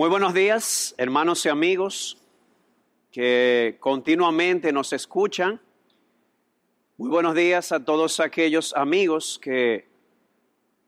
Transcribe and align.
Muy 0.00 0.08
buenos 0.08 0.32
días, 0.32 0.94
hermanos 0.96 1.44
y 1.44 1.50
amigos 1.50 2.16
que 3.12 3.76
continuamente 3.80 4.72
nos 4.72 4.94
escuchan. 4.94 5.60
Muy 6.96 7.10
buenos 7.10 7.34
días 7.34 7.70
a 7.70 7.84
todos 7.84 8.18
aquellos 8.18 8.74
amigos 8.74 9.38
que 9.38 9.86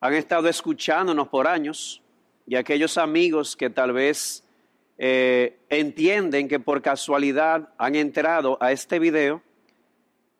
han 0.00 0.14
estado 0.14 0.48
escuchándonos 0.48 1.28
por 1.28 1.46
años 1.46 2.00
y 2.46 2.56
aquellos 2.56 2.96
amigos 2.96 3.54
que 3.54 3.68
tal 3.68 3.92
vez 3.92 4.44
eh, 4.96 5.58
entienden 5.68 6.48
que 6.48 6.58
por 6.58 6.80
casualidad 6.80 7.68
han 7.76 7.96
entrado 7.96 8.56
a 8.62 8.72
este 8.72 8.98
video. 8.98 9.42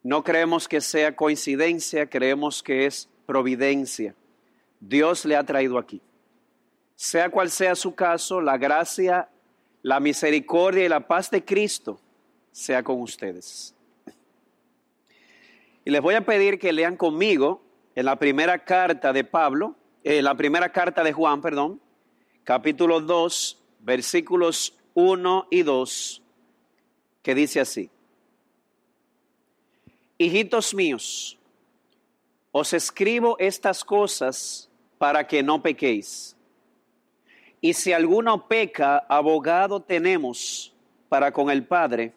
No 0.02 0.25
creemos 0.25 0.66
que 0.66 0.80
sea 0.80 1.14
coincidencia, 1.14 2.09
creemos 2.09 2.62
que 2.62 2.86
es 2.86 3.11
providencia. 3.27 4.14
Dios 4.80 5.27
le 5.27 5.36
ha 5.36 5.45
traído 5.45 5.77
aquí. 5.77 6.00
Sea 7.03 7.30
cual 7.30 7.50
sea 7.50 7.75
su 7.75 7.96
caso, 7.96 8.41
la 8.41 8.57
gracia, 8.57 9.29
la 9.82 9.98
misericordia 9.98 10.85
y 10.85 10.89
la 10.89 11.09
paz 11.09 11.32
de 11.32 11.45
Cristo 11.45 12.00
sea 12.53 12.85
con 12.85 13.00
ustedes. 13.00 13.75
Y 15.85 15.90
les 15.90 16.00
voy 16.00 16.14
a 16.14 16.25
pedir 16.25 16.61
que 16.61 16.73
lean 16.73 16.96
conmigo 16.96 17.61
en 17.96 18.04
la 18.04 18.14
primera 18.14 18.57
carta 18.62 19.12
de 19.12 19.25
Pablo, 19.25 19.75
en 20.04 20.12
eh, 20.12 20.23
la 20.23 20.36
primera 20.36 20.71
carta 20.71 21.03
de 21.03 21.12
Juan, 21.12 21.40
perdón, 21.40 21.81
capítulo 22.45 23.00
2, 23.00 23.61
versículos 23.81 24.79
1 24.95 25.48
y 25.50 25.62
2, 25.64 26.23
que 27.21 27.34
dice 27.34 27.59
así. 27.59 27.90
Hijitos 30.18 30.73
míos, 30.73 31.37
os 32.53 32.73
escribo 32.73 33.37
estas 33.41 33.83
cosas 33.83 34.70
para 34.98 35.27
que 35.27 35.42
no 35.42 35.61
pequéis. 35.61 36.37
Y 37.64 37.75
si 37.75 37.92
alguno 37.92 38.48
peca, 38.48 38.98
abogado 39.08 39.80
tenemos 39.80 40.75
para 41.08 41.33
con 41.33 41.48
el 41.48 41.64
Padre, 41.64 42.12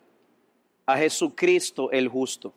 a 0.88 0.98
Jesucristo 0.98 1.92
el 1.92 2.08
justo. 2.08 2.52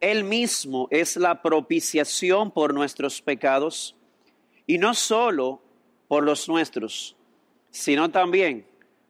Él 0.00 0.24
mismo 0.24 0.88
es 0.90 1.16
la 1.18 1.42
propiciación 1.42 2.50
por 2.50 2.72
nuestros 2.72 3.20
pecados, 3.20 3.94
y 4.66 4.78
no 4.78 4.94
solo 4.94 5.60
por 6.08 6.24
los 6.24 6.48
nuestros, 6.48 7.14
sino 7.70 8.10
también 8.10 8.66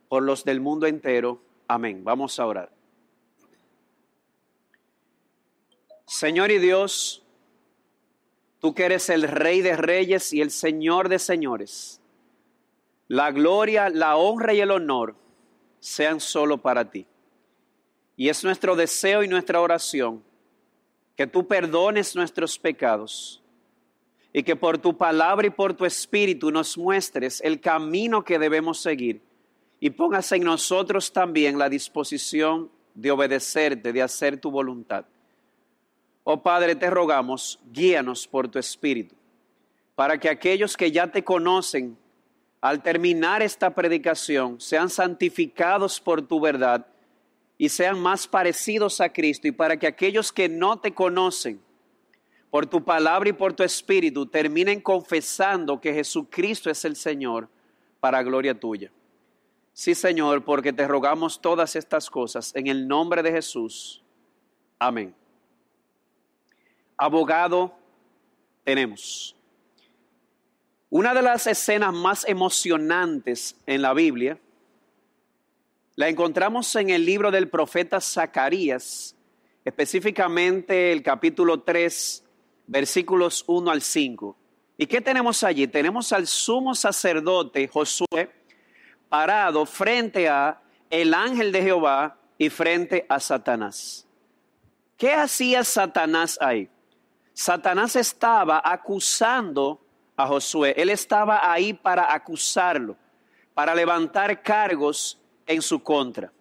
por 0.09 0.25
los 0.25 0.45
del 0.45 0.61
mundo 0.61 0.89
entero. 0.89 1.41
Amén. 1.69 2.03
Vamos 2.03 2.41
a 2.41 2.47
orar. 2.47 2.73
Señor 6.05 6.51
y 6.51 6.59
Dios, 6.59 7.23
tú 8.59 8.75
que 8.75 8.87
eres 8.87 9.09
el 9.09 9.23
Rey 9.23 9.61
de 9.61 9.77
Reyes 9.77 10.33
y 10.33 10.41
el 10.41 10.51
Señor 10.51 11.09
de 11.09 11.21
Señores 11.21 12.01
la 13.09 13.31
gloria, 13.31 13.89
la 13.89 14.17
honra 14.17 14.55
y 14.55 14.61
el 14.61 14.71
honor 14.71 15.17
sean 15.81 16.21
solo 16.21 16.59
para 16.59 16.91
ti. 16.91 17.07
Y 18.17 18.29
es 18.29 18.43
nuestro 18.45 18.75
deseo 18.77 19.23
y 19.23 19.29
nuestra 19.29 19.61
oración 19.61 20.25
que 21.17 21.27
tú 21.27 21.47
perdones 21.47 22.17
nuestros 22.17 22.59
pecados 22.59 23.43
y 24.33 24.43
que 24.43 24.57
por 24.57 24.79
tu 24.79 24.97
palabra 24.97 25.47
y 25.47 25.51
por 25.51 25.75
tu 25.75 25.85
espíritu 25.85 26.51
nos 26.51 26.77
muestres 26.77 27.41
el 27.43 27.61
camino 27.61 28.25
que 28.25 28.39
debemos 28.39 28.81
seguir 28.81 29.23
y 29.81 29.91
pongas 29.91 30.31
en 30.33 30.43
nosotros 30.43 31.13
también 31.13 31.59
la 31.59 31.69
disposición 31.69 32.71
de 32.95 33.11
obedecerte, 33.11 33.93
de 33.93 34.03
hacer 34.03 34.39
tu 34.39 34.51
voluntad. 34.51 35.05
Oh 36.25 36.43
Padre, 36.43 36.75
te 36.75 36.91
rogamos, 36.91 37.61
guíanos 37.71 38.27
por 38.27 38.49
tu 38.49 38.59
espíritu, 38.59 39.15
para 39.95 40.19
que 40.19 40.29
aquellos 40.29 40.77
que 40.77 40.91
ya 40.91 41.11
te 41.11 41.23
conocen 41.23 41.97
al 42.61 42.83
terminar 42.83 43.43
esta 43.43 43.75
predicación, 43.75 44.61
sean 44.61 44.91
santificados 44.91 46.01
por 46.01 46.23
tu 46.23 46.41
verdad 46.41 46.87
y 47.59 47.69
sean 47.69 47.99
más 47.99 48.27
parecidos 48.27 49.01
a 49.01 49.13
Cristo 49.13 49.49
y 49.49 49.53
para 49.53 49.79
que 49.79 49.87
aquellos 49.87 50.33
que 50.33 50.49
no 50.49 50.79
te 50.79 50.93
conocen 50.93 51.61
por 52.51 52.67
tu 52.67 52.85
palabra 52.85 53.29
y 53.29 53.33
por 53.33 53.53
tu 53.53 53.63
espíritu 53.63 54.27
terminen 54.27 54.81
confesando 54.81 55.81
que 55.81 55.93
Jesucristo 55.93 56.71
es 56.71 56.85
el 56.85 56.97
Señor 56.97 57.49
para 58.01 58.23
gloria 58.23 58.59
tuya. 58.59 58.91
Sí, 59.73 59.95
Señor, 59.95 60.43
porque 60.45 60.73
te 60.73 60.89
rogamos 60.89 61.41
todas 61.41 61.77
estas 61.77 62.09
cosas 62.09 62.55
en 62.55 62.67
el 62.67 62.89
nombre 62.89 63.23
de 63.23 63.31
Jesús. 63.31 64.03
Amén. 64.79 65.15
Abogado 66.97 67.75
tenemos. 68.65 69.36
Una 70.89 71.15
de 71.15 71.23
las 71.23 71.49
escenas 71.49 71.93
más 71.93 72.25
emocionantes 72.29 73.57
en 73.67 73.83
la 73.83 73.93
Biblia 73.93 74.39
la 75.97 76.09
encontramos 76.09 76.77
en 76.77 76.91
el 76.91 77.05
libro 77.05 77.33
del 77.33 77.49
profeta 77.49 78.01
Zacarías, 78.01 79.17
específicamente 79.65 80.93
el 80.93 81.03
capítulo 81.03 81.63
3, 81.63 82.25
versículos 82.69 83.43
1 83.49 83.71
al 83.71 83.83
5. 83.83 84.37
¿Y 84.79 84.87
qué 84.87 85.01
tenemos 85.01 85.43
allí? 85.43 85.67
Tenemos 85.67 86.13
al 86.13 86.29
sumo 86.29 86.75
sacerdote 86.75 87.67
Josué 87.67 88.31
parado 89.09 89.67
frente 89.67 90.29
a 90.29 90.63
el 90.89 91.15
ángel 91.15 91.51
de 91.51 91.63
Jehová 91.63 92.17
y 92.39 92.49
frente 92.49 93.07
a 93.09 93.19
Satanás. 93.19 94.07
¿Qué 94.97 95.13
hacía 95.13 95.65
Satanás 95.65 96.39
ahí? 96.41 96.69
Satanás 97.33 97.97
estaba 97.97 98.63
acusando 98.65 99.81
a 100.17 100.27
Josué. 100.27 100.75
Él 100.77 100.91
estaba 100.91 101.53
ahí 101.53 101.73
para 101.73 102.13
acusarlo, 102.13 102.97
para 103.55 103.75
levantar 103.75 104.43
cargos 104.43 105.21
en 105.47 105.63
su 105.63 105.83
contra. 105.83 106.33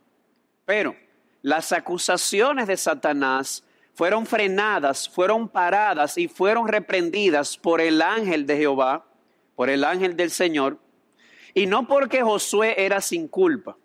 Pero 0.66 0.96
las 1.42 1.72
acusaciones 1.72 2.68
de 2.68 2.78
Satanás 2.78 3.64
fueron 3.94 4.26
frenadas, 4.26 5.08
fueron 5.08 5.48
paradas 5.48 6.18
y 6.18 6.28
fueron 6.28 6.68
reprendidas 6.68 7.58
por 7.58 7.82
el 7.82 8.02
ángel 8.02 8.46
de 8.46 8.58
Jehová, 8.58 9.06
por 9.56 9.70
el 9.70 9.84
ángel 9.84 10.18
del 10.18 10.32
Señor, 10.32 10.80
y 11.54 11.68
no 11.68 11.88
porque 11.88 12.22
Josué 12.22 12.76
era 12.78 13.00
sin 13.00 13.28
culpa, 13.28 13.78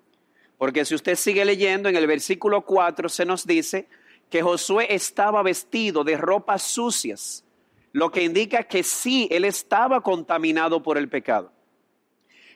porque 0.59 0.84
si 0.84 0.95
usted 0.95 1.15
sigue 1.15 1.45
leyendo 1.45 1.89
en 1.89 1.97
el 1.97 2.06
versículo 2.06 2.62
4 2.62 3.09
se 3.09 3.25
nos 3.25 3.47
dice 3.47 3.89
que 4.29 4.43
Josué 4.43 4.93
estaba 4.93 5.43
vestido 5.43 6.03
de 6.03 6.17
ropas 6.17 6.62
sucias 6.62 7.45
lo 7.93 8.11
que 8.11 8.23
indica 8.23 8.65
que 8.65 8.83
sí, 8.83 9.28
él 9.31 9.45
estaba 9.45 10.01
contaminado 10.03 10.83
por 10.83 10.99
el 10.99 11.09
pecado. 11.09 11.53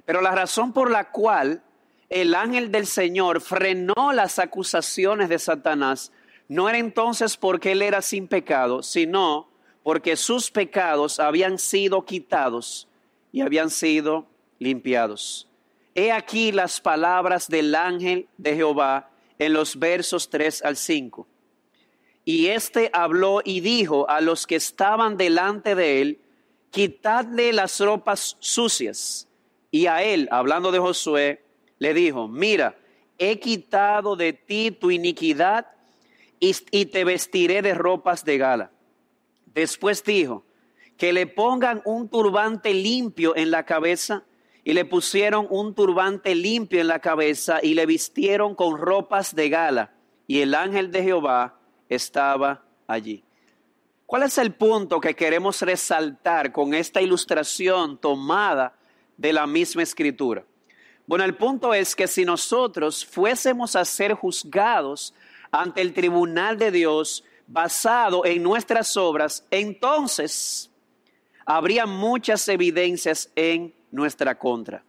Pero 0.05 0.21
la 0.21 0.33
razón 0.33 0.73
por 0.73 0.91
la 0.91 1.11
cual 1.11 1.63
el 2.09 2.35
ángel 2.35 2.71
del 2.71 2.87
Señor 2.87 3.41
frenó 3.41 4.13
las 4.13 4.39
acusaciones 4.39 5.29
de 5.29 5.39
Satanás 5.39 6.13
no 6.49 6.69
era 6.69 6.79
entonces 6.79 7.37
porque 7.37 7.73
él 7.73 7.83
era 7.83 8.03
sin 8.03 8.29
pecado, 8.29 8.83
sino 8.83 9.49
porque 9.83 10.17
sus 10.17 10.51
pecados 10.51 11.19
habían 11.19 11.59
sido 11.59 12.05
quitados 12.05 12.89
y 13.33 13.41
habían 13.41 13.71
sido 13.71 14.27
limpiados. 14.59 15.49
He 15.95 16.13
aquí 16.13 16.53
las 16.53 16.81
palabras 16.81 17.49
del 17.49 17.75
ángel 17.75 18.29
de 18.37 18.57
Jehová 18.57 19.11
en 19.39 19.53
los 19.53 19.79
versos 19.79 20.29
3 20.29 20.63
al 20.63 20.77
5. 20.77 21.27
Y 22.25 22.47
éste 22.47 22.91
habló 22.93 23.41
y 23.45 23.61
dijo 23.61 24.09
a 24.09 24.21
los 24.21 24.47
que 24.47 24.57
estaban 24.57 25.17
delante 25.17 25.75
de 25.75 26.01
él, 26.01 26.21
quitadle 26.71 27.53
las 27.53 27.79
ropas 27.81 28.37
sucias. 28.41 29.29
Y 29.71 29.87
a 29.87 30.03
él, 30.03 30.29
hablando 30.31 30.73
de 30.73 30.79
Josué, 30.79 31.45
le 31.79 31.93
dijo, 31.93 32.29
mira, 32.29 32.79
he 33.19 33.39
quitado 33.39 34.17
de 34.17 34.33
ti 34.33 34.71
tu 34.71 34.91
iniquidad 34.91 35.67
y, 36.41 36.55
y 36.71 36.87
te 36.87 37.05
vestiré 37.05 37.61
de 37.61 37.75
ropas 37.75 38.25
de 38.25 38.39
gala. 38.39 38.71
Después 39.47 40.03
dijo, 40.03 40.45
que 40.97 41.13
le 41.13 41.27
pongan 41.27 41.83
un 41.85 42.09
turbante 42.09 42.73
limpio 42.73 43.37
en 43.37 43.51
la 43.51 43.65
cabeza 43.65 44.25
y 44.63 44.73
le 44.73 44.85
pusieron 44.85 45.47
un 45.51 45.75
turbante 45.75 46.35
limpio 46.35 46.81
en 46.81 46.89
la 46.89 47.01
cabeza 47.01 47.59
y 47.63 47.75
le 47.75 47.85
vistieron 47.87 48.55
con 48.55 48.79
ropas 48.79 49.35
de 49.35 49.49
gala. 49.49 49.93
Y 50.27 50.41
el 50.41 50.55
ángel 50.55 50.91
de 50.91 51.03
Jehová 51.03 51.59
estaba 51.95 52.65
allí. 52.87 53.25
¿Cuál 54.07 54.25
es 54.25 54.39
el 54.39 54.53
punto 54.55 55.01
que 55.01 55.15
queremos 55.15 55.63
resaltar 55.63 56.53
con 56.53 56.75
esta 56.75 57.01
ilustración 57.01 57.99
tomada 57.99 58.77
de 59.17 59.33
la 59.33 59.47
misma 59.47 59.83
escritura? 59.83 60.45
Bueno, 61.07 61.25
el 61.25 61.37
punto 61.37 61.75
es 61.75 61.95
que 61.97 62.07
si 62.07 62.25
nosotros 62.25 63.05
fuésemos 63.05 63.77
a 63.77 63.85
ser 63.85 64.15
juzgados 64.15 65.15
ante 65.51 65.81
el 65.81 65.93
tribunal 65.93 66.59
de 66.59 66.71
Dios 66.71 67.25
basado 67.47 68.25
en 68.25 68.43
nuestras 68.43 68.97
obras, 68.97 69.47
entonces 69.51 70.71
habría 71.45 71.87
muchas 71.87 72.49
evidencias 72.49 73.31
en 73.37 73.75
nuestra 73.91 74.39
contra. 74.39 74.85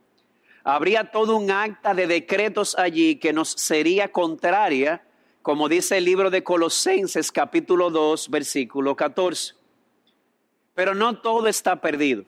Habría 0.63 1.11
todo 1.11 1.37
un 1.37 1.51
acta 1.51 1.93
de 1.93 2.07
decretos 2.07 2.75
allí 2.77 3.17
que 3.17 3.33
nos 3.33 3.49
sería 3.49 4.11
contraria 4.11 5.05
como 5.45 5.69
dice 5.69 5.97
el 5.99 6.05
libro 6.05 6.31
de 6.31 6.43
Colosenses 6.43 7.31
capítulo 7.31 7.91
2, 7.91 8.31
versículo 8.31 8.95
14. 8.95 9.53
Pero 10.73 10.95
no 10.95 11.19
todo 11.19 11.47
está 11.47 11.75
perdido, 11.81 12.23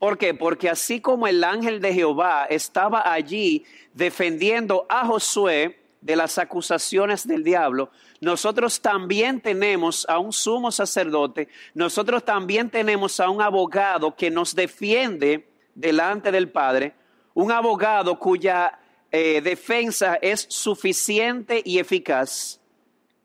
¿Por 0.00 0.18
qué? 0.18 0.34
Porque 0.34 0.68
así 0.68 1.00
como 1.00 1.28
el 1.28 1.44
ángel 1.44 1.80
de 1.80 1.94
Jehová 1.94 2.46
estaba 2.46 3.12
allí 3.12 3.64
defendiendo 3.94 4.84
a 4.88 5.06
Josué 5.06 5.78
de 6.00 6.16
las 6.16 6.38
acusaciones 6.38 7.24
del 7.24 7.44
diablo, 7.44 7.92
nosotros 8.20 8.80
también 8.80 9.40
tenemos 9.40 10.04
a 10.08 10.18
un 10.18 10.32
sumo 10.32 10.72
sacerdote, 10.72 11.46
nosotros 11.74 12.24
también 12.24 12.68
tenemos 12.68 13.20
a 13.20 13.30
un 13.30 13.40
abogado 13.40 14.16
que 14.16 14.28
nos 14.28 14.56
defiende 14.56 15.48
delante 15.76 16.32
del 16.32 16.50
Padre, 16.50 16.94
un 17.32 17.52
abogado 17.52 18.18
cuya 18.18 18.79
eh, 19.12 19.40
defensa 19.42 20.18
es 20.22 20.46
suficiente 20.48 21.62
y 21.64 21.78
eficaz. 21.78 22.60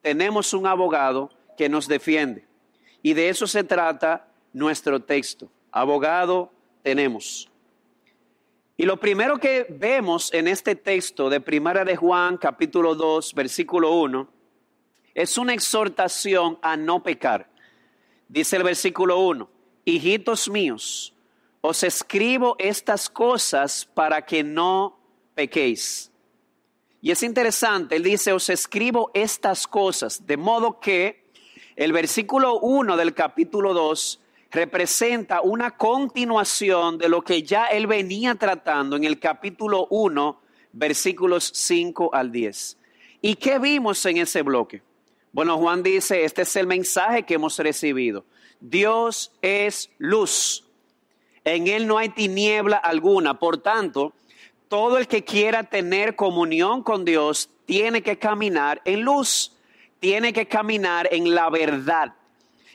Tenemos 0.01 0.53
un 0.53 0.65
abogado 0.65 1.29
que 1.57 1.69
nos 1.69 1.87
defiende. 1.87 2.45
Y 3.01 3.13
de 3.13 3.29
eso 3.29 3.45
se 3.47 3.63
trata 3.63 4.27
nuestro 4.53 5.01
texto. 5.01 5.49
Abogado 5.71 6.51
tenemos. 6.81 7.49
Y 8.77 8.83
lo 8.83 8.99
primero 8.99 9.37
que 9.37 9.65
vemos 9.69 10.33
en 10.33 10.47
este 10.47 10.75
texto 10.75 11.29
de 11.29 11.39
Primera 11.39 11.85
de 11.85 11.95
Juan, 11.95 12.37
capítulo 12.37 12.95
2, 12.95 13.33
versículo 13.33 13.91
1, 13.91 14.27
es 15.13 15.37
una 15.37 15.53
exhortación 15.53 16.59
a 16.61 16.75
no 16.75 17.01
pecar. 17.01 17.49
Dice 18.27 18.57
el 18.57 18.63
versículo 18.63 19.19
1, 19.19 19.49
hijitos 19.85 20.49
míos, 20.49 21.13
os 21.61 21.83
escribo 21.83 22.55
estas 22.59 23.09
cosas 23.09 23.85
para 23.85 24.25
que 24.25 24.43
no 24.43 24.94
pequéis. 25.35 26.11
Y 27.01 27.11
es 27.11 27.21
interesante, 27.21 27.97
él 27.97 28.03
dice, 28.03 28.33
os 28.33 28.49
escribo 28.49 29.11
estas 29.13 29.67
cosas, 29.67 30.25
de 30.25 30.37
modo 30.37 30.79
que 30.79 31.25
el 31.75 31.93
versículo 31.93 32.59
1 32.59 32.97
del 32.97 33.13
capítulo 33.13 33.73
2 33.73 34.21
representa 34.49 35.41
una 35.41 35.77
continuación 35.77 36.97
de 36.97 37.09
lo 37.09 37.21
que 37.21 37.43
ya 37.43 37.65
él 37.65 37.85
venía 37.85 38.35
tratando 38.35 38.95
en 38.95 39.03
el 39.03 39.19
capítulo 39.19 39.85
1, 39.89 40.41
versículos 40.71 41.51
5 41.53 42.11
al 42.13 42.31
10. 42.31 42.77
¿Y 43.21 43.35
qué 43.35 43.59
vimos 43.59 44.05
en 44.05 44.17
ese 44.17 44.41
bloque? 44.41 44.81
Bueno, 45.31 45.57
Juan 45.57 45.83
dice, 45.83 46.23
este 46.23 46.43
es 46.43 46.55
el 46.55 46.65
mensaje 46.65 47.23
que 47.23 47.33
hemos 47.33 47.59
recibido. 47.59 48.25
Dios 48.61 49.33
es 49.41 49.91
luz. 49.97 50.63
En 51.43 51.67
él 51.67 51.87
no 51.87 51.97
hay 51.97 52.09
tiniebla 52.09 52.77
alguna. 52.77 53.37
Por 53.37 53.57
tanto, 53.57 54.13
todo 54.75 54.97
el 54.97 55.07
que 55.07 55.23
quiera 55.23 55.63
tener 55.63 56.17
comunión 56.17 56.83
con 56.83 57.05
Dios 57.05 57.49
tiene 57.65 58.03
que 58.03 58.19
caminar 58.19 58.81
en 58.83 59.03
luz, 59.03 59.53
tiene 60.01 60.33
que 60.33 60.49
caminar 60.49 61.07
en 61.13 61.33
la 61.33 61.49
verdad. 61.49 62.13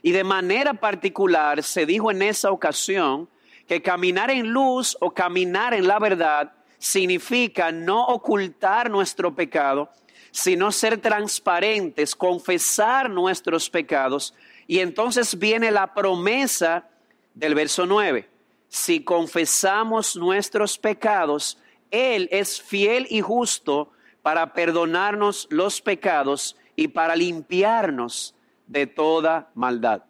Y 0.00 0.12
de 0.12 0.24
manera 0.24 0.72
particular 0.72 1.62
se 1.62 1.84
dijo 1.84 2.10
en 2.10 2.22
esa 2.22 2.52
ocasión 2.52 3.28
que 3.68 3.82
caminar 3.82 4.30
en 4.30 4.48
luz 4.48 4.96
o 5.00 5.10
caminar 5.10 5.74
en 5.74 5.86
la 5.86 5.98
verdad 5.98 6.54
significa 6.78 7.70
no 7.70 8.06
ocultar 8.06 8.90
nuestro 8.90 9.34
pecado, 9.34 9.90
sino 10.30 10.72
ser 10.72 10.96
transparentes, 11.02 12.16
confesar 12.16 13.10
nuestros 13.10 13.68
pecados. 13.68 14.32
Y 14.66 14.78
entonces 14.78 15.38
viene 15.38 15.70
la 15.70 15.92
promesa 15.92 16.88
del 17.34 17.54
verso 17.54 17.84
9. 17.84 18.26
Si 18.70 19.04
confesamos 19.04 20.16
nuestros 20.16 20.78
pecados, 20.78 21.58
Él 21.90 22.28
es 22.30 22.60
fiel 22.60 23.06
y 23.10 23.20
justo 23.20 23.92
para 24.22 24.52
perdonarnos 24.52 25.46
los 25.50 25.80
pecados 25.80 26.56
y 26.76 26.88
para 26.88 27.16
limpiarnos 27.16 28.34
de 28.66 28.86
toda 28.86 29.50
maldad. 29.54 30.04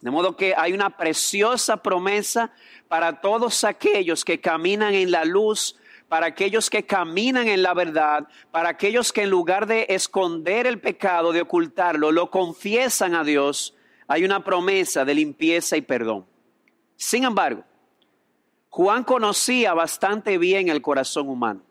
De 0.00 0.10
modo 0.10 0.36
que 0.36 0.54
hay 0.56 0.72
una 0.72 0.96
preciosa 0.96 1.78
promesa 1.78 2.52
para 2.88 3.20
todos 3.20 3.64
aquellos 3.64 4.24
que 4.24 4.40
caminan 4.40 4.94
en 4.94 5.10
la 5.10 5.24
luz, 5.24 5.76
para 6.08 6.26
aquellos 6.26 6.68
que 6.68 6.84
caminan 6.84 7.48
en 7.48 7.62
la 7.62 7.74
verdad, 7.74 8.28
para 8.50 8.68
aquellos 8.68 9.12
que 9.12 9.22
en 9.22 9.30
lugar 9.30 9.66
de 9.66 9.86
esconder 9.88 10.66
el 10.66 10.78
pecado, 10.78 11.32
de 11.32 11.40
ocultarlo, 11.40 12.12
lo 12.12 12.30
confiesan 12.30 13.14
a 13.14 13.24
Dios, 13.24 13.74
hay 14.06 14.24
una 14.24 14.44
promesa 14.44 15.04
de 15.04 15.14
limpieza 15.14 15.76
y 15.76 15.80
perdón. 15.80 16.26
Sin 16.96 17.24
embargo, 17.24 17.64
Juan 18.74 19.04
conocía 19.04 19.72
bastante 19.72 20.36
bien 20.36 20.68
el 20.68 20.82
corazón 20.82 21.28
humano. 21.28 21.62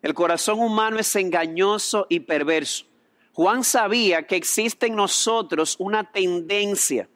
El 0.00 0.14
corazón 0.14 0.58
humano 0.58 0.98
es 0.98 1.14
engañoso 1.16 2.06
y 2.08 2.20
perverso. 2.20 2.86
Juan 3.34 3.62
sabía 3.62 4.26
que 4.26 4.36
existe 4.36 4.86
en 4.86 4.96
nosotros 4.96 5.76
una 5.78 6.10
tendencia, 6.10 7.10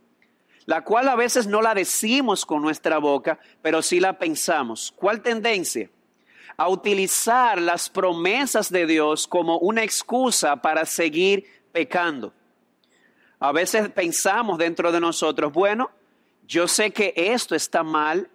la 0.66 0.84
cual 0.84 1.08
a 1.08 1.16
veces 1.16 1.46
no 1.46 1.62
la 1.62 1.72
decimos 1.72 2.44
con 2.44 2.60
nuestra 2.60 2.98
boca, 2.98 3.38
pero 3.62 3.80
sí 3.80 3.98
la 3.98 4.18
pensamos. 4.18 4.92
¿Cuál 4.94 5.22
tendencia? 5.22 5.88
A 6.58 6.68
utilizar 6.68 7.58
las 7.62 7.88
promesas 7.88 8.70
de 8.70 8.84
Dios 8.84 9.26
como 9.26 9.56
una 9.56 9.84
excusa 9.84 10.56
para 10.56 10.84
seguir 10.84 11.46
pecando. 11.72 12.34
A 13.38 13.52
veces 13.52 13.88
pensamos 13.88 14.58
dentro 14.58 14.92
de 14.92 15.00
nosotros, 15.00 15.50
bueno, 15.50 15.90
yo 16.46 16.68
sé 16.68 16.90
que 16.90 17.14
esto 17.16 17.54
está 17.54 17.82
mal, 17.82 18.28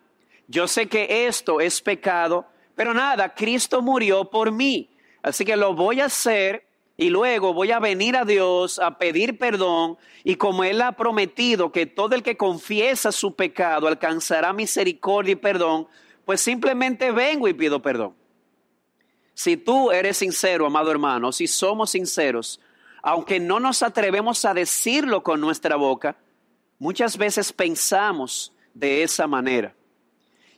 yo 0.47 0.67
sé 0.67 0.87
que 0.87 1.27
esto 1.27 1.61
es 1.61 1.81
pecado, 1.81 2.45
pero 2.75 2.93
nada, 2.93 3.33
Cristo 3.33 3.81
murió 3.81 4.29
por 4.29 4.51
mí, 4.51 4.89
así 5.21 5.45
que 5.45 5.55
lo 5.55 5.73
voy 5.73 6.01
a 6.01 6.05
hacer 6.05 6.67
y 6.95 7.09
luego 7.09 7.53
voy 7.53 7.71
a 7.71 7.79
venir 7.79 8.15
a 8.15 8.25
Dios 8.25 8.77
a 8.79 8.97
pedir 8.97 9.37
perdón 9.37 9.97
y 10.23 10.35
como 10.35 10.63
Él 10.63 10.81
ha 10.81 10.91
prometido 10.91 11.71
que 11.71 11.85
todo 11.85 12.15
el 12.15 12.23
que 12.23 12.37
confiesa 12.37 13.11
su 13.11 13.35
pecado 13.35 13.87
alcanzará 13.87 14.53
misericordia 14.53 15.33
y 15.33 15.37
perdón, 15.37 15.87
pues 16.25 16.41
simplemente 16.41 17.11
vengo 17.11 17.47
y 17.47 17.53
pido 17.53 17.81
perdón. 17.81 18.15
Si 19.33 19.57
tú 19.57 19.91
eres 19.91 20.17
sincero, 20.17 20.67
amado 20.67 20.91
hermano, 20.91 21.31
si 21.31 21.47
somos 21.47 21.91
sinceros, 21.91 22.59
aunque 23.01 23.39
no 23.39 23.59
nos 23.59 23.81
atrevemos 23.81 24.45
a 24.45 24.53
decirlo 24.53 25.23
con 25.23 25.41
nuestra 25.41 25.75
boca, 25.75 26.15
muchas 26.77 27.17
veces 27.17 27.51
pensamos 27.51 28.53
de 28.73 29.03
esa 29.03 29.25
manera. 29.25 29.75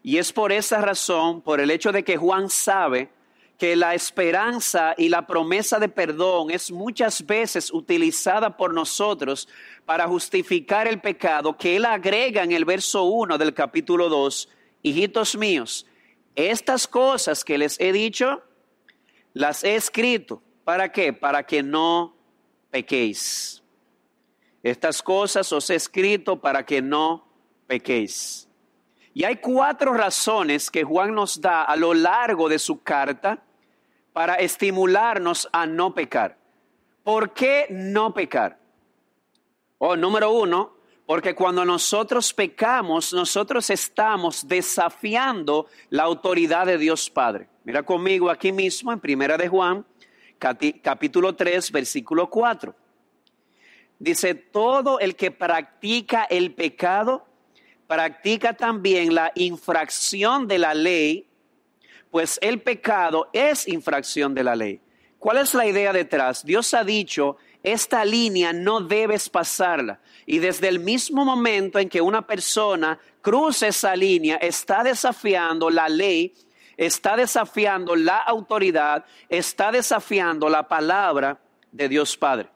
Y 0.05 0.19
es 0.19 0.31
por 0.31 0.51
esa 0.51 0.81
razón, 0.81 1.41
por 1.41 1.59
el 1.59 1.71
hecho 1.71 1.91
de 1.91 2.03
que 2.03 2.15
Juan 2.15 2.47
sabe 2.47 3.09
que 3.57 3.75
la 3.75 3.95
esperanza 3.95 4.93
y 4.99 5.09
la 5.09 5.25
promesa 5.25 5.79
de 5.79 5.89
perdón 5.89 6.51
es 6.51 6.69
muchas 6.69 7.25
veces 7.25 7.73
utilizada 7.73 8.55
por 8.55 8.71
nosotros 8.71 9.47
para 9.83 10.07
justificar 10.07 10.87
el 10.87 11.01
pecado, 11.01 11.57
que 11.57 11.75
él 11.75 11.85
agrega 11.85 12.43
en 12.43 12.51
el 12.51 12.65
verso 12.65 13.05
1 13.05 13.39
del 13.39 13.55
capítulo 13.55 14.07
2, 14.07 14.47
hijitos 14.83 15.35
míos, 15.37 15.87
estas 16.35 16.87
cosas 16.87 17.43
que 17.43 17.57
les 17.57 17.79
he 17.79 17.91
dicho, 17.91 18.43
las 19.33 19.63
he 19.63 19.73
escrito. 19.73 20.43
¿Para 20.63 20.91
qué? 20.91 21.13
Para 21.13 21.47
que 21.47 21.63
no 21.63 22.15
pequéis. 22.69 23.63
Estas 24.61 25.01
cosas 25.01 25.51
os 25.51 25.67
he 25.71 25.75
escrito 25.75 26.39
para 26.39 26.63
que 26.63 26.79
no 26.79 27.27
pequéis. 27.65 28.44
Y 29.15 29.23
hay 29.23 29.37
cuatro 29.37 29.93
razones 29.93 30.69
que 30.69 30.83
Juan 30.83 31.15
nos 31.15 31.39
da 31.39 31.63
a 31.63 31.77
lo 31.77 31.93
largo 31.93 32.49
de 32.49 32.59
su 32.59 32.83
carta 32.83 33.41
para 34.11 34.35
estimularnos 34.35 35.47
a 35.53 35.65
no 35.65 35.93
pecar. 35.93 36.37
¿Por 37.01 37.31
qué 37.31 37.65
no 37.69 38.13
pecar? 38.13 38.59
Oh, 39.77 39.95
número 39.95 40.31
uno, 40.31 40.75
porque 41.05 41.33
cuando 41.33 41.63
nosotros 41.63 42.33
pecamos, 42.33 43.13
nosotros 43.13 43.69
estamos 43.69 44.45
desafiando 44.49 45.67
la 45.91 46.03
autoridad 46.03 46.65
de 46.65 46.77
Dios 46.77 47.09
Padre. 47.09 47.47
Mira 47.63 47.83
conmigo 47.83 48.29
aquí 48.29 48.51
mismo 48.51 48.91
en 48.91 48.99
Primera 48.99 49.37
de 49.37 49.47
Juan, 49.47 49.85
capítulo 50.83 51.33
3, 51.33 51.71
versículo 51.71 52.29
4. 52.29 52.75
Dice, 53.97 54.35
todo 54.35 54.99
el 54.99 55.15
que 55.15 55.31
practica 55.31 56.25
el 56.25 56.53
pecado 56.53 57.25
practica 57.87 58.53
también 58.53 59.13
la 59.13 59.31
infracción 59.35 60.47
de 60.47 60.57
la 60.57 60.73
ley, 60.73 61.27
pues 62.11 62.39
el 62.41 62.61
pecado 62.61 63.29
es 63.33 63.67
infracción 63.67 64.33
de 64.33 64.43
la 64.43 64.55
ley. 64.55 64.81
¿Cuál 65.19 65.37
es 65.37 65.53
la 65.53 65.65
idea 65.65 65.91
detrás? 65.91 66.45
Dios 66.45 66.73
ha 66.73 66.83
dicho, 66.83 67.37
esta 67.63 68.05
línea 68.05 68.53
no 68.53 68.79
debes 68.79 69.27
pasarla. 69.27 69.99
Y 70.25 70.39
desde 70.39 70.67
el 70.67 70.79
mismo 70.79 71.25
momento 71.25 71.79
en 71.79 71.89
que 71.89 72.01
una 72.01 72.25
persona 72.25 72.99
cruza 73.21 73.67
esa 73.67 73.95
línea, 73.95 74.35
está 74.37 74.83
desafiando 74.83 75.69
la 75.69 75.89
ley, 75.89 76.33
está 76.77 77.15
desafiando 77.15 77.95
la 77.95 78.19
autoridad, 78.19 79.03
está 79.29 79.71
desafiando 79.71 80.47
la 80.47 80.67
palabra 80.67 81.39
de 81.71 81.89
Dios 81.89 82.15
Padre. 82.17 82.49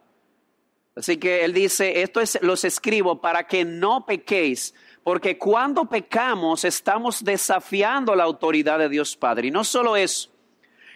Así 0.95 1.17
que 1.17 1.43
él 1.43 1.53
dice, 1.53 2.01
esto 2.01 2.19
es, 2.19 2.37
los 2.41 2.63
escribo 2.65 3.21
para 3.21 3.47
que 3.47 3.65
no 3.65 4.05
pequéis 4.05 4.73
porque 5.03 5.37
cuando 5.37 5.85
pecamos 5.85 6.63
estamos 6.63 7.23
desafiando 7.23 8.15
la 8.15 8.23
autoridad 8.23 8.79
de 8.79 8.89
Dios 8.89 9.15
Padre. 9.15 9.47
Y 9.47 9.51
no 9.51 9.63
solo 9.63 9.95
eso, 9.95 10.29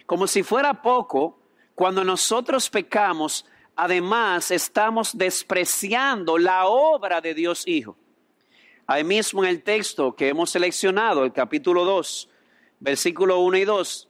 como 0.06 0.26
si 0.26 0.42
fuera 0.42 0.82
poco, 0.82 1.38
cuando 1.74 2.04
nosotros 2.04 2.70
pecamos, 2.70 3.46
además 3.74 4.50
estamos 4.50 5.16
despreciando 5.16 6.38
la 6.38 6.66
obra 6.66 7.20
de 7.20 7.34
Dios 7.34 7.66
Hijo. 7.66 7.96
Ahí 8.86 9.02
mismo 9.02 9.42
en 9.42 9.50
el 9.50 9.62
texto 9.62 10.14
que 10.14 10.28
hemos 10.28 10.50
seleccionado, 10.50 11.24
el 11.24 11.32
capítulo 11.32 11.84
2, 11.84 12.28
versículo 12.80 13.40
1 13.40 13.56
y 13.56 13.64
2, 13.64 14.08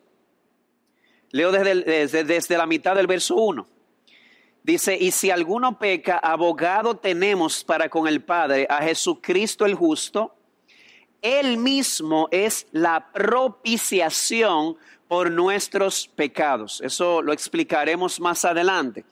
leo 1.30 1.52
desde, 1.52 1.82
desde, 1.82 2.24
desde 2.24 2.58
la 2.58 2.66
mitad 2.66 2.96
del 2.96 3.06
verso 3.06 3.36
1. 3.36 3.73
Dice, 4.64 4.96
y 4.98 5.10
si 5.10 5.30
alguno 5.30 5.78
peca, 5.78 6.16
abogado 6.16 6.96
tenemos 6.96 7.62
para 7.62 7.90
con 7.90 8.08
el 8.08 8.22
Padre, 8.22 8.66
a 8.70 8.82
Jesucristo 8.82 9.66
el 9.66 9.74
justo. 9.74 10.34
Él 11.20 11.58
mismo 11.58 12.28
es 12.30 12.66
la 12.72 13.12
propiciación 13.12 14.78
por 15.06 15.30
nuestros 15.30 16.08
pecados. 16.08 16.80
Eso 16.80 17.20
lo 17.20 17.34
explicaremos 17.34 18.18
más 18.20 18.46
adelante. 18.46 19.04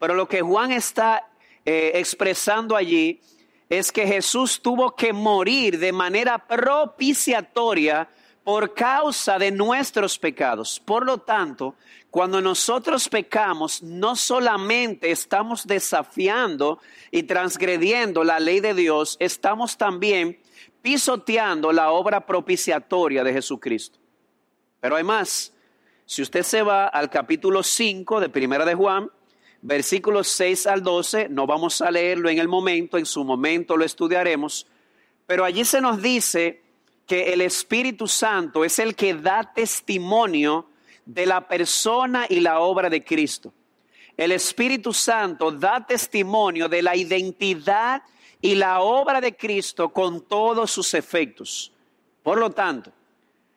Pero 0.00 0.14
lo 0.14 0.26
que 0.26 0.42
Juan 0.42 0.72
está 0.72 1.28
eh, 1.64 1.92
expresando 1.94 2.74
allí 2.74 3.20
es 3.68 3.92
que 3.92 4.04
Jesús 4.04 4.60
tuvo 4.60 4.96
que 4.96 5.12
morir 5.12 5.78
de 5.78 5.92
manera 5.92 6.38
propiciatoria 6.44 8.08
por 8.42 8.74
causa 8.74 9.38
de 9.38 9.50
nuestros 9.50 10.18
pecados. 10.18 10.80
Por 10.80 11.04
lo 11.04 11.18
tanto, 11.18 11.76
cuando 12.10 12.40
nosotros 12.40 13.08
pecamos, 13.08 13.82
no 13.82 14.16
solamente 14.16 15.10
estamos 15.10 15.66
desafiando 15.66 16.80
y 17.10 17.24
transgrediendo 17.24 18.24
la 18.24 18.40
ley 18.40 18.60
de 18.60 18.72
Dios, 18.72 19.16
estamos 19.20 19.76
también 19.76 20.38
pisoteando 20.80 21.70
la 21.70 21.90
obra 21.90 22.24
propiciatoria 22.24 23.22
de 23.22 23.34
Jesucristo. 23.34 23.98
Pero 24.80 24.96
hay 24.96 25.04
más. 25.04 25.52
Si 26.06 26.22
usted 26.22 26.42
se 26.42 26.62
va 26.62 26.86
al 26.86 27.10
capítulo 27.10 27.62
5 27.62 28.20
de 28.20 28.30
Primera 28.30 28.64
de 28.64 28.74
Juan, 28.74 29.10
versículos 29.60 30.28
6 30.28 30.66
al 30.66 30.82
12, 30.82 31.28
no 31.28 31.46
vamos 31.46 31.82
a 31.82 31.90
leerlo 31.90 32.30
en 32.30 32.38
el 32.38 32.48
momento, 32.48 32.96
en 32.96 33.04
su 33.04 33.22
momento 33.24 33.76
lo 33.76 33.84
estudiaremos, 33.84 34.66
pero 35.26 35.44
allí 35.44 35.66
se 35.66 35.82
nos 35.82 36.00
dice 36.00 36.62
que 37.06 37.34
el 37.34 37.42
Espíritu 37.42 38.06
Santo 38.06 38.64
es 38.64 38.78
el 38.78 38.94
que 38.94 39.12
da 39.12 39.52
testimonio 39.52 40.70
de 41.08 41.24
la 41.24 41.48
persona 41.48 42.26
y 42.28 42.40
la 42.40 42.60
obra 42.60 42.90
de 42.90 43.02
Cristo. 43.02 43.54
El 44.14 44.30
Espíritu 44.30 44.92
Santo 44.92 45.50
da 45.50 45.86
testimonio 45.86 46.68
de 46.68 46.82
la 46.82 46.94
identidad 46.94 48.02
y 48.42 48.54
la 48.54 48.80
obra 48.80 49.20
de 49.20 49.34
Cristo 49.34 49.88
con 49.88 50.20
todos 50.20 50.70
sus 50.70 50.92
efectos. 50.92 51.72
Por 52.22 52.38
lo 52.38 52.50
tanto, 52.50 52.92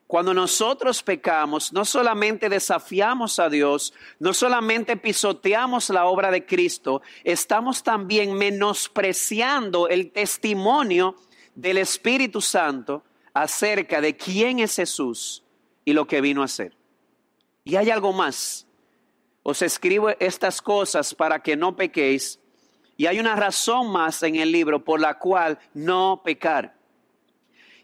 cuando 0.08 0.34
nosotros 0.34 1.03
pecamos, 1.03 1.74
no 1.74 1.84
solamente 1.84 2.48
desafiamos 2.48 3.38
a 3.38 3.50
Dios, 3.50 3.93
no 4.20 4.34
solamente 4.34 4.96
pisoteamos 4.96 5.89
la 5.89 6.05
obra 6.05 6.31
de 6.31 6.46
Cristo, 6.46 7.01
estamos 7.25 7.84
también 7.84 8.34
menospreciando 8.34 9.89
el 9.89 10.12
testimonio 10.12 11.15
del 11.53 11.79
Espíritu 11.79 12.39
Santo 12.39 13.03
acerca 13.34 14.00
de 14.00 14.15
quién 14.15 14.60
es 14.60 14.77
Jesús 14.77 15.43
y 15.84 15.91
lo 15.91 16.08
que 16.08 16.22
vino 16.22 16.43
a 16.43 16.46
hacer. 16.46 16.80
Y 17.71 17.77
hay 17.77 17.89
algo 17.89 18.11
más. 18.11 18.67
Os 19.43 19.61
escribo 19.61 20.09
estas 20.19 20.61
cosas 20.61 21.15
para 21.15 21.41
que 21.41 21.55
no 21.55 21.73
pequéis. 21.73 22.37
Y 22.97 23.05
hay 23.05 23.17
una 23.17 23.33
razón 23.33 23.93
más 23.93 24.23
en 24.23 24.35
el 24.35 24.51
libro 24.51 24.83
por 24.83 24.99
la 24.99 25.17
cual 25.17 25.57
no 25.73 26.21
pecar. 26.21 26.75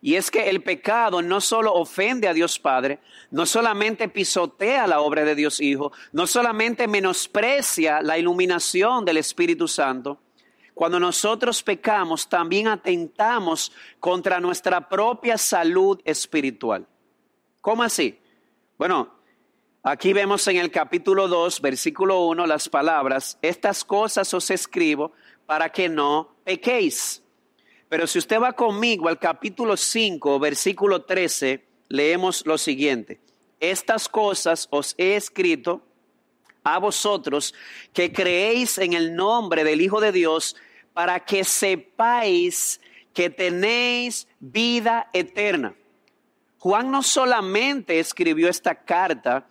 Y 0.01 0.15
es 0.15 0.29
que 0.29 0.50
el 0.50 0.62
pecado 0.62 1.22
no 1.22 1.39
solo 1.39 1.74
ofende 1.74 2.27
a 2.27 2.34
Dios 2.34 2.60
Padre, 2.60 3.00
no 3.32 3.46
solamente 3.46 4.10
pisotea 4.10 4.88
la 4.88 5.00
obra 5.00 5.24
de 5.24 5.36
Dios 5.36 5.62
Hijo, 5.62 5.94
no 6.12 6.27
solamente 6.27 6.86
menosprecia 6.86 8.01
la 8.01 8.17
iluminación 8.17 9.06
del 9.06 9.15
Espíritu 9.15 9.70
Santo. 9.70 10.20
Cuando 10.74 11.00
nosotros 11.00 11.63
pecamos, 11.63 12.27
también 12.27 12.67
atentamos 12.67 13.72
contra 14.01 14.41
nuestra 14.41 14.89
propia 14.89 15.38
salud 15.38 16.01
espiritual. 16.03 16.86
¿Cómo 17.62 17.84
así? 17.84 18.20
Bueno, 18.77 19.17
aquí 19.88 20.12
vemos 20.12 20.46
en 20.48 20.58
el 20.58 20.70
capítulo 20.70 21.27
2, 21.27 21.62
versículo 21.62 22.25
1, 22.25 22.46
las 22.46 22.67
palabras, 22.67 23.38
estas 23.41 23.86
cosas 23.86 24.34
os 24.34 24.51
escribo 24.51 25.13
para 25.46 25.70
que 25.70 25.88
no 25.88 26.36
pequéis. 26.44 27.24
Pero 27.88 28.06
si 28.06 28.20
usted 28.20 28.41
va 28.41 28.51
conmigo 28.51 29.08
al 29.08 29.17
capítulo 29.17 29.77
5, 29.77 30.39
versículo 30.39 31.03
13, 31.03 31.63
leemos 31.88 32.46
lo 32.46 32.58
siguiente. 32.58 33.22
Estas 33.62 34.10
cosas 34.10 34.67
os 34.72 34.94
he 34.98 35.15
escrito 35.15 35.82
a 36.63 36.79
vosotros 36.79 37.53
que 37.94 38.12
creéis 38.12 38.77
en 38.79 38.91
el 38.91 39.15
nombre 39.15 39.63
del 39.63 39.79
Hijo 39.79 40.01
de 40.01 40.12
Dios 40.12 40.58
para 40.94 41.22
que 41.22 41.46
sepáis 41.46 42.82
que 43.13 43.29
tenéis 43.29 44.27
vida 44.39 45.10
eterna. 45.13 45.75
Juan 46.60 46.91
no 46.91 47.03
solamente 47.03 48.00
escribió 48.00 48.50
esta 48.50 48.75
carta 48.75 49.48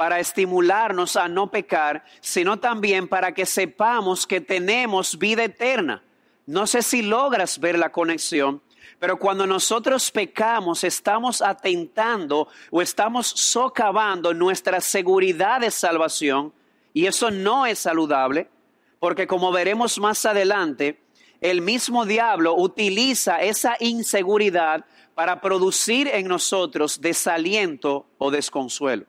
para 0.00 0.18
estimularnos 0.18 1.14
a 1.16 1.28
no 1.28 1.50
pecar, 1.50 2.02
sino 2.22 2.58
también 2.58 3.06
para 3.06 3.34
que 3.34 3.44
sepamos 3.44 4.26
que 4.26 4.40
tenemos 4.40 5.18
vida 5.18 5.44
eterna. 5.44 6.02
No 6.46 6.66
sé 6.66 6.80
si 6.80 7.02
logras 7.02 7.58
ver 7.58 7.78
la 7.78 7.92
conexión, 7.92 8.62
pero 8.98 9.18
cuando 9.18 9.46
nosotros 9.46 10.10
pecamos 10.10 10.84
estamos 10.84 11.42
atentando 11.42 12.48
o 12.70 12.80
estamos 12.80 13.26
socavando 13.26 14.32
nuestra 14.32 14.80
seguridad 14.80 15.60
de 15.60 15.70
salvación 15.70 16.54
y 16.94 17.04
eso 17.04 17.30
no 17.30 17.66
es 17.66 17.80
saludable 17.80 18.48
porque 19.00 19.26
como 19.26 19.52
veremos 19.52 19.98
más 19.98 20.24
adelante, 20.24 20.98
el 21.42 21.60
mismo 21.60 22.06
diablo 22.06 22.54
utiliza 22.56 23.42
esa 23.42 23.76
inseguridad 23.80 24.86
para 25.14 25.42
producir 25.42 26.08
en 26.08 26.26
nosotros 26.26 27.02
desaliento 27.02 28.06
o 28.16 28.30
desconsuelo. 28.30 29.04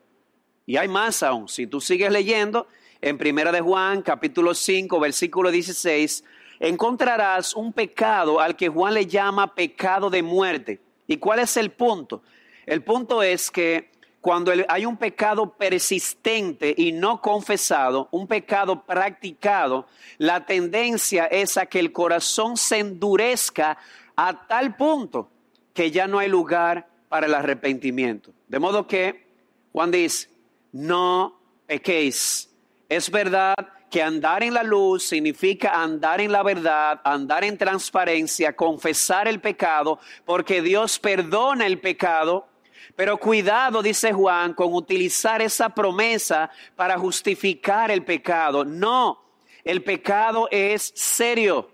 Y 0.66 0.76
hay 0.76 0.88
más 0.88 1.22
aún, 1.22 1.48
si 1.48 1.66
tú 1.66 1.80
sigues 1.80 2.12
leyendo 2.12 2.68
en 3.00 3.18
Primera 3.18 3.50
de 3.50 3.60
Juan 3.60 4.02
capítulo 4.02 4.54
5 4.54 5.00
versículo 5.00 5.50
16, 5.50 6.24
encontrarás 6.60 7.54
un 7.54 7.72
pecado 7.72 8.40
al 8.40 8.54
que 8.54 8.68
Juan 8.68 8.94
le 8.94 9.06
llama 9.06 9.54
pecado 9.54 10.08
de 10.08 10.22
muerte. 10.22 10.80
¿Y 11.08 11.16
cuál 11.16 11.40
es 11.40 11.56
el 11.56 11.72
punto? 11.72 12.22
El 12.64 12.82
punto 12.82 13.22
es 13.22 13.50
que 13.50 13.90
cuando 14.20 14.52
hay 14.68 14.86
un 14.86 14.96
pecado 14.96 15.52
persistente 15.54 16.72
y 16.76 16.92
no 16.92 17.20
confesado, 17.20 18.08
un 18.12 18.28
pecado 18.28 18.84
practicado, 18.84 19.88
la 20.18 20.46
tendencia 20.46 21.26
es 21.26 21.56
a 21.56 21.66
que 21.66 21.80
el 21.80 21.90
corazón 21.90 22.56
se 22.56 22.78
endurezca 22.78 23.78
a 24.14 24.46
tal 24.46 24.76
punto 24.76 25.28
que 25.74 25.90
ya 25.90 26.06
no 26.06 26.20
hay 26.20 26.28
lugar 26.28 26.86
para 27.08 27.26
el 27.26 27.34
arrepentimiento. 27.34 28.30
De 28.46 28.60
modo 28.60 28.86
que 28.86 29.26
Juan 29.72 29.90
dice, 29.90 30.28
no 30.72 31.38
pequéis. 31.66 32.50
Es 32.88 33.10
verdad 33.10 33.54
que 33.92 34.02
andar 34.02 34.42
en 34.42 34.54
la 34.54 34.62
luz 34.62 35.02
significa 35.04 35.82
andar 35.82 36.22
en 36.22 36.32
la 36.32 36.42
verdad, 36.42 37.00
andar 37.04 37.44
en 37.44 37.58
transparencia, 37.58 38.56
confesar 38.56 39.28
el 39.28 39.38
pecado, 39.38 40.00
porque 40.24 40.62
Dios 40.62 40.98
perdona 40.98 41.66
el 41.66 41.78
pecado. 41.78 42.48
Pero 42.96 43.18
cuidado, 43.18 43.82
dice 43.82 44.12
Juan, 44.12 44.54
con 44.54 44.72
utilizar 44.72 45.42
esa 45.42 45.68
promesa 45.68 46.50
para 46.74 46.98
justificar 46.98 47.90
el 47.90 48.02
pecado. 48.02 48.64
No, 48.64 49.22
el 49.62 49.82
pecado 49.82 50.48
es 50.50 50.92
serio 50.94 51.70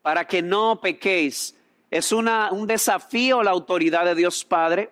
para 0.00 0.26
que 0.26 0.42
no 0.42 0.80
pequéis. 0.80 1.56
Es 1.90 2.12
una, 2.12 2.52
un 2.52 2.68
desafío 2.68 3.40
a 3.40 3.44
la 3.44 3.50
autoridad 3.50 4.04
de 4.04 4.14
Dios 4.14 4.44
Padre. 4.44 4.90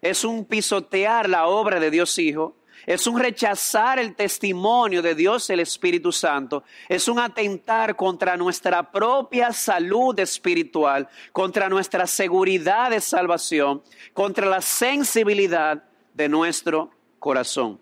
Es 0.00 0.24
un 0.24 0.44
pisotear 0.44 1.28
la 1.28 1.46
obra 1.46 1.80
de 1.80 1.90
Dios 1.90 2.16
Hijo 2.18 2.59
es 2.94 3.06
un 3.06 3.20
rechazar 3.20 4.00
el 4.00 4.16
testimonio 4.16 5.00
de 5.00 5.14
Dios 5.14 5.48
el 5.48 5.60
Espíritu 5.60 6.10
Santo, 6.10 6.64
es 6.88 7.06
un 7.06 7.20
atentar 7.20 7.94
contra 7.94 8.36
nuestra 8.36 8.90
propia 8.90 9.52
salud 9.52 10.18
espiritual, 10.18 11.08
contra 11.30 11.68
nuestra 11.68 12.08
seguridad 12.08 12.90
de 12.90 13.00
salvación, 13.00 13.80
contra 14.12 14.44
la 14.46 14.60
sensibilidad 14.60 15.84
de 16.14 16.28
nuestro 16.28 16.90
corazón. 17.20 17.80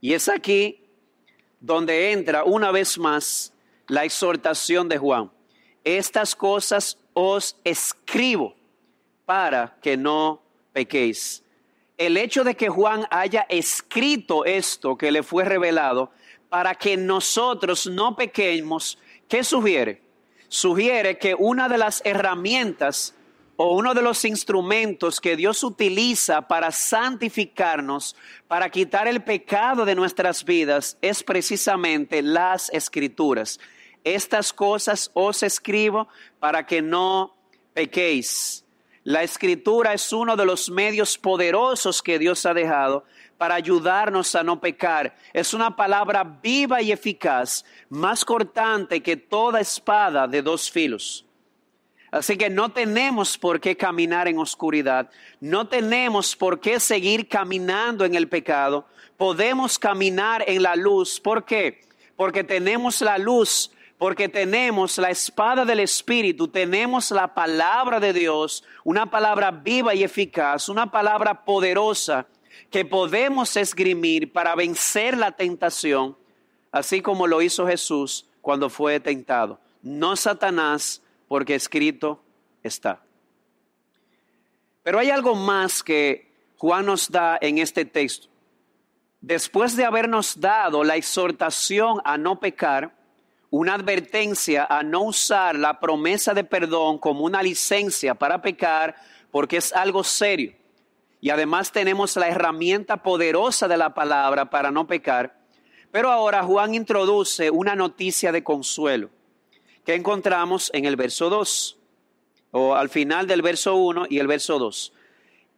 Y 0.00 0.14
es 0.14 0.30
aquí 0.30 0.82
donde 1.60 2.12
entra 2.12 2.44
una 2.44 2.70
vez 2.70 2.96
más 2.96 3.52
la 3.88 4.06
exhortación 4.06 4.88
de 4.88 4.96
Juan. 4.96 5.30
Estas 5.84 6.34
cosas 6.34 6.96
os 7.12 7.60
escribo 7.62 8.56
para 9.26 9.76
que 9.82 9.98
no 9.98 10.40
pequéis 10.72 11.42
el 11.98 12.16
hecho 12.16 12.44
de 12.44 12.56
que 12.56 12.68
Juan 12.68 13.06
haya 13.10 13.46
escrito 13.48 14.44
esto 14.44 14.96
que 14.96 15.10
le 15.10 15.22
fue 15.22 15.44
revelado 15.44 16.10
para 16.48 16.74
que 16.74 16.96
nosotros 16.96 17.86
no 17.86 18.16
pequemos, 18.16 18.98
¿qué 19.28 19.42
sugiere? 19.42 20.02
Sugiere 20.48 21.18
que 21.18 21.34
una 21.34 21.68
de 21.68 21.78
las 21.78 22.02
herramientas 22.04 23.14
o 23.56 23.74
uno 23.74 23.94
de 23.94 24.02
los 24.02 24.24
instrumentos 24.26 25.20
que 25.20 25.34
Dios 25.34 25.64
utiliza 25.64 26.42
para 26.42 26.70
santificarnos, 26.70 28.14
para 28.46 28.68
quitar 28.68 29.08
el 29.08 29.22
pecado 29.22 29.86
de 29.86 29.94
nuestras 29.94 30.44
vidas, 30.44 30.98
es 31.00 31.22
precisamente 31.22 32.20
las 32.20 32.68
escrituras. 32.70 33.58
Estas 34.04 34.52
cosas 34.52 35.10
os 35.14 35.42
escribo 35.42 36.06
para 36.38 36.66
que 36.66 36.82
no 36.82 37.34
pequéis. 37.72 38.65
La 39.06 39.22
escritura 39.22 39.94
es 39.94 40.12
uno 40.12 40.34
de 40.34 40.44
los 40.44 40.68
medios 40.68 41.16
poderosos 41.16 42.02
que 42.02 42.18
Dios 42.18 42.44
ha 42.44 42.52
dejado 42.52 43.04
para 43.38 43.54
ayudarnos 43.54 44.34
a 44.34 44.42
no 44.42 44.60
pecar. 44.60 45.14
Es 45.32 45.54
una 45.54 45.76
palabra 45.76 46.24
viva 46.24 46.82
y 46.82 46.90
eficaz, 46.90 47.64
más 47.88 48.24
cortante 48.24 49.04
que 49.04 49.16
toda 49.16 49.60
espada 49.60 50.26
de 50.26 50.42
dos 50.42 50.68
filos. 50.68 51.24
Así 52.10 52.36
que 52.36 52.50
no 52.50 52.72
tenemos 52.72 53.38
por 53.38 53.60
qué 53.60 53.76
caminar 53.76 54.26
en 54.26 54.40
oscuridad, 54.40 55.08
no 55.38 55.68
tenemos 55.68 56.34
por 56.34 56.58
qué 56.58 56.80
seguir 56.80 57.28
caminando 57.28 58.04
en 58.04 58.16
el 58.16 58.28
pecado, 58.28 58.88
podemos 59.16 59.78
caminar 59.78 60.42
en 60.48 60.64
la 60.64 60.74
luz. 60.74 61.20
¿Por 61.20 61.44
qué? 61.44 61.82
Porque 62.16 62.42
tenemos 62.42 63.00
la 63.02 63.18
luz, 63.18 63.70
porque 63.98 64.28
tenemos 64.28 64.98
la 64.98 65.10
espada 65.10 65.64
del 65.64 65.80
Espíritu, 65.80 66.48
tenemos 66.48 67.10
la 67.10 67.32
palabra 67.32 67.98
de 67.98 68.12
Dios, 68.12 68.62
una 68.84 69.10
palabra 69.10 69.50
viva 69.50 69.94
y 69.94 70.02
eficaz, 70.02 70.68
una 70.68 70.90
palabra 70.90 71.44
poderosa 71.44 72.26
que 72.70 72.84
podemos 72.84 73.56
esgrimir 73.56 74.32
para 74.32 74.54
vencer 74.54 75.16
la 75.16 75.32
tentación, 75.32 76.16
así 76.72 77.00
como 77.00 77.26
lo 77.26 77.40
hizo 77.40 77.66
Jesús 77.66 78.26
cuando 78.42 78.68
fue 78.68 79.00
tentado. 79.00 79.60
No 79.82 80.14
Satanás, 80.16 81.02
porque 81.26 81.54
escrito 81.54 82.22
está. 82.62 83.00
Pero 84.82 84.98
hay 84.98 85.10
algo 85.10 85.34
más 85.34 85.82
que 85.82 86.32
Juan 86.58 86.86
nos 86.86 87.10
da 87.10 87.38
en 87.40 87.58
este 87.58 87.84
texto. 87.84 88.28
Después 89.20 89.74
de 89.74 89.84
habernos 89.84 90.40
dado 90.40 90.84
la 90.84 90.96
exhortación 90.96 92.00
a 92.04 92.18
no 92.18 92.38
pecar, 92.38 92.95
una 93.58 93.74
advertencia 93.74 94.66
a 94.68 94.82
no 94.82 95.02
usar 95.02 95.56
la 95.56 95.80
promesa 95.80 96.34
de 96.34 96.44
perdón 96.44 96.98
como 96.98 97.24
una 97.24 97.42
licencia 97.42 98.14
para 98.14 98.42
pecar, 98.42 98.96
porque 99.30 99.56
es 99.56 99.72
algo 99.72 100.04
serio 100.04 100.54
y 101.20 101.30
además 101.30 101.72
tenemos 101.72 102.14
la 102.16 102.28
herramienta 102.28 103.02
poderosa 103.02 103.66
de 103.68 103.76
la 103.76 103.94
palabra 103.94 104.50
para 104.50 104.70
no 104.70 104.86
pecar. 104.86 105.40
Pero 105.90 106.10
ahora 106.10 106.42
Juan 106.42 106.74
introduce 106.74 107.50
una 107.50 107.74
noticia 107.74 108.32
de 108.32 108.44
consuelo 108.44 109.10
que 109.84 109.94
encontramos 109.94 110.70
en 110.72 110.84
el 110.84 110.96
verso 110.96 111.30
2, 111.30 111.78
o 112.52 112.74
al 112.74 112.88
final 112.88 113.26
del 113.26 113.42
verso 113.42 113.76
1 113.76 114.06
y 114.10 114.18
el 114.18 114.26
verso 114.26 114.58
2. 114.58 114.92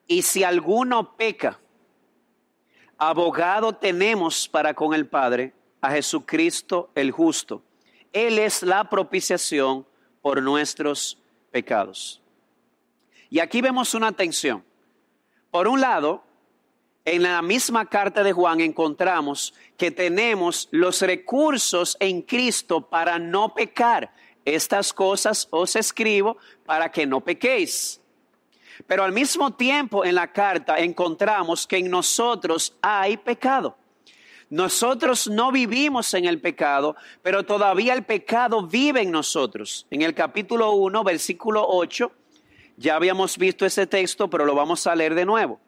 Y 0.06 0.22
si 0.22 0.44
alguno 0.44 1.16
peca, 1.16 1.58
abogado 2.96 3.74
tenemos 3.74 4.48
para 4.48 4.74
con 4.74 4.94
el 4.94 5.06
Padre 5.06 5.52
a 5.80 5.90
Jesucristo 5.90 6.90
el 6.94 7.10
justo. 7.10 7.62
Él 8.12 8.38
es 8.38 8.62
la 8.62 8.88
propiciación 8.88 9.86
por 10.22 10.42
nuestros 10.42 11.18
pecados. 11.50 12.20
Y 13.30 13.40
aquí 13.40 13.60
vemos 13.60 13.94
una 13.94 14.12
tensión. 14.12 14.64
Por 15.50 15.68
un 15.68 15.80
lado, 15.80 16.22
en 17.04 17.22
la 17.22 17.40
misma 17.40 17.86
carta 17.86 18.22
de 18.22 18.32
Juan 18.32 18.60
encontramos 18.60 19.54
que 19.76 19.90
tenemos 19.90 20.68
los 20.70 21.00
recursos 21.00 21.96
en 22.00 22.22
Cristo 22.22 22.82
para 22.82 23.18
no 23.18 23.54
pecar. 23.54 24.12
Estas 24.44 24.92
cosas 24.92 25.48
os 25.50 25.76
escribo 25.76 26.36
para 26.64 26.90
que 26.90 27.06
no 27.06 27.20
pequéis. 27.20 28.00
Pero 28.86 29.04
al 29.04 29.12
mismo 29.12 29.54
tiempo 29.54 30.04
en 30.04 30.14
la 30.14 30.32
carta 30.32 30.78
encontramos 30.78 31.66
que 31.66 31.78
en 31.78 31.90
nosotros 31.90 32.76
hay 32.80 33.16
pecado. 33.16 33.76
Nosotros 34.50 35.28
no 35.28 35.52
vivimos 35.52 36.14
en 36.14 36.24
el 36.24 36.40
pecado, 36.40 36.96
pero 37.22 37.44
todavía 37.44 37.92
el 37.92 38.04
pecado 38.04 38.66
vive 38.66 39.02
en 39.02 39.10
nosotros. 39.10 39.86
En 39.90 40.02
el 40.02 40.14
capítulo 40.14 40.72
1, 40.72 41.04
versículo 41.04 41.66
8, 41.68 42.10
ya 42.76 42.96
habíamos 42.96 43.36
visto 43.36 43.66
ese 43.66 43.86
texto, 43.86 44.30
pero 44.30 44.46
lo 44.46 44.54
vamos 44.54 44.86
a 44.86 44.94
leer 44.94 45.14
de 45.14 45.26
nuevo. 45.26 45.60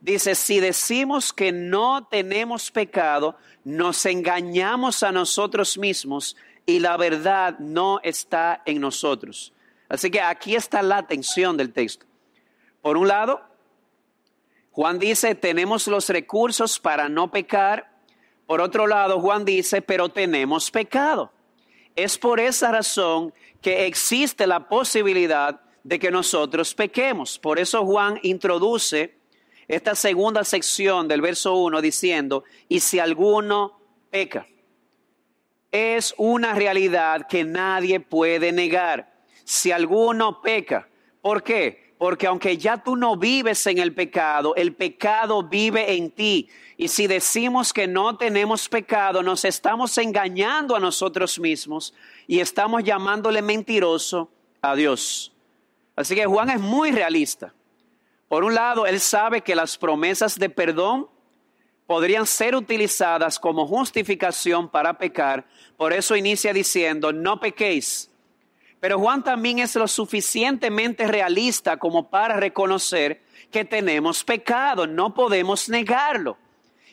Dice, 0.00 0.34
si 0.34 0.60
decimos 0.60 1.32
que 1.32 1.52
no 1.52 2.06
tenemos 2.06 2.70
pecado, 2.70 3.36
nos 3.64 4.04
engañamos 4.06 5.02
a 5.02 5.12
nosotros 5.12 5.76
mismos 5.76 6.36
y 6.64 6.78
la 6.78 6.96
verdad 6.96 7.58
no 7.58 8.00
está 8.02 8.62
en 8.64 8.80
nosotros. 8.80 9.52
Así 9.88 10.10
que 10.10 10.20
aquí 10.20 10.56
está 10.56 10.82
la 10.82 10.98
atención 10.98 11.56
del 11.56 11.72
texto. 11.72 12.06
Por 12.80 12.96
un 12.96 13.08
lado, 13.08 13.42
Juan 14.72 14.98
dice, 14.98 15.34
tenemos 15.34 15.86
los 15.88 16.08
recursos 16.08 16.78
para 16.78 17.08
no 17.08 17.30
pecar. 17.30 17.89
Por 18.50 18.60
otro 18.60 18.88
lado, 18.88 19.20
Juan 19.20 19.44
dice, 19.44 19.80
pero 19.80 20.08
tenemos 20.08 20.72
pecado. 20.72 21.30
Es 21.94 22.18
por 22.18 22.40
esa 22.40 22.72
razón 22.72 23.32
que 23.62 23.86
existe 23.86 24.44
la 24.44 24.68
posibilidad 24.68 25.60
de 25.84 26.00
que 26.00 26.10
nosotros 26.10 26.74
pequemos. 26.74 27.38
Por 27.38 27.60
eso 27.60 27.86
Juan 27.86 28.18
introduce 28.24 29.14
esta 29.68 29.94
segunda 29.94 30.42
sección 30.42 31.06
del 31.06 31.20
verso 31.20 31.54
1 31.54 31.80
diciendo, 31.80 32.42
y 32.68 32.80
si 32.80 32.98
alguno 32.98 33.78
peca, 34.10 34.48
es 35.70 36.12
una 36.18 36.52
realidad 36.52 37.28
que 37.28 37.44
nadie 37.44 38.00
puede 38.00 38.50
negar. 38.50 39.12
Si 39.44 39.70
alguno 39.70 40.42
peca, 40.42 40.88
¿por 41.22 41.44
qué? 41.44 41.89
Porque 42.00 42.26
aunque 42.26 42.56
ya 42.56 42.78
tú 42.78 42.96
no 42.96 43.14
vives 43.14 43.66
en 43.66 43.76
el 43.76 43.92
pecado, 43.92 44.54
el 44.54 44.72
pecado 44.74 45.42
vive 45.42 45.92
en 45.92 46.10
ti. 46.10 46.48
Y 46.78 46.88
si 46.88 47.06
decimos 47.06 47.74
que 47.74 47.86
no 47.86 48.16
tenemos 48.16 48.70
pecado, 48.70 49.22
nos 49.22 49.44
estamos 49.44 49.98
engañando 49.98 50.74
a 50.74 50.80
nosotros 50.80 51.38
mismos 51.38 51.92
y 52.26 52.40
estamos 52.40 52.84
llamándole 52.84 53.42
mentiroso 53.42 54.30
a 54.62 54.74
Dios. 54.74 55.30
Así 55.94 56.14
que 56.14 56.24
Juan 56.24 56.48
es 56.48 56.58
muy 56.58 56.90
realista. 56.90 57.52
Por 58.28 58.44
un 58.44 58.54
lado, 58.54 58.86
él 58.86 58.98
sabe 58.98 59.42
que 59.42 59.54
las 59.54 59.76
promesas 59.76 60.38
de 60.38 60.48
perdón 60.48 61.06
podrían 61.86 62.24
ser 62.24 62.56
utilizadas 62.56 63.38
como 63.38 63.66
justificación 63.66 64.70
para 64.70 64.96
pecar. 64.96 65.44
Por 65.76 65.92
eso 65.92 66.16
inicia 66.16 66.54
diciendo, 66.54 67.12
no 67.12 67.38
pequéis. 67.40 68.09
Pero 68.80 68.98
Juan 68.98 69.22
también 69.22 69.58
es 69.58 69.76
lo 69.76 69.86
suficientemente 69.86 71.06
realista 71.06 71.76
como 71.76 72.08
para 72.08 72.36
reconocer 72.36 73.22
que 73.50 73.64
tenemos 73.64 74.24
pecado, 74.24 74.86
no 74.86 75.12
podemos 75.12 75.68
negarlo. 75.68 76.38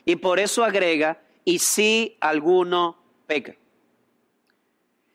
Y 0.04 0.18
por 0.18 0.40
eso 0.40 0.64
agrega, 0.64 1.22
y 1.46 1.60
si 1.60 2.18
alguno 2.20 2.98
peca. 3.26 3.56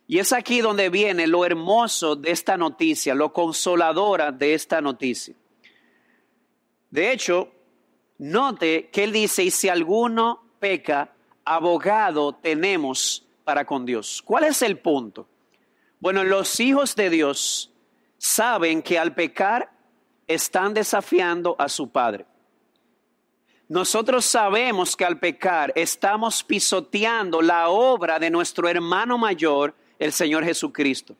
Y 0.06 0.18
es 0.18 0.32
aquí 0.32 0.60
donde 0.60 0.88
viene 0.88 1.26
lo 1.26 1.44
hermoso 1.44 2.16
de 2.16 2.30
esta 2.30 2.56
noticia, 2.56 3.14
lo 3.14 3.32
consoladora 3.32 4.32
de 4.32 4.54
esta 4.54 4.80
noticia. 4.80 5.34
De 6.90 7.12
hecho, 7.12 7.50
note 8.18 8.88
que 8.90 9.04
él 9.04 9.12
dice, 9.12 9.44
y 9.44 9.50
si 9.50 9.68
alguno 9.68 10.42
peca, 10.58 11.14
abogado 11.44 12.34
tenemos 12.34 13.26
para 13.44 13.64
con 13.64 13.84
Dios. 13.84 14.22
¿Cuál 14.24 14.44
es 14.44 14.62
el 14.62 14.78
punto? 14.78 15.28
Bueno, 16.02 16.24
los 16.24 16.58
hijos 16.58 16.96
de 16.96 17.10
Dios 17.10 17.70
saben 18.18 18.82
que 18.82 18.98
al 18.98 19.14
pecar 19.14 19.70
están 20.26 20.74
desafiando 20.74 21.54
a 21.60 21.68
su 21.68 21.92
Padre. 21.92 22.26
Nosotros 23.68 24.24
sabemos 24.24 24.96
que 24.96 25.04
al 25.04 25.20
pecar 25.20 25.72
estamos 25.76 26.42
pisoteando 26.42 27.40
la 27.40 27.68
obra 27.68 28.18
de 28.18 28.30
nuestro 28.30 28.68
hermano 28.68 29.16
mayor 29.16 29.76
el 30.00 30.12
Señor 30.12 30.42
Jesucristo. 30.42 31.14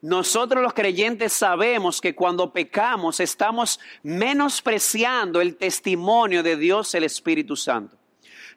Nosotros 0.00 0.62
los 0.62 0.72
creyentes 0.72 1.34
sabemos 1.34 2.00
que 2.00 2.14
cuando 2.14 2.50
pecamos 2.50 3.20
estamos 3.20 3.78
menospreciando 4.02 5.42
el 5.42 5.58
testimonio 5.58 6.42
de 6.42 6.56
Dios 6.56 6.94
el 6.94 7.04
Espíritu 7.04 7.56
Santo. 7.56 7.97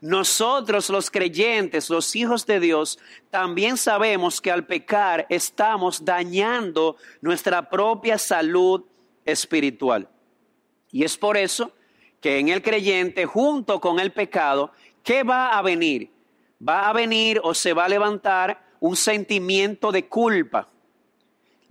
Nosotros 0.02 0.90
los 0.90 1.12
creyentes, 1.12 1.92
los 1.92 2.16
hijos 2.16 2.48
de 2.48 2.60
Dios, 2.60 2.98
también 3.30 3.78
sabemos 3.78 4.42
que 4.42 4.52
al 4.52 4.66
pecar 4.66 5.28
estamos 5.30 6.04
dañando 6.04 6.98
nuestra 7.22 7.70
propia 7.70 8.18
salud 8.18 8.84
espiritual. 9.24 10.10
Y 10.92 11.04
es 11.04 11.18
por 11.18 11.38
eso 11.38 11.72
que 12.20 12.40
en 12.40 12.50
el 12.50 12.64
creyente, 12.64 13.28
junto 13.28 13.80
con 13.80 14.00
el 14.00 14.12
pecado, 14.12 14.72
¿qué 15.04 15.22
va 15.22 15.58
a 15.58 15.62
venir? 15.62 16.10
Va 16.68 16.90
a 16.90 16.94
venir 16.94 17.40
o 17.44 17.54
se 17.54 17.74
va 17.74 17.86
a 17.86 17.90
levantar 17.90 18.72
un 18.80 18.96
sentimiento 18.96 19.92
de 19.92 20.08
culpa. 20.08 20.68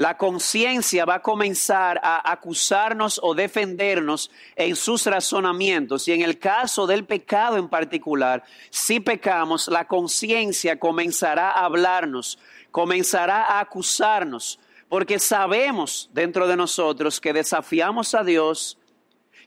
La 0.01 0.17
conciencia 0.17 1.05
va 1.05 1.17
a 1.17 1.23
comenzar 1.23 2.01
a 2.03 2.33
acusarnos 2.33 3.21
o 3.23 3.35
defendernos 3.35 4.31
en 4.57 4.75
sus 4.75 5.05
razonamientos. 5.05 6.09
Y 6.09 6.13
en 6.13 6.23
el 6.23 6.39
caso 6.39 6.87
del 6.87 7.05
pecado 7.05 7.59
en 7.59 7.69
particular, 7.69 8.43
si 8.71 9.01
pecamos, 9.01 9.69
la 9.69 9.87
conciencia 9.87 10.79
comenzará 10.79 11.51
a 11.51 11.67
hablarnos, 11.67 12.39
comenzará 12.71 13.45
a 13.45 13.61
acusarnos, 13.61 14.59
porque 14.89 15.19
sabemos 15.19 16.09
dentro 16.15 16.49
de 16.49 16.57
nosotros 16.57 17.21
que 17.21 17.35
desafiamos 17.35 18.15
a 18.15 18.25
Dios, 18.25 18.79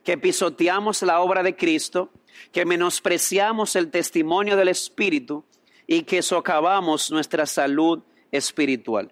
que 0.03 0.19
pisoteamos 0.19 1.01
la 1.01 1.19
obra 1.21 1.41
de 1.41 1.55
Cristo, 1.55 2.11
que 2.51 2.63
menospreciamos 2.63 3.75
el 3.75 3.89
testimonio 3.89 4.55
del 4.55 4.67
Espíritu 4.67 5.45
y 5.87 6.03
que 6.03 6.21
socavamos 6.21 7.09
nuestra 7.09 7.47
salud 7.47 8.03
espiritual. 8.31 9.11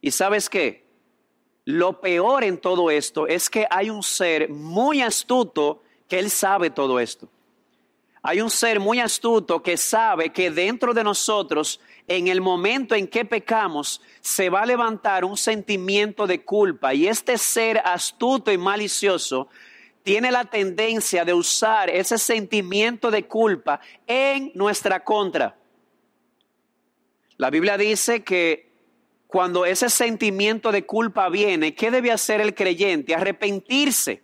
¿Y 0.00 0.10
sabes 0.10 0.48
qué? 0.48 0.90
lo 1.64 2.00
peor 2.00 2.44
en 2.44 2.58
todo 2.58 2.90
esto 2.90 3.26
es 3.26 3.50
que 3.50 3.66
hay 3.70 3.90
un 3.90 4.02
ser 4.02 4.48
muy 4.48 5.02
astuto 5.02 5.82
que 6.08 6.18
él 6.18 6.30
sabe 6.30 6.70
todo 6.70 6.98
esto. 6.98 7.28
Hay 8.22 8.40
un 8.40 8.50
ser 8.50 8.80
muy 8.80 9.00
astuto 9.00 9.62
que 9.62 9.76
sabe 9.76 10.30
que 10.30 10.50
dentro 10.50 10.92
de 10.92 11.02
nosotros, 11.02 11.80
en 12.06 12.28
el 12.28 12.40
momento 12.40 12.94
en 12.94 13.08
que 13.08 13.24
pecamos, 13.24 14.02
se 14.20 14.50
va 14.50 14.62
a 14.62 14.66
levantar 14.66 15.24
un 15.24 15.38
sentimiento 15.38 16.26
de 16.26 16.44
culpa. 16.44 16.92
Y 16.92 17.06
este 17.06 17.38
ser 17.38 17.78
astuto 17.78 18.52
y 18.52 18.58
malicioso 18.58 19.48
tiene 20.02 20.30
la 20.30 20.44
tendencia 20.44 21.24
de 21.24 21.32
usar 21.32 21.88
ese 21.88 22.18
sentimiento 22.18 23.10
de 23.10 23.26
culpa 23.26 23.80
en 24.06 24.52
nuestra 24.54 25.02
contra. 25.02 25.56
La 27.38 27.48
Biblia 27.48 27.78
dice 27.78 28.22
que 28.22 28.69
cuando 29.30 29.64
ese 29.64 29.88
sentimiento 29.88 30.72
de 30.72 30.84
culpa 30.84 31.28
viene, 31.28 31.74
¿qué 31.74 31.90
debe 31.90 32.10
hacer 32.10 32.40
el 32.40 32.52
creyente? 32.52 33.14
Arrepentirse. 33.14 34.22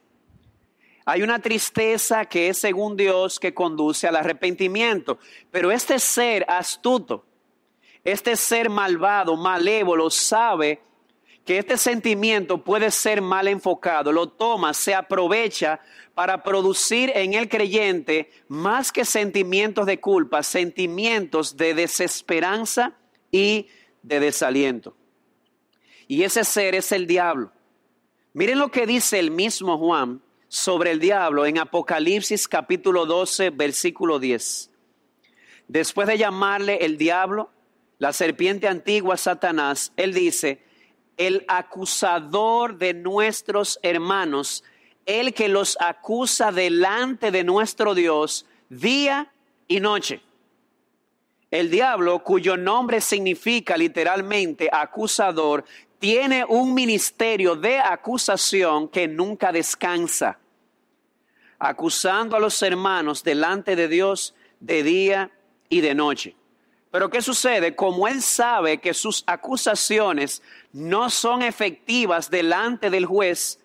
Hay 1.05 1.23
una 1.23 1.39
tristeza 1.39 2.25
que 2.25 2.49
es 2.49 2.59
según 2.59 2.97
Dios 2.97 3.39
que 3.39 3.55
conduce 3.55 4.09
al 4.09 4.17
arrepentimiento, 4.17 5.21
pero 5.53 5.71
este 5.71 6.01
ser 6.01 6.45
astuto, 6.49 7.25
este 8.03 8.35
ser 8.35 8.69
malvado, 8.69 9.37
malévolo, 9.37 10.11
sabe 10.11 10.83
que 11.45 11.59
este 11.59 11.77
sentimiento 11.77 12.65
puede 12.65 12.91
ser 12.91 13.23
mal 13.23 13.47
enfocado, 13.47 14.11
lo 14.11 14.31
toma, 14.31 14.75
se 14.75 14.97
aprovecha 14.97 15.79
para 16.17 16.43
producir 16.43 17.13
en 17.15 17.35
el 17.35 17.49
creyente 17.49 18.33
más 18.49 18.91
que 18.91 19.05
sentimientos 19.05 19.87
de 19.87 20.01
culpa, 20.01 20.43
sentimientos 20.43 21.57
de 21.57 21.75
desesperanza 21.75 22.95
y 23.31 23.69
de 24.03 24.19
desaliento. 24.19 24.96
Y 26.09 26.23
ese 26.23 26.45
ser 26.45 26.75
es 26.75 26.93
el 26.93 27.07
diablo. 27.07 27.53
Miren 28.33 28.59
lo 28.59 28.71
que 28.71 28.87
dice 28.87 29.19
el 29.19 29.31
mismo 29.31 29.79
Juan 29.79 30.23
sobre 30.49 30.93
el 30.93 31.01
diablo 31.01 31.47
en 31.47 31.59
Apocalipsis 31.59 32.47
capítulo 32.47 33.07
12, 33.07 33.51
versículo 33.51 34.19
10. 34.19 34.71
Después 35.69 36.07
de 36.07 36.19
llamarle 36.19 36.85
el 36.85 36.97
diablo, 36.97 37.51
la 37.99 38.13
serpiente 38.13 38.69
antigua 38.69 39.17
Satanás, 39.17 39.93
él 39.97 40.15
dice, 40.15 40.63
el 41.17 41.45
acusador 41.49 42.79
de 42.79 42.95
nuestros 42.95 43.81
hermanos, 43.83 44.63
el 45.07 45.35
que 45.35 45.49
los 45.49 45.77
acusa 45.81 46.53
delante 46.53 47.31
de 47.31 47.43
nuestro 47.43 47.95
Dios 47.95 48.47
día 48.69 49.33
y 49.67 49.81
noche. 49.81 50.21
El 51.51 51.71
diablo, 51.71 52.23
cuyo 52.25 52.57
nombre 52.57 53.01
significa 53.01 53.77
literalmente 53.77 54.69
acusador, 54.71 55.65
tiene 55.99 56.45
un 56.45 56.75
ministerio 56.75 57.57
de 57.57 57.79
acusación 57.79 58.89
que 58.89 59.09
nunca 59.09 59.53
descansa, 59.53 60.39
acusando 61.59 62.37
a 62.37 62.41
los 62.41 62.61
hermanos 62.63 63.23
delante 63.23 63.77
de 63.77 63.89
Dios 63.89 64.35
de 64.61 64.83
día 64.83 65.31
y 65.69 65.81
de 65.81 65.95
noche. 65.95 66.37
Pero 66.91 67.11
¿qué 67.11 67.21
sucede? 67.21 67.75
Como 67.75 68.09
él 68.09 68.23
sabe 68.23 68.79
que 68.79 68.95
sus 68.95 69.25
acusaciones 69.27 70.43
no 70.73 71.11
son 71.11 71.43
efectivas 71.43 72.31
delante 72.31 72.91
del 72.91 73.07
juez, 73.07 73.59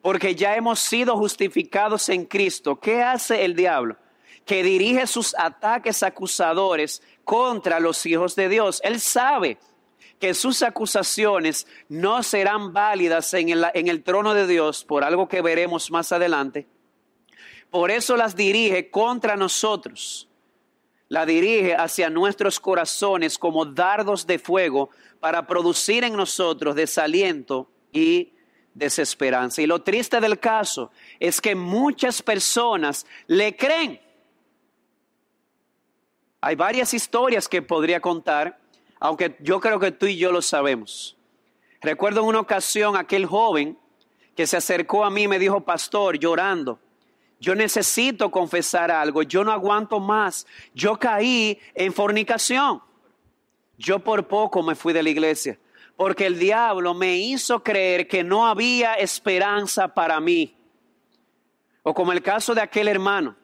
porque 0.00 0.34
ya 0.34 0.56
hemos 0.56 0.80
sido 0.80 1.16
justificados 1.16 2.08
en 2.08 2.24
Cristo, 2.24 2.78
¿qué 2.80 3.02
hace 3.02 3.44
el 3.44 3.54
diablo? 3.54 3.96
Que 4.44 4.62
dirige 4.62 5.06
sus 5.06 5.34
ataques 5.38 6.02
acusadores 6.02 7.02
contra 7.24 7.78
los 7.78 8.04
hijos 8.06 8.34
de 8.34 8.48
Dios. 8.48 8.80
Él 8.84 9.00
sabe 9.00 9.58
que 10.22 10.34
sus 10.34 10.62
acusaciones 10.62 11.66
no 11.88 12.22
serán 12.22 12.72
válidas 12.72 13.34
en 13.34 13.48
el, 13.48 13.66
en 13.74 13.88
el 13.88 14.04
trono 14.04 14.34
de 14.34 14.46
Dios 14.46 14.84
por 14.84 15.02
algo 15.02 15.26
que 15.26 15.42
veremos 15.42 15.90
más 15.90 16.12
adelante. 16.12 16.68
Por 17.70 17.90
eso 17.90 18.16
las 18.16 18.36
dirige 18.36 18.88
contra 18.88 19.34
nosotros. 19.34 20.28
La 21.08 21.26
dirige 21.26 21.74
hacia 21.74 22.08
nuestros 22.08 22.60
corazones 22.60 23.36
como 23.36 23.64
dardos 23.64 24.24
de 24.24 24.38
fuego 24.38 24.90
para 25.18 25.44
producir 25.44 26.04
en 26.04 26.14
nosotros 26.14 26.76
desaliento 26.76 27.68
y 27.92 28.32
desesperanza. 28.74 29.60
Y 29.60 29.66
lo 29.66 29.82
triste 29.82 30.20
del 30.20 30.38
caso 30.38 30.92
es 31.18 31.40
que 31.40 31.56
muchas 31.56 32.22
personas 32.22 33.06
le 33.26 33.56
creen. 33.56 34.00
Hay 36.40 36.54
varias 36.54 36.94
historias 36.94 37.48
que 37.48 37.60
podría 37.60 37.98
contar 37.98 38.61
aunque 39.02 39.36
yo 39.40 39.58
creo 39.58 39.80
que 39.80 39.90
tú 39.90 40.06
y 40.06 40.16
yo 40.16 40.30
lo 40.30 40.40
sabemos. 40.40 41.16
Recuerdo 41.80 42.20
en 42.20 42.28
una 42.28 42.38
ocasión 42.38 42.96
aquel 42.96 43.26
joven 43.26 43.76
que 44.36 44.46
se 44.46 44.56
acercó 44.56 45.04
a 45.04 45.10
mí 45.10 45.24
y 45.24 45.28
me 45.28 45.40
dijo, 45.40 45.60
pastor, 45.62 46.20
llorando, 46.20 46.78
yo 47.40 47.56
necesito 47.56 48.30
confesar 48.30 48.92
algo, 48.92 49.24
yo 49.24 49.42
no 49.42 49.50
aguanto 49.50 49.98
más, 49.98 50.46
yo 50.72 51.00
caí 51.00 51.58
en 51.74 51.92
fornicación. 51.92 52.80
Yo 53.76 53.98
por 53.98 54.28
poco 54.28 54.62
me 54.62 54.76
fui 54.76 54.92
de 54.92 55.02
la 55.02 55.10
iglesia, 55.10 55.58
porque 55.96 56.26
el 56.26 56.38
diablo 56.38 56.94
me 56.94 57.16
hizo 57.16 57.60
creer 57.60 58.06
que 58.06 58.22
no 58.22 58.46
había 58.46 58.94
esperanza 58.94 59.88
para 59.88 60.20
mí. 60.20 60.54
O 61.82 61.92
como 61.92 62.12
el 62.12 62.22
caso 62.22 62.54
de 62.54 62.60
aquel 62.60 62.86
hermano, 62.86 63.34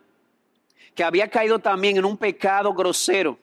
que 0.94 1.02
había 1.02 1.28
caído 1.28 1.58
también 1.58 1.96
en 1.96 2.04
un 2.04 2.16
pecado 2.16 2.72
grosero 2.74 3.40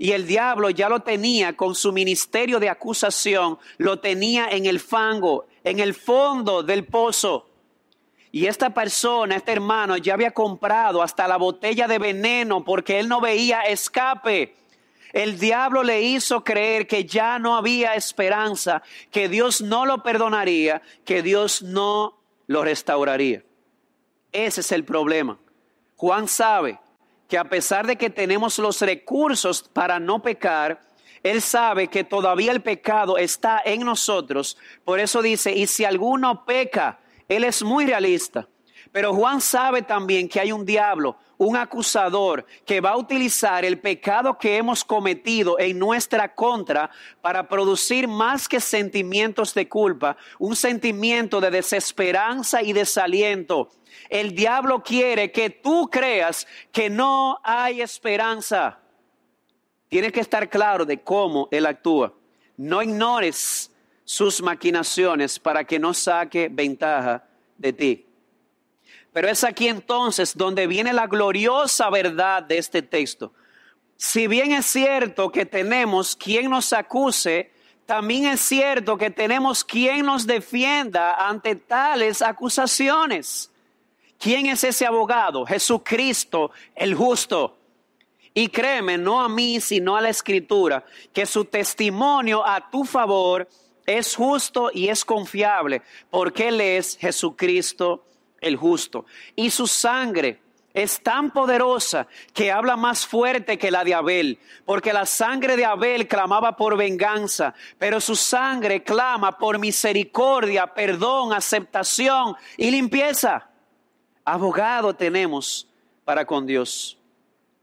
y 0.00 0.12
el 0.12 0.26
diablo 0.26 0.70
ya 0.70 0.88
lo 0.88 1.00
tenía 1.00 1.54
con 1.58 1.74
su 1.74 1.92
ministerio 1.92 2.58
de 2.58 2.70
acusación, 2.70 3.58
lo 3.76 3.98
tenía 3.98 4.48
en 4.48 4.64
el 4.64 4.80
fango, 4.80 5.44
en 5.62 5.78
el 5.78 5.92
fondo 5.92 6.62
del 6.62 6.86
pozo. 6.86 7.50
Y 8.32 8.46
esta 8.46 8.72
persona, 8.72 9.36
este 9.36 9.52
hermano, 9.52 9.98
ya 9.98 10.14
había 10.14 10.30
comprado 10.30 11.02
hasta 11.02 11.28
la 11.28 11.36
botella 11.36 11.86
de 11.86 11.98
veneno 11.98 12.64
porque 12.64 12.98
él 12.98 13.08
no 13.08 13.20
veía 13.20 13.60
escape. 13.60 14.56
El 15.12 15.38
diablo 15.38 15.82
le 15.82 16.00
hizo 16.00 16.42
creer 16.44 16.86
que 16.86 17.04
ya 17.04 17.38
no 17.38 17.54
había 17.54 17.94
esperanza, 17.94 18.82
que 19.10 19.28
Dios 19.28 19.60
no 19.60 19.84
lo 19.84 20.02
perdonaría, 20.02 20.80
que 21.04 21.22
Dios 21.22 21.60
no 21.60 22.18
lo 22.46 22.64
restauraría. 22.64 23.44
Ese 24.32 24.62
es 24.62 24.72
el 24.72 24.82
problema. 24.82 25.38
Juan 25.96 26.26
sabe 26.26 26.78
que 27.30 27.38
a 27.38 27.44
pesar 27.44 27.86
de 27.86 27.96
que 27.96 28.10
tenemos 28.10 28.58
los 28.58 28.82
recursos 28.82 29.62
para 29.62 30.00
no 30.00 30.20
pecar, 30.20 30.82
Él 31.22 31.40
sabe 31.40 31.86
que 31.86 32.02
todavía 32.02 32.50
el 32.50 32.60
pecado 32.60 33.16
está 33.16 33.62
en 33.64 33.84
nosotros. 33.84 34.58
Por 34.84 34.98
eso 34.98 35.22
dice, 35.22 35.52
y 35.52 35.68
si 35.68 35.84
alguno 35.84 36.44
peca, 36.44 36.98
Él 37.28 37.44
es 37.44 37.62
muy 37.62 37.86
realista. 37.86 38.48
Pero 38.92 39.14
Juan 39.14 39.40
sabe 39.40 39.82
también 39.82 40.28
que 40.28 40.40
hay 40.40 40.50
un 40.52 40.64
diablo, 40.64 41.16
un 41.38 41.56
acusador, 41.56 42.44
que 42.66 42.80
va 42.80 42.90
a 42.90 42.96
utilizar 42.96 43.64
el 43.64 43.78
pecado 43.78 44.36
que 44.36 44.56
hemos 44.56 44.84
cometido 44.84 45.58
en 45.58 45.78
nuestra 45.78 46.34
contra 46.34 46.90
para 47.20 47.48
producir 47.48 48.08
más 48.08 48.48
que 48.48 48.60
sentimientos 48.60 49.54
de 49.54 49.68
culpa, 49.68 50.16
un 50.38 50.56
sentimiento 50.56 51.40
de 51.40 51.50
desesperanza 51.50 52.62
y 52.62 52.72
desaliento 52.72 53.70
el 54.08 54.34
diablo 54.34 54.82
quiere 54.82 55.30
que 55.30 55.50
tú 55.50 55.88
creas 55.90 56.46
que 56.72 56.90
no 56.90 57.38
hay 57.42 57.80
esperanza. 57.80 58.80
Tienes 59.88 60.12
que 60.12 60.20
estar 60.20 60.48
claro 60.48 60.84
de 60.84 61.00
cómo 61.02 61.48
él 61.50 61.66
actúa. 61.66 62.14
No 62.56 62.82
ignores 62.82 63.72
sus 64.04 64.42
maquinaciones 64.42 65.38
para 65.38 65.64
que 65.64 65.78
no 65.78 65.94
saque 65.94 66.48
ventaja 66.50 67.24
de 67.56 67.72
ti. 67.72 68.06
Pero 69.12 69.28
es 69.28 69.44
aquí 69.44 69.68
entonces 69.68 70.36
donde 70.36 70.66
viene 70.66 70.92
la 70.92 71.06
gloriosa 71.06 71.90
verdad 71.90 72.42
de 72.42 72.58
este 72.58 72.82
texto. 72.82 73.32
Si 73.96 74.26
bien 74.26 74.52
es 74.52 74.66
cierto 74.66 75.30
que 75.30 75.44
tenemos 75.44 76.16
quien 76.16 76.50
nos 76.50 76.72
acuse, 76.72 77.50
también 77.86 78.26
es 78.26 78.40
cierto 78.40 78.96
que 78.96 79.10
tenemos 79.10 79.64
quien 79.64 80.06
nos 80.06 80.26
defienda 80.26 81.28
ante 81.28 81.56
tales 81.56 82.22
acusaciones. 82.22 83.50
¿Quién 84.18 84.46
es 84.46 84.62
ese 84.64 84.86
abogado? 84.86 85.44
Jesucristo, 85.44 86.52
el 86.76 86.94
justo. 86.94 87.58
Y 88.32 88.48
créeme, 88.48 88.96
no 88.96 89.20
a 89.20 89.28
mí, 89.28 89.60
sino 89.60 89.96
a 89.96 90.00
la 90.00 90.10
escritura, 90.10 90.84
que 91.12 91.26
su 91.26 91.44
testimonio 91.44 92.46
a 92.46 92.70
tu 92.70 92.84
favor 92.84 93.48
es 93.86 94.14
justo 94.14 94.70
y 94.72 94.88
es 94.88 95.04
confiable, 95.04 95.82
porque 96.10 96.48
Él 96.48 96.60
es 96.60 96.96
Jesucristo 96.96 98.04
el 98.40 98.56
justo. 98.56 99.06
Y 99.36 99.50
su 99.50 99.66
sangre 99.66 100.40
es 100.72 101.00
tan 101.00 101.32
poderosa 101.32 102.06
que 102.32 102.52
habla 102.52 102.76
más 102.76 103.06
fuerte 103.06 103.58
que 103.58 103.70
la 103.70 103.82
de 103.84 103.94
Abel, 103.94 104.38
porque 104.64 104.92
la 104.92 105.04
sangre 105.04 105.56
de 105.56 105.64
Abel 105.64 106.06
clamaba 106.06 106.56
por 106.56 106.76
venganza, 106.76 107.54
pero 107.78 108.00
su 108.00 108.14
sangre 108.14 108.82
clama 108.84 109.36
por 109.36 109.58
misericordia, 109.58 110.68
perdón, 110.68 111.32
aceptación 111.32 112.36
y 112.56 112.70
limpieza 112.70 113.50
abogado 114.24 114.94
tenemos 114.94 115.66
para 116.04 116.24
con 116.24 116.46
Dios. 116.46 116.96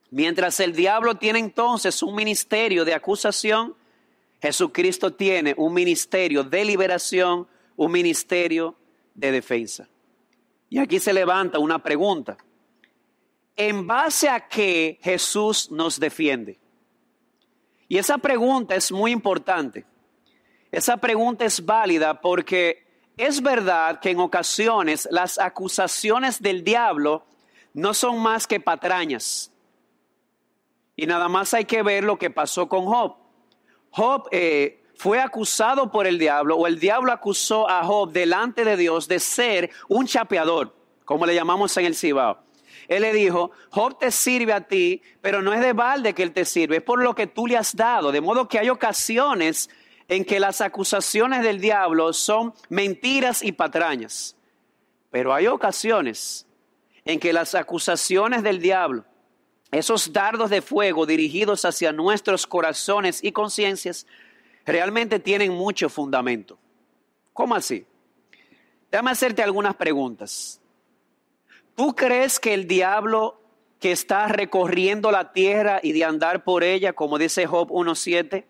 Mientras 0.10 0.60
el 0.60 0.74
diablo 0.74 1.16
tiene 1.16 1.40
entonces 1.40 2.02
un 2.02 2.16
ministerio 2.16 2.86
de 2.86 2.94
acusación, 2.94 3.76
Jesucristo 4.42 5.14
tiene 5.14 5.54
un 5.58 5.74
ministerio 5.74 6.44
de 6.44 6.64
liberación, 6.64 7.48
un 7.76 7.92
ministerio 7.92 8.76
de 9.14 9.32
defensa. 9.32 9.88
Y 10.70 10.80
aquí 10.80 11.00
se 11.00 11.14
levanta 11.14 11.60
una 11.60 11.80
pregunta. 11.80 12.38
¿En 13.56 13.88
base 13.88 14.30
a 14.30 14.48
qué 14.48 15.00
Jesús 15.02 15.72
nos 15.72 16.00
defiende? 16.00 16.60
Y 17.88 17.98
esa 17.98 18.18
pregunta 18.18 18.76
es 18.76 18.92
muy 18.92 19.12
importante. 19.12 19.86
Esa 20.72 20.98
pregunta 20.98 21.46
es 21.46 21.66
válida 21.66 22.20
porque 22.20 22.86
es 23.16 23.42
verdad 23.42 24.00
que 24.00 24.12
en 24.12 24.20
ocasiones 24.20 25.08
las 25.10 25.40
acusaciones 25.40 26.42
del 26.42 26.64
diablo 26.64 27.26
no 27.74 27.94
son 27.94 28.20
más 28.20 28.46
que 28.46 28.60
patrañas. 28.60 29.52
Y 30.96 31.06
nada 31.06 31.30
más 31.30 31.54
hay 31.54 31.66
que 31.66 31.84
ver 31.84 32.04
lo 32.04 32.18
que 32.18 32.30
pasó 32.30 32.68
con 32.68 32.86
Job. 32.86 33.16
Job 33.92 34.28
eh, 34.32 34.84
fue 34.98 35.20
acusado 35.20 35.92
por 35.92 36.08
el 36.08 36.18
diablo, 36.18 36.58
o 36.58 36.68
el 36.68 36.80
diablo 36.80 37.12
acusó 37.12 37.70
a 37.70 37.84
Job 37.84 38.12
delante 38.12 38.66
de 38.66 38.76
Dios 38.76 39.08
de 39.08 39.20
ser 39.20 39.70
un 39.88 40.08
chapeador, 40.08 40.76
como 41.06 41.26
le 41.26 41.36
llamamos 41.36 41.78
en 41.78 41.86
el 41.86 41.96
Cibao. 41.96 42.40
Él 42.88 43.02
le 43.02 43.14
dijo, 43.14 43.52
Job 43.70 44.00
te 44.00 44.12
sirve 44.12 44.54
a 44.54 44.62
ti, 44.62 45.02
pero 45.22 45.42
no 45.42 45.54
es 45.54 45.62
de 45.62 45.74
balde 45.74 46.14
que 46.14 46.24
él 46.24 46.32
te 46.32 46.46
sirve, 46.46 46.78
es 46.78 46.84
por 46.84 47.04
lo 47.04 47.14
que 47.14 47.28
tú 47.28 47.46
le 47.46 47.58
has 47.58 47.76
dado. 47.76 48.12
De 48.12 48.22
modo 48.22 48.48
que 48.48 48.60
hay 48.60 48.70
ocasiones 48.70 49.70
en 50.08 50.24
que 50.26 50.40
las 50.40 50.62
acusaciones 50.62 51.44
del 51.44 51.60
diablo 51.60 52.14
son 52.14 52.54
mentiras 52.70 53.44
y 53.44 53.52
patrañas. 53.52 54.36
Pero 55.12 55.34
hay 55.34 55.48
ocasiones 55.48 56.48
en 57.06 57.20
que 57.20 57.34
las 57.34 57.56
acusaciones 57.56 58.42
del 58.42 58.62
diablo, 58.62 59.06
esos 59.72 60.14
dardos 60.14 60.50
de 60.50 60.62
fuego 60.62 61.06
dirigidos 61.06 61.66
hacia 61.66 61.92
nuestros 61.92 62.48
corazones 62.48 63.22
y 63.22 63.34
conciencias, 63.34 64.08
realmente 64.68 65.20
tienen 65.20 65.54
mucho 65.54 65.90
fundamento. 65.90 66.60
¿Cómo 67.34 67.56
así? 67.56 67.86
Déjame 68.92 69.12
hacerte 69.12 69.42
algunas 69.42 69.76
preguntas. 69.76 70.62
¿Tú 71.76 71.96
crees 71.96 72.40
que 72.40 72.54
el 72.54 72.68
diablo 72.68 73.42
que 73.80 73.92
está 73.92 74.28
recorriendo 74.28 75.12
la 75.12 75.32
tierra 75.32 75.80
y 75.82 75.94
de 75.94 76.04
andar 76.04 76.44
por 76.44 76.64
ella, 76.64 76.94
como 76.94 77.18
dice 77.18 77.46
Job 77.46 77.70
1.7, 77.70 78.46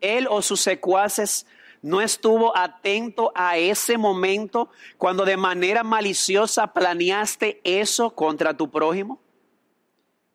él 0.00 0.26
o 0.28 0.42
sus 0.42 0.60
secuaces 0.60 1.46
no 1.80 2.00
estuvo 2.00 2.56
atento 2.56 3.32
a 3.34 3.56
ese 3.56 3.96
momento 3.96 4.70
cuando 4.98 5.24
de 5.24 5.36
manera 5.36 5.82
maliciosa 5.82 6.72
planeaste 6.72 7.60
eso 7.64 8.10
contra 8.10 8.56
tu 8.56 8.70
prójimo? 8.70 9.20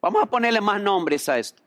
Vamos 0.02 0.24
a 0.24 0.28
ponerle 0.28 0.62
más 0.62 0.82
nombres 0.82 1.28
a 1.28 1.38
esto. 1.38 1.62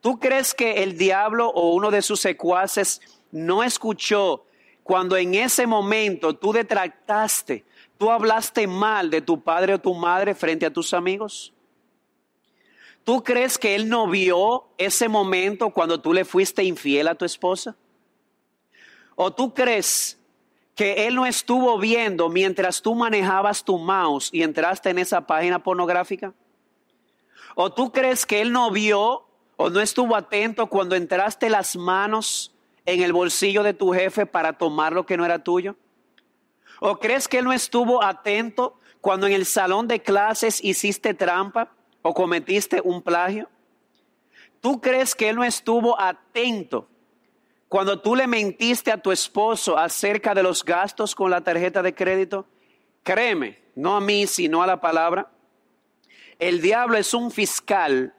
¿Tú 0.00 0.18
crees 0.18 0.54
que 0.54 0.82
el 0.82 0.96
diablo 0.96 1.48
o 1.48 1.74
uno 1.74 1.90
de 1.90 2.02
sus 2.02 2.20
secuaces 2.20 3.00
no 3.30 3.62
escuchó 3.62 4.44
cuando 4.82 5.16
en 5.16 5.34
ese 5.34 5.66
momento 5.66 6.34
tú 6.34 6.52
detractaste, 6.52 7.64
tú 7.98 8.10
hablaste 8.10 8.66
mal 8.66 9.10
de 9.10 9.20
tu 9.20 9.42
padre 9.42 9.74
o 9.74 9.80
tu 9.80 9.94
madre 9.94 10.34
frente 10.34 10.64
a 10.66 10.72
tus 10.72 10.94
amigos? 10.94 11.52
¿Tú 13.04 13.24
crees 13.24 13.58
que 13.58 13.74
él 13.74 13.88
no 13.88 14.06
vio 14.06 14.66
ese 14.76 15.08
momento 15.08 15.70
cuando 15.70 16.00
tú 16.00 16.12
le 16.12 16.24
fuiste 16.24 16.62
infiel 16.62 17.08
a 17.08 17.14
tu 17.14 17.24
esposa? 17.24 17.76
¿O 19.14 19.32
tú 19.32 19.52
crees 19.52 20.18
que 20.74 21.06
él 21.06 21.16
no 21.16 21.26
estuvo 21.26 21.78
viendo 21.78 22.28
mientras 22.28 22.82
tú 22.82 22.94
manejabas 22.94 23.64
tu 23.64 23.78
mouse 23.78 24.30
y 24.32 24.42
entraste 24.42 24.90
en 24.90 24.98
esa 24.98 25.26
página 25.26 25.62
pornográfica? 25.62 26.34
¿O 27.54 27.72
tú 27.72 27.90
crees 27.90 28.24
que 28.24 28.40
él 28.40 28.52
no 28.52 28.70
vio 28.70 29.27
¿O 29.60 29.70
no 29.70 29.80
estuvo 29.80 30.14
atento 30.14 30.68
cuando 30.68 30.94
entraste 30.94 31.50
las 31.50 31.74
manos 31.74 32.54
en 32.86 33.02
el 33.02 33.12
bolsillo 33.12 33.64
de 33.64 33.74
tu 33.74 33.92
jefe 33.92 34.24
para 34.24 34.52
tomar 34.52 34.92
lo 34.92 35.04
que 35.04 35.16
no 35.16 35.24
era 35.24 35.42
tuyo? 35.42 35.74
¿O 36.78 37.00
crees 37.00 37.26
que 37.26 37.38
él 37.38 37.44
no 37.44 37.52
estuvo 37.52 38.00
atento 38.04 38.78
cuando 39.00 39.26
en 39.26 39.32
el 39.32 39.44
salón 39.44 39.88
de 39.88 40.00
clases 40.00 40.62
hiciste 40.62 41.12
trampa 41.12 41.72
o 42.02 42.14
cometiste 42.14 42.80
un 42.84 43.02
plagio? 43.02 43.48
¿Tú 44.60 44.80
crees 44.80 45.16
que 45.16 45.28
él 45.28 45.34
no 45.34 45.42
estuvo 45.42 46.00
atento 46.00 46.88
cuando 47.68 48.00
tú 48.00 48.14
le 48.14 48.28
mentiste 48.28 48.92
a 48.92 49.02
tu 49.02 49.10
esposo 49.10 49.76
acerca 49.76 50.34
de 50.34 50.44
los 50.44 50.64
gastos 50.64 51.16
con 51.16 51.32
la 51.32 51.40
tarjeta 51.40 51.82
de 51.82 51.96
crédito? 51.96 52.46
Créeme, 53.02 53.60
no 53.74 53.96
a 53.96 54.00
mí, 54.00 54.28
sino 54.28 54.62
a 54.62 54.68
la 54.68 54.80
palabra. 54.80 55.32
El 56.38 56.60
diablo 56.60 56.96
es 56.96 57.12
un 57.12 57.32
fiscal 57.32 58.14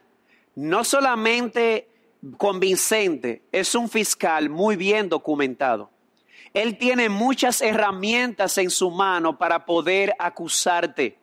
no 0.56 0.84
solamente 0.84 1.90
convincente, 2.38 3.44
es 3.52 3.76
un 3.76 3.90
fiscal 3.90 4.50
muy 4.50 4.76
bien 4.76 5.10
documentado. 5.10 5.90
Él 6.54 6.78
tiene 6.78 7.10
muchas 7.10 7.62
herramientas 7.62 8.58
en 8.58 8.70
su 8.70 8.90
mano 8.92 9.38
para 9.38 9.66
poder 9.66 10.16
acusarte. 10.20 11.18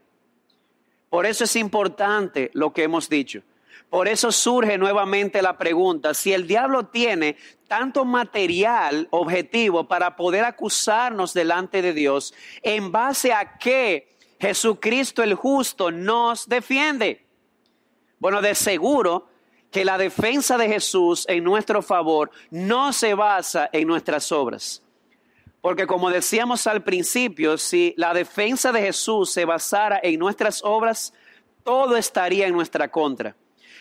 Por 1.10 1.26
eso 1.26 1.44
es 1.44 1.56
importante 1.56 2.50
lo 2.54 2.72
que 2.72 2.84
hemos 2.84 3.08
dicho. 3.08 3.42
Por 3.90 4.08
eso 4.08 4.32
surge 4.32 4.78
nuevamente 4.78 5.42
la 5.42 5.56
pregunta, 5.56 6.12
si 6.12 6.32
el 6.32 6.46
diablo 6.46 6.86
tiene 6.86 7.36
tanto 7.68 8.04
material 8.04 9.06
objetivo 9.10 9.86
para 9.86 10.16
poder 10.16 10.44
acusarnos 10.44 11.32
delante 11.32 11.82
de 11.82 11.92
Dios, 11.92 12.34
¿en 12.62 12.90
base 12.90 13.32
a 13.32 13.58
qué 13.58 14.16
Jesucristo 14.40 15.22
el 15.22 15.34
justo 15.34 15.90
nos 15.92 16.48
defiende? 16.48 17.25
Bueno, 18.18 18.40
de 18.40 18.54
seguro 18.54 19.28
que 19.70 19.84
la 19.84 19.98
defensa 19.98 20.56
de 20.56 20.68
Jesús 20.68 21.26
en 21.28 21.44
nuestro 21.44 21.82
favor 21.82 22.30
no 22.50 22.92
se 22.92 23.14
basa 23.14 23.68
en 23.72 23.86
nuestras 23.86 24.32
obras. 24.32 24.82
Porque 25.60 25.86
como 25.86 26.10
decíamos 26.10 26.66
al 26.66 26.82
principio, 26.82 27.58
si 27.58 27.92
la 27.96 28.14
defensa 28.14 28.72
de 28.72 28.80
Jesús 28.82 29.30
se 29.32 29.44
basara 29.44 30.00
en 30.02 30.18
nuestras 30.18 30.62
obras, 30.64 31.12
todo 31.64 31.96
estaría 31.96 32.46
en 32.46 32.54
nuestra 32.54 32.90
contra. 32.90 33.34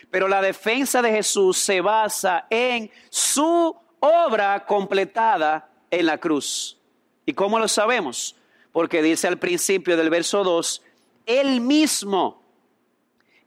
Pero 0.09 0.27
la 0.27 0.41
defensa 0.41 1.01
de 1.01 1.11
Jesús 1.11 1.57
se 1.57 1.81
basa 1.81 2.47
en 2.49 2.91
su 3.09 3.75
obra 3.99 4.65
completada 4.65 5.69
en 5.91 6.07
la 6.07 6.17
cruz. 6.17 6.77
¿Y 7.25 7.33
cómo 7.33 7.59
lo 7.59 7.67
sabemos? 7.67 8.35
Porque 8.71 9.01
dice 9.01 9.27
al 9.27 9.37
principio 9.37 9.95
del 9.95 10.09
verso 10.09 10.43
2, 10.43 10.81
Él 11.25 11.61
mismo 11.61 12.41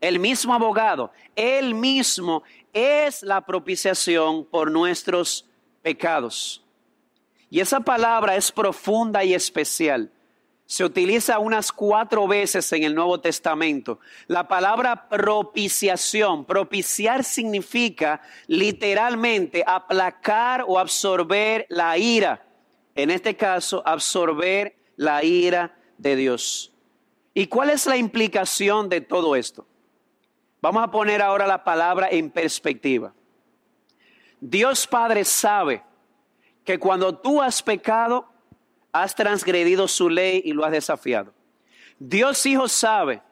el 0.01 0.19
mismo 0.19 0.55
abogado, 0.55 1.11
él 1.35 1.75
mismo 1.75 2.43
es 2.73 3.23
la 3.23 3.41
propiciación 3.41 4.45
por 4.45 4.71
nuestros 4.71 5.47
pecados. 5.83 6.65
Y 7.51 7.61
esa 7.61 7.81
palabra 7.81 8.37
es 8.37 8.53
profunda 8.53 9.25
y 9.25 9.35
especial. 9.35 10.13
Se 10.67 10.85
utiliza 10.85 11.39
unas 11.39 11.73
cuatro 11.73 12.29
veces 12.29 12.71
en 12.73 12.83
el 12.83 12.95
Nuevo 12.95 13.19
Testamento. 13.21 14.01
La 14.27 14.47
palabra 14.47 15.09
propiciación, 15.09 16.45
propiciar 16.45 17.25
significa 17.25 18.21
literalmente 18.47 19.65
aplacar 19.67 20.65
o 20.69 20.79
absorber 20.79 21.65
la 21.71 21.97
ira. 21.97 22.45
En 22.95 23.11
este 23.11 23.35
caso, 23.35 23.83
absorber 23.87 24.77
la 24.97 25.25
ira 25.25 25.75
de 25.97 26.17
Dios. 26.17 26.71
¿Y 27.33 27.47
cuál 27.47 27.71
es 27.71 27.87
la 27.87 27.97
implicación 27.97 28.91
de 28.91 29.01
todo 29.01 29.37
esto? 29.37 29.67
Vamos 30.61 30.83
a 30.83 30.91
poner 30.91 31.23
ahora 31.23 31.47
la 31.47 31.63
palabra 31.63 32.09
en 32.11 32.31
perspectiva. 32.31 33.13
Dios 34.41 34.87
Padre 34.87 35.25
sabe 35.25 35.83
que 36.65 36.79
cuando 36.79 37.15
tú 37.15 37.41
has 37.41 37.63
pecado, 37.63 38.29
has 38.93 39.15
transgredido 39.15 39.87
su 39.87 40.09
ley 40.09 40.43
y 40.45 40.53
lo 40.53 40.65
has 40.65 40.73
desafiado. 40.73 41.33
Dios 41.99 42.45
Hijo 42.47 42.69
sabe 42.69 43.23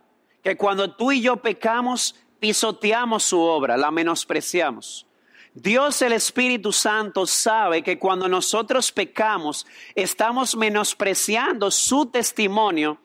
que 0.42 0.56
cuando 0.56 0.94
tú 0.94 1.10
y 1.10 1.20
yo 1.20 1.36
pecamos, 1.36 2.14
pisoteamos 2.38 3.24
su 3.24 3.40
obra, 3.40 3.76
la 3.76 3.90
menospreciamos. 3.90 5.06
Dios 5.52 6.02
el 6.02 6.12
Espíritu 6.12 6.70
Santo 6.70 7.26
sabe 7.26 7.82
que 7.82 7.98
cuando 7.98 8.28
nosotros 8.28 8.92
pecamos, 8.92 9.66
estamos 9.94 10.54
menospreciando 10.54 11.70
su 11.70 12.06
testimonio 12.06 12.98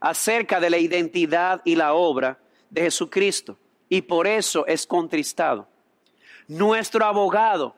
acerca 0.00 0.60
de 0.60 0.70
la 0.70 0.78
identidad 0.78 1.60
y 1.64 1.74
la 1.74 1.94
obra 1.94 2.38
de 2.70 2.82
Jesucristo 2.82 3.58
y 3.88 4.02
por 4.02 4.26
eso 4.26 4.66
es 4.66 4.86
contristado. 4.86 5.68
Nuestro 6.48 7.04
abogado, 7.04 7.74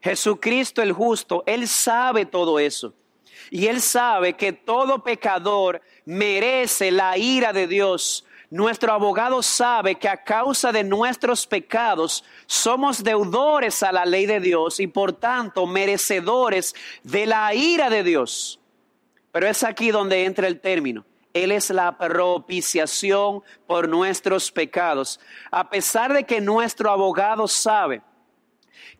Jesucristo 0.00 0.82
el 0.82 0.92
justo, 0.92 1.42
Él 1.46 1.68
sabe 1.68 2.26
todo 2.26 2.58
eso. 2.58 2.94
Y 3.50 3.66
Él 3.66 3.80
sabe 3.80 4.34
que 4.34 4.52
todo 4.52 5.02
pecador 5.02 5.80
merece 6.04 6.90
la 6.90 7.16
ira 7.16 7.52
de 7.52 7.66
Dios. 7.66 8.24
Nuestro 8.50 8.92
abogado 8.92 9.42
sabe 9.42 9.96
que 9.96 10.08
a 10.08 10.22
causa 10.24 10.72
de 10.72 10.82
nuestros 10.82 11.46
pecados 11.46 12.24
somos 12.46 13.04
deudores 13.04 13.82
a 13.82 13.92
la 13.92 14.06
ley 14.06 14.24
de 14.26 14.40
Dios 14.40 14.80
y 14.80 14.86
por 14.86 15.12
tanto 15.12 15.66
merecedores 15.66 16.74
de 17.02 17.26
la 17.26 17.54
ira 17.54 17.90
de 17.90 18.02
Dios. 18.02 18.58
Pero 19.32 19.46
es 19.46 19.62
aquí 19.62 19.90
donde 19.90 20.24
entra 20.24 20.46
el 20.46 20.60
término. 20.60 21.04
Él 21.42 21.52
es 21.52 21.70
la 21.70 21.96
propiciación 21.96 23.42
por 23.66 23.88
nuestros 23.88 24.50
pecados. 24.50 25.20
A 25.50 25.70
pesar 25.70 26.12
de 26.12 26.24
que 26.24 26.40
nuestro 26.40 26.90
abogado 26.90 27.48
sabe 27.48 28.02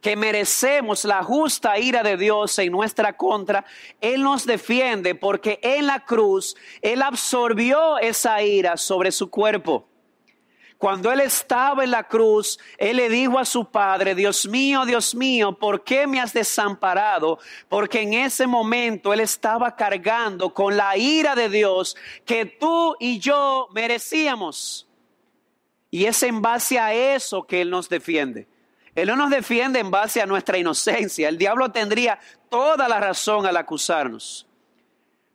que 0.00 0.16
merecemos 0.16 1.04
la 1.04 1.22
justa 1.22 1.78
ira 1.78 2.02
de 2.02 2.16
Dios 2.16 2.58
en 2.58 2.72
nuestra 2.72 3.16
contra, 3.16 3.64
Él 4.00 4.22
nos 4.22 4.46
defiende 4.46 5.14
porque 5.14 5.58
en 5.62 5.86
la 5.86 6.04
cruz 6.04 6.56
Él 6.82 7.02
absorbió 7.02 7.98
esa 7.98 8.42
ira 8.42 8.76
sobre 8.76 9.10
su 9.10 9.30
cuerpo. 9.30 9.88
Cuando 10.78 11.10
Él 11.10 11.20
estaba 11.20 11.82
en 11.82 11.90
la 11.90 12.04
cruz, 12.04 12.56
Él 12.78 12.98
le 12.98 13.08
dijo 13.08 13.36
a 13.40 13.44
su 13.44 13.68
Padre, 13.68 14.14
Dios 14.14 14.46
mío, 14.46 14.86
Dios 14.86 15.12
mío, 15.12 15.58
¿por 15.58 15.82
qué 15.82 16.06
me 16.06 16.20
has 16.20 16.32
desamparado? 16.32 17.40
Porque 17.68 18.02
en 18.02 18.14
ese 18.14 18.46
momento 18.46 19.12
Él 19.12 19.18
estaba 19.18 19.74
cargando 19.74 20.54
con 20.54 20.76
la 20.76 20.96
ira 20.96 21.34
de 21.34 21.48
Dios 21.48 21.96
que 22.24 22.46
tú 22.46 22.94
y 23.00 23.18
yo 23.18 23.66
merecíamos. 23.72 24.86
Y 25.90 26.04
es 26.04 26.22
en 26.22 26.40
base 26.40 26.78
a 26.78 26.94
eso 26.94 27.44
que 27.44 27.60
Él 27.60 27.70
nos 27.70 27.88
defiende. 27.88 28.46
Él 28.94 29.08
no 29.08 29.16
nos 29.16 29.30
defiende 29.30 29.80
en 29.80 29.90
base 29.90 30.22
a 30.22 30.26
nuestra 30.26 30.58
inocencia. 30.58 31.28
El 31.28 31.38
diablo 31.38 31.72
tendría 31.72 32.20
toda 32.48 32.88
la 32.88 33.00
razón 33.00 33.46
al 33.46 33.56
acusarnos. 33.56 34.46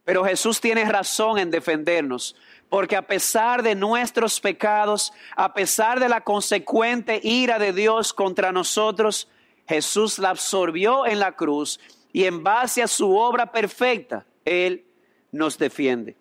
Pero 0.06 0.23
Jesús 0.23 0.62
tiene 0.62 0.86
razón 0.86 1.38
en 1.38 1.51
defendernos 1.51 2.36
porque 2.73 2.95
a 2.95 3.05
pesar 3.05 3.62
de 3.62 3.75
nuestros 3.75 4.39
pecados, 4.39 5.13
a 5.36 5.53
pesar 5.53 5.99
de 5.99 6.09
la 6.09 6.21
consecuente 6.21 7.19
ira 7.21 7.59
de 7.59 7.71
Dios 7.71 8.13
contra 8.13 8.51
nosotros, 8.51 9.29
Jesús 9.67 10.17
la 10.17 10.31
absorbió 10.31 11.05
en 11.05 11.19
la 11.19 11.33
cruz 11.33 11.79
y 12.12 12.23
en 12.23 12.43
base 12.43 12.81
a 12.81 12.88
su 12.88 13.15
obra 13.15 13.51
perfecta, 13.51 14.25
Él 14.43 14.88
nos 15.31 15.59
defiende. 15.59 16.17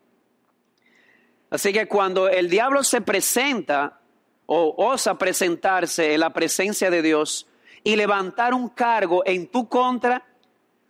Así 1.49 1.73
que 1.73 1.89
cuando 1.89 2.29
el 2.29 2.51
diablo 2.51 2.85
se 2.85 3.01
presenta 3.01 4.03
o 4.45 4.75
osa 4.77 5.17
presentarse 5.17 6.13
en 6.13 6.21
la 6.21 6.35
presencia 6.35 6.91
de 6.91 7.01
Dios 7.01 7.47
y 7.83 7.97
levantar 7.97 8.53
un 8.53 8.69
cargo 8.69 9.23
en 9.25 9.47
tu 9.47 9.71
contra, 9.71 10.27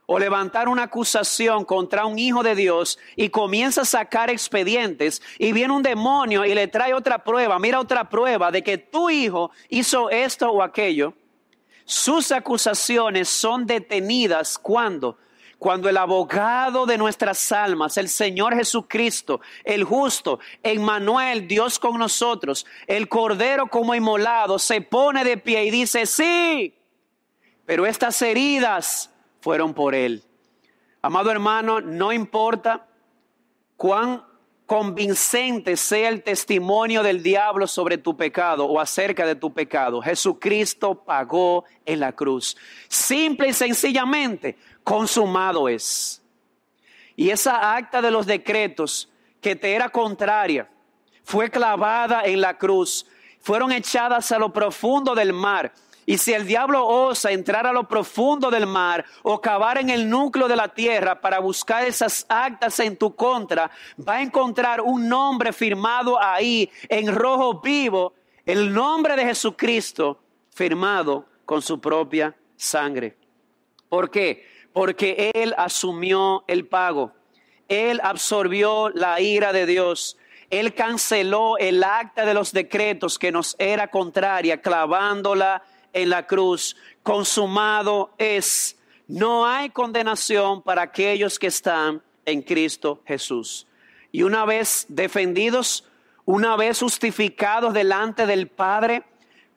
o 0.07 0.19
levantar 0.19 0.69
una 0.69 0.85
acusación 0.85 1.65
contra 1.65 2.07
un 2.07 2.19
hijo 2.19 2.43
de 2.43 2.55
Dios 2.55 2.99
y 3.17 3.29
comienza 3.29 3.83
a 3.83 3.87
sacar 3.87 4.31
expedientes 4.31 5.23
y 5.38 5.53
viene 5.53 5.73
un 5.73 5.83
demonio 5.83 6.45
y 6.45 6.55
le 6.55 6.69
trae 6.69 6.93
otra 6.93 7.23
prueba, 7.23 7.59
mira 7.59 7.81
otra 7.81 8.09
prueba 8.09 8.51
de 8.51 8.62
que 8.62 8.79
tu 8.79 9.11
hijo 9.11 9.51
hizo 9.69 10.11
esto 10.11 10.51
o 10.51 10.62
aquello, 10.62 11.15
sus 11.85 12.33
acusaciones 12.33 13.29
son 13.29 13.67
detenidas 13.67 14.59
cuando 14.59 15.19
cuando 15.62 15.88
el 15.88 15.97
abogado 15.97 16.87
de 16.87 16.99
nuestras 16.99 17.53
almas, 17.53 17.97
el 17.97 18.09
Señor 18.09 18.57
Jesucristo, 18.57 19.41
el 19.62 19.85
justo, 19.85 20.41
Emmanuel, 20.61 21.47
Dios 21.47 21.79
con 21.79 21.99
nosotros, 21.99 22.67
el 22.88 23.09
Cordero 23.09 23.69
como 23.69 23.95
inmolado, 23.95 24.59
se 24.59 24.81
pone 24.81 25.23
de 25.23 25.37
pie 25.37 25.67
y 25.67 25.71
dice, 25.71 26.05
sí, 26.05 26.75
pero 27.65 27.87
estas 27.87 28.21
heridas 28.23 29.12
fueron 29.42 29.74
por 29.74 29.94
Él. 29.94 30.22
Amado 31.02 31.31
hermano, 31.31 31.81
no 31.81 32.12
importa 32.12 32.87
cuán 33.76 34.24
convincente 34.66 35.76
sea 35.76 36.09
el 36.09 36.22
testimonio 36.22 37.02
del 37.02 37.24
diablo 37.24 37.66
sobre 37.66 37.98
tu 37.98 38.16
pecado 38.16 38.64
o 38.64 38.78
acerca 38.78 39.26
de 39.26 39.35
tu 39.35 39.52
pecado, 39.52 40.00
Jesucristo 40.00 40.94
pagó 40.94 41.64
en 41.85 41.98
la 41.98 42.12
cruz. 42.12 42.57
Simple 42.88 43.48
y 43.48 43.52
sencillamente, 43.52 44.57
consumado 44.85 45.68
es. 45.68 46.22
Y 47.16 47.31
esa 47.31 47.74
acta 47.74 48.00
de 48.00 48.12
los 48.12 48.24
decretos 48.24 49.11
que 49.40 49.57
te 49.57 49.74
era 49.74 49.88
contraria 49.88 50.70
fue 51.24 51.50
clavada 51.50 52.22
en 52.24 52.40
la 52.40 52.57
cruz, 52.57 53.07
fueron 53.40 53.72
echadas 53.72 54.31
a 54.31 54.38
lo 54.38 54.52
profundo 54.52 55.16
del 55.16 55.33
mar 55.33 55.72
y 56.05 56.19
si 56.19 56.33
el 56.33 56.47
diablo 56.47 56.87
osa 56.87 57.31
entrar 57.31 57.67
a 57.67 57.73
lo 57.73 57.87
profundo 57.87 58.51
del 58.51 58.67
mar 58.67 59.05
o 59.23 59.41
cavar 59.41 59.79
en 59.79 59.91
el 59.91 60.09
núcleo 60.09 60.49
de 60.49 60.57
la 60.57 60.69
tierra 60.69 61.21
para 61.21 61.38
buscar 61.38 61.85
esas 61.85 62.27
actas 62.29 62.81
en 62.81 62.97
tu 62.97 63.15
contra, 63.15 63.71
va 64.07 64.15
a 64.15 64.23
encontrar 64.23 64.81
un 64.81 65.09
nombre 65.09 65.53
firmado 65.53 66.21
ahí 66.21 66.69
en 66.88 67.15
rojo 67.15 67.61
vivo, 67.61 68.15
el 68.45 68.73
nombre 68.73 69.15
de 69.15 69.25
Jesucristo 69.27 70.21
firmado 70.51 71.27
con 71.45 71.62
su 71.62 71.81
propia 71.81 72.35
sangre. 72.57 73.17
¿Por 73.88 74.11
qué? 74.11 74.47
Porque 74.73 75.31
Él 75.35 75.55
asumió 75.57 76.45
el 76.49 76.67
pago. 76.67 77.12
Él 77.69 78.01
absorbió 78.03 78.88
la 78.88 79.21
ira 79.21 79.53
de 79.53 79.67
Dios. 79.67 80.17
Él 80.51 80.75
canceló 80.75 81.57
el 81.59 81.85
acta 81.85 82.27
de 82.27 82.35
los 82.35 82.53
decretos 82.53 83.19
que 83.19 83.33
nos 83.33 83.55
era 83.59 83.88
contraria, 83.88 84.61
clavándola 84.61 85.62
en 85.92 86.11
la 86.11 86.26
cruz, 86.26 86.76
consumado 87.02 88.14
es. 88.18 88.78
No 89.09 89.46
hay 89.46 89.70
condenación 89.70 90.62
para 90.62 90.83
aquellos 90.83 91.38
que 91.38 91.48
están 91.48 92.02
en 92.24 92.42
Cristo 92.42 93.02
Jesús. 93.07 93.66
Y 94.11 94.22
una 94.22 94.44
vez 94.44 94.87
defendidos, 94.88 95.85
una 96.24 96.57
vez 96.57 96.81
justificados 96.81 97.74
delante 97.74 98.26
del 98.26 98.48
Padre 98.48 99.05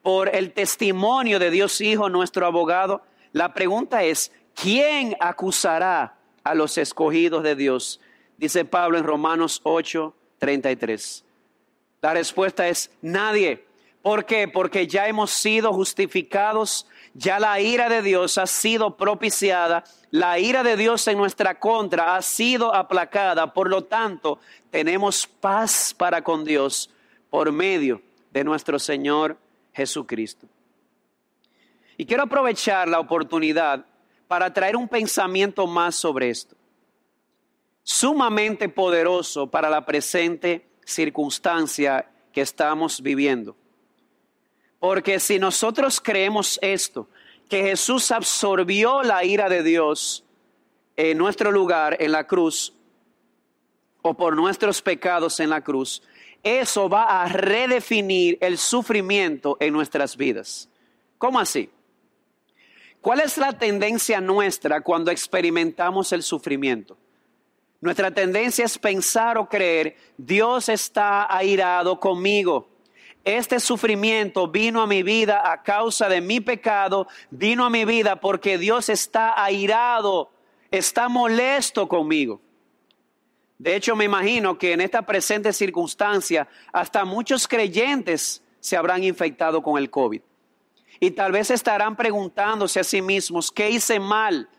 por 0.02 0.36
el 0.36 0.52
testimonio 0.54 1.39
de 1.39 1.52
Dios 1.52 1.80
Hijo, 1.82 2.10
nuestro 2.10 2.45
abogado, 2.45 3.02
la 3.32 3.54
pregunta 3.54 4.04
es, 4.04 4.32
¿quién 4.54 5.15
acusará 5.19 6.17
a 6.43 6.56
los 6.56 6.78
escogidos 6.78 7.43
de 7.43 7.56
Dios? 7.56 8.00
Dice 8.38 8.65
Pablo 8.65 8.98
en 8.98 9.04
Romanos 9.04 9.62
8, 9.63 10.15
33. 10.39 11.26
La 12.02 12.13
respuesta 12.13 12.67
es 12.67 12.91
nadie. 13.02 13.65
¿Por 14.06 14.26
qué? 14.26 14.48
Porque 14.48 14.86
ya 14.86 15.08
hemos 15.08 15.32
sido 15.32 15.74
justificados, 15.74 16.86
ya 17.15 17.39
la 17.39 17.60
ira 17.60 17.89
de 17.89 18.04
Dios 18.04 18.38
ha 18.38 18.46
sido 18.46 18.98
propiciada, 18.98 19.84
la 20.12 20.38
ira 20.38 20.62
de 20.62 20.78
Dios 20.78 21.08
en 21.08 21.18
nuestra 21.18 21.60
contra 21.60 22.15
ha 22.15 22.22
sido 22.22 22.76
aplacada, 22.76 23.52
por 23.52 23.68
lo 23.68 23.86
tanto 23.86 24.38
tenemos 24.70 25.26
paz 25.26 25.96
para 25.98 26.24
con 26.24 26.46
Dios 26.46 26.91
por 27.32 27.52
medio 27.52 28.04
de 28.30 28.44
nuestro 28.44 28.78
Señor 28.78 29.39
Jesucristo. 29.74 30.46
Y 31.98 32.06
quiero 32.06 32.22
aprovechar 32.22 32.88
la 32.88 33.00
oportunidad 33.00 33.88
para 34.28 34.54
traer 34.54 34.76
un 34.76 34.88
pensamiento 34.88 35.65
más 35.65 35.96
sobre 35.96 36.30
esto, 36.30 36.56
sumamente 37.82 38.70
poderoso 38.70 39.50
para 39.50 39.68
la 39.68 39.84
presente 39.84 40.68
circunstancia 40.86 42.08
que 42.32 42.41
estamos 42.41 43.02
viviendo. 43.02 43.56
Porque 44.86 45.19
si 45.19 45.39
nosotros 45.39 46.00
creemos 46.00 46.60
esto, 46.62 47.10
que 47.50 47.63
Jesús 47.63 48.12
absorbió 48.12 49.02
la 49.02 49.26
ira 49.26 49.50
de 49.50 49.63
Dios 49.63 50.24
en 50.95 51.17
nuestro 51.17 51.52
lugar 51.52 51.98
en 52.00 52.12
la 52.12 52.28
cruz, 52.28 52.71
o 54.04 54.13
por 54.13 54.36
nuestros 54.36 54.84
pecados 54.84 55.39
en 55.39 55.50
la 55.50 55.62
cruz, 55.62 56.04
eso 56.43 56.88
va 56.88 57.24
a 57.24 57.28
redefinir 57.28 58.38
el 58.41 58.60
sufrimiento 58.60 59.58
en 59.60 59.74
nuestras 59.74 60.15
vidas. 60.15 60.69
¿Cómo 61.17 61.39
así? 61.39 61.71
¿Cuál 63.02 63.21
es 63.21 63.39
la 63.39 63.58
tendencia 63.58 64.21
nuestra 64.21 64.82
cuando 64.82 65.10
experimentamos 65.10 66.13
el 66.13 66.21
sufrimiento? 66.21 66.95
Nuestra 67.82 68.12
tendencia 68.12 68.65
es 68.65 68.78
pensar 68.78 69.39
o 69.39 69.50
creer, 69.50 69.95
Dios 70.15 70.69
está 70.69 71.36
airado 71.36 72.00
conmigo 72.00 72.75
este 73.26 73.60
sufrimiento 73.60 74.48
vino 74.48 74.84
a 74.84 74.88
mi 74.88 75.02
vida 75.02 75.52
a 75.52 75.64
causa 75.64 76.08
de 76.08 76.22
mi 76.22 76.40
pecado, 76.40 77.08
vino 77.32 77.66
a 77.66 77.72
mi 77.72 77.84
vida 77.84 78.22
porque 78.22 78.60
Dios 78.60 78.88
está 78.88 79.44
airado, 79.44 80.32
está 80.70 81.10
molesto 81.10 81.88
conmigo. 81.88 82.40
De 83.58 83.76
hecho, 83.76 83.96
me 83.96 84.06
imagino 84.06 84.60
que 84.60 84.74
en 84.74 84.82
esta 84.82 85.02
presente 85.02 85.54
circunstancia 85.54 86.48
hasta 86.72 87.04
muchos 87.04 87.48
creyentes 87.48 88.44
se 88.60 88.78
habrán 88.78 89.04
infectado 89.04 89.64
con 89.64 89.80
el 89.80 89.90
COVID. 89.90 90.22
Y 91.00 91.12
tal 91.12 91.32
vez 91.32 91.50
estarán 91.50 91.96
preguntándose 91.96 92.80
a 92.80 92.84
sí 92.84 93.02
mismos, 93.02 93.52
¿qué 93.52 93.72
hice 93.72 94.00
mal? 94.00 94.50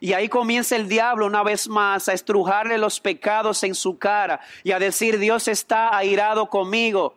Y 0.00 0.14
ahí 0.14 0.28
comienza 0.28 0.74
el 0.74 0.88
diablo 0.88 1.26
una 1.26 1.44
vez 1.44 1.68
más 1.68 2.08
a 2.08 2.12
estrujarle 2.12 2.76
los 2.76 2.98
pecados 2.98 3.62
en 3.62 3.74
su 3.74 3.98
cara 3.98 4.40
y 4.64 4.72
a 4.72 4.80
decir, 4.80 5.18
Dios 5.18 5.46
está 5.46 5.96
airado 5.96 6.50
conmigo. 6.50 7.16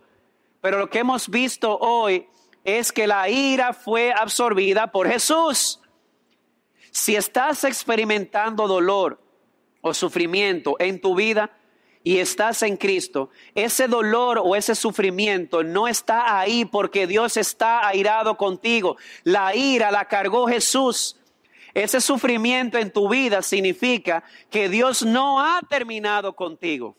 Pero 0.61 0.79
lo 0.79 0.89
que 0.89 0.99
hemos 0.99 1.29
visto 1.29 1.77
hoy 1.77 2.27
es 2.63 2.91
que 2.91 3.07
la 3.07 3.29
ira 3.29 3.73
fue 3.73 4.11
absorbida 4.11 4.91
por 4.91 5.07
Jesús. 5.09 5.79
Si 6.91 7.15
estás 7.15 7.63
experimentando 7.63 8.67
dolor 8.67 9.21
o 9.81 9.93
sufrimiento 9.93 10.75
en 10.79 10.99
tu 10.99 11.15
vida 11.15 11.51
y 12.03 12.17
estás 12.17 12.63
en 12.63 12.77
Cristo, 12.77 13.29
ese 13.55 13.87
dolor 13.87 14.41
o 14.43 14.55
ese 14.55 14.75
sufrimiento 14.75 15.63
no 15.63 15.87
está 15.87 16.39
ahí 16.39 16.65
porque 16.65 17.07
Dios 17.07 17.37
está 17.37 17.87
airado 17.87 18.35
contigo. 18.35 18.97
La 19.23 19.55
ira 19.55 19.91
la 19.91 20.05
cargó 20.05 20.47
Jesús. 20.47 21.17
Ese 21.73 22.01
sufrimiento 22.01 22.77
en 22.77 22.91
tu 22.91 23.07
vida 23.07 23.41
significa 23.41 24.23
que 24.49 24.67
Dios 24.67 25.03
no 25.03 25.39
ha 25.39 25.61
terminado 25.69 26.35
contigo. 26.35 26.97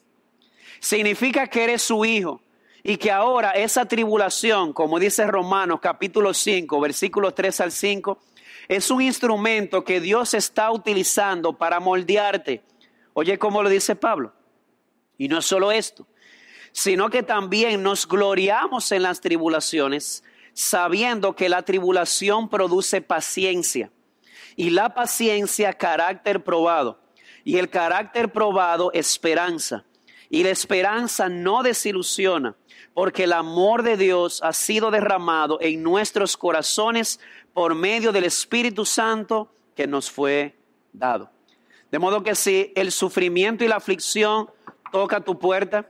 Significa 0.79 1.49
que 1.49 1.65
eres 1.65 1.83
su 1.83 2.05
hijo 2.05 2.41
y 2.83 2.97
que 2.97 3.11
ahora 3.11 3.51
esa 3.51 3.85
tribulación, 3.85 4.73
como 4.73 4.99
dice 4.99 5.27
Romanos 5.27 5.81
capítulo 5.81 6.33
5, 6.33 6.81
versículos 6.81 7.35
3 7.35 7.61
al 7.61 7.73
5, 7.73 8.19
es 8.69 8.91
un 8.91 9.03
instrumento 9.03 9.85
que 9.85 10.01
Dios 10.01 10.35
está 10.35 10.71
utilizando 10.71 11.53
para 11.57 11.81
moldearte. 11.81 12.63
Oye, 13.13 13.39
¿cómo 13.39 13.63
lo 13.63 13.69
dice 13.69 13.97
Pablo? 13.97 14.33
Y 15.19 15.29
no 15.29 15.43
solo 15.43 15.73
esto, 15.73 16.07
sino 16.73 17.11
que 17.11 17.23
también 17.23 17.83
nos 17.83 18.07
gloriamos 18.07 18.93
en 18.93 19.03
las 19.03 19.21
tribulaciones, 19.21 20.23
sabiendo 20.55 21.35
que 21.35 21.49
la 21.49 21.63
tribulación 21.63 22.49
produce 22.49 23.01
paciencia 23.03 23.91
y 24.57 24.71
la 24.71 24.95
paciencia 24.95 25.73
carácter 25.75 26.43
probado 26.45 27.01
y 27.45 27.59
el 27.59 27.69
carácter 27.71 28.33
probado 28.33 28.93
esperanza. 28.93 29.85
Y 30.31 30.45
la 30.45 30.51
esperanza 30.51 31.29
no 31.29 31.63
desilusiona, 31.65 32.55
porque 32.95 33.25
el 33.25 33.33
amor 33.33 33.83
de 33.83 33.97
Dios 33.97 34.41
ha 34.45 34.53
sido 34.53 34.93
derramado 34.93 35.59
en 35.61 35.83
nuestros 35.83 36.37
corazones 36.37 37.19
por 37.53 37.75
medio 37.75 38.13
del 38.13 38.25
Espíritu 38.25 38.87
Santo 38.87 39.53
que 39.75 39.89
nos 39.89 40.09
fue 40.09 40.57
dado. 40.93 41.31
De 41.91 41.99
modo 41.99 42.23
que 42.23 42.37
si 42.37 42.73
el 42.77 42.93
sufrimiento 42.93 43.65
y 43.65 43.69
la 43.69 43.77
aflicción 43.77 44.49
toca 44.93 45.21
tu 45.21 45.39
puerta, 45.39 45.89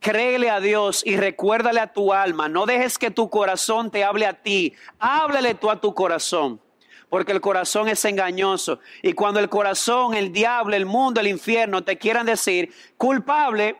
créele 0.00 0.50
a 0.50 0.60
Dios 0.60 1.02
y 1.06 1.16
recuérdale 1.16 1.80
a 1.80 1.92
tu 1.92 2.12
alma. 2.12 2.50
No 2.50 2.66
dejes 2.66 2.98
que 2.98 3.10
tu 3.10 3.30
corazón 3.30 3.90
te 3.90 4.04
hable 4.04 4.26
a 4.26 4.42
ti. 4.42 4.74
Háblale 4.98 5.54
tú 5.54 5.70
a 5.70 5.80
tu 5.80 5.94
corazón. 5.94 6.60
Porque 7.08 7.32
el 7.32 7.40
corazón 7.40 7.88
es 7.88 8.04
engañoso. 8.04 8.80
Y 9.02 9.14
cuando 9.14 9.40
el 9.40 9.48
corazón, 9.48 10.14
el 10.14 10.32
diablo, 10.32 10.76
el 10.76 10.86
mundo, 10.86 11.20
el 11.20 11.28
infierno 11.28 11.84
te 11.84 11.98
quieran 11.98 12.26
decir 12.26 12.72
culpable, 12.96 13.76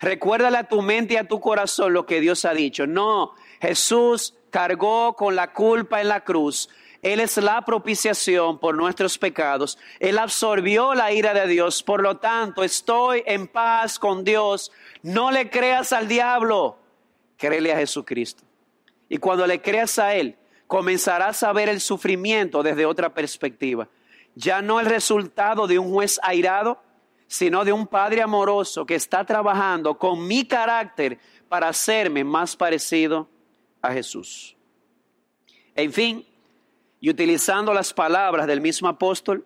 recuérdale 0.00 0.58
a 0.58 0.68
tu 0.68 0.82
mente 0.82 1.14
y 1.14 1.16
a 1.16 1.28
tu 1.28 1.40
corazón 1.40 1.92
lo 1.92 2.06
que 2.06 2.20
Dios 2.20 2.44
ha 2.44 2.54
dicho. 2.54 2.86
No, 2.86 3.34
Jesús 3.60 4.34
cargó 4.50 5.14
con 5.14 5.36
la 5.36 5.52
culpa 5.52 6.00
en 6.00 6.08
la 6.08 6.24
cruz 6.24 6.68
él 7.04 7.20
es 7.20 7.36
la 7.36 7.60
propiciación 7.60 8.58
por 8.58 8.74
nuestros 8.74 9.18
pecados. 9.18 9.78
Él 10.00 10.18
absorbió 10.18 10.94
la 10.94 11.12
ira 11.12 11.34
de 11.34 11.46
Dios. 11.46 11.82
Por 11.82 12.02
lo 12.02 12.16
tanto, 12.16 12.64
estoy 12.64 13.22
en 13.26 13.46
paz 13.46 13.98
con 13.98 14.24
Dios. 14.24 14.72
No 15.02 15.30
le 15.30 15.50
creas 15.50 15.92
al 15.92 16.08
diablo. 16.08 16.78
Créele 17.36 17.74
a 17.74 17.76
Jesucristo. 17.76 18.42
Y 19.10 19.18
cuando 19.18 19.46
le 19.46 19.60
creas 19.60 19.98
a 19.98 20.14
Él, 20.14 20.34
comenzarás 20.66 21.42
a 21.42 21.52
ver 21.52 21.68
el 21.68 21.80
sufrimiento 21.80 22.62
desde 22.62 22.86
otra 22.86 23.12
perspectiva. 23.14 23.88
Ya 24.34 24.62
no 24.62 24.80
el 24.80 24.86
resultado 24.86 25.66
de 25.66 25.78
un 25.78 25.92
juez 25.92 26.18
airado, 26.22 26.82
sino 27.26 27.64
de 27.64 27.72
un 27.72 27.86
Padre 27.86 28.22
amoroso 28.22 28.84
que 28.84 28.94
está 28.94 29.24
trabajando 29.24 29.96
con 29.98 30.26
mi 30.26 30.44
carácter 30.44 31.18
para 31.48 31.68
hacerme 31.68 32.24
más 32.24 32.56
parecido 32.56 33.28
a 33.80 33.92
Jesús. 33.92 34.56
En 35.74 35.92
fin, 35.92 36.26
y 37.00 37.10
utilizando 37.10 37.74
las 37.74 37.92
palabras 37.92 38.46
del 38.46 38.60
mismo 38.60 38.88
apóstol, 38.88 39.44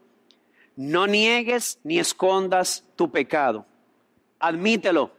no 0.76 1.06
niegues 1.06 1.80
ni 1.82 1.98
escondas 1.98 2.84
tu 2.94 3.10
pecado. 3.10 3.66
Admítelo. 4.38 5.17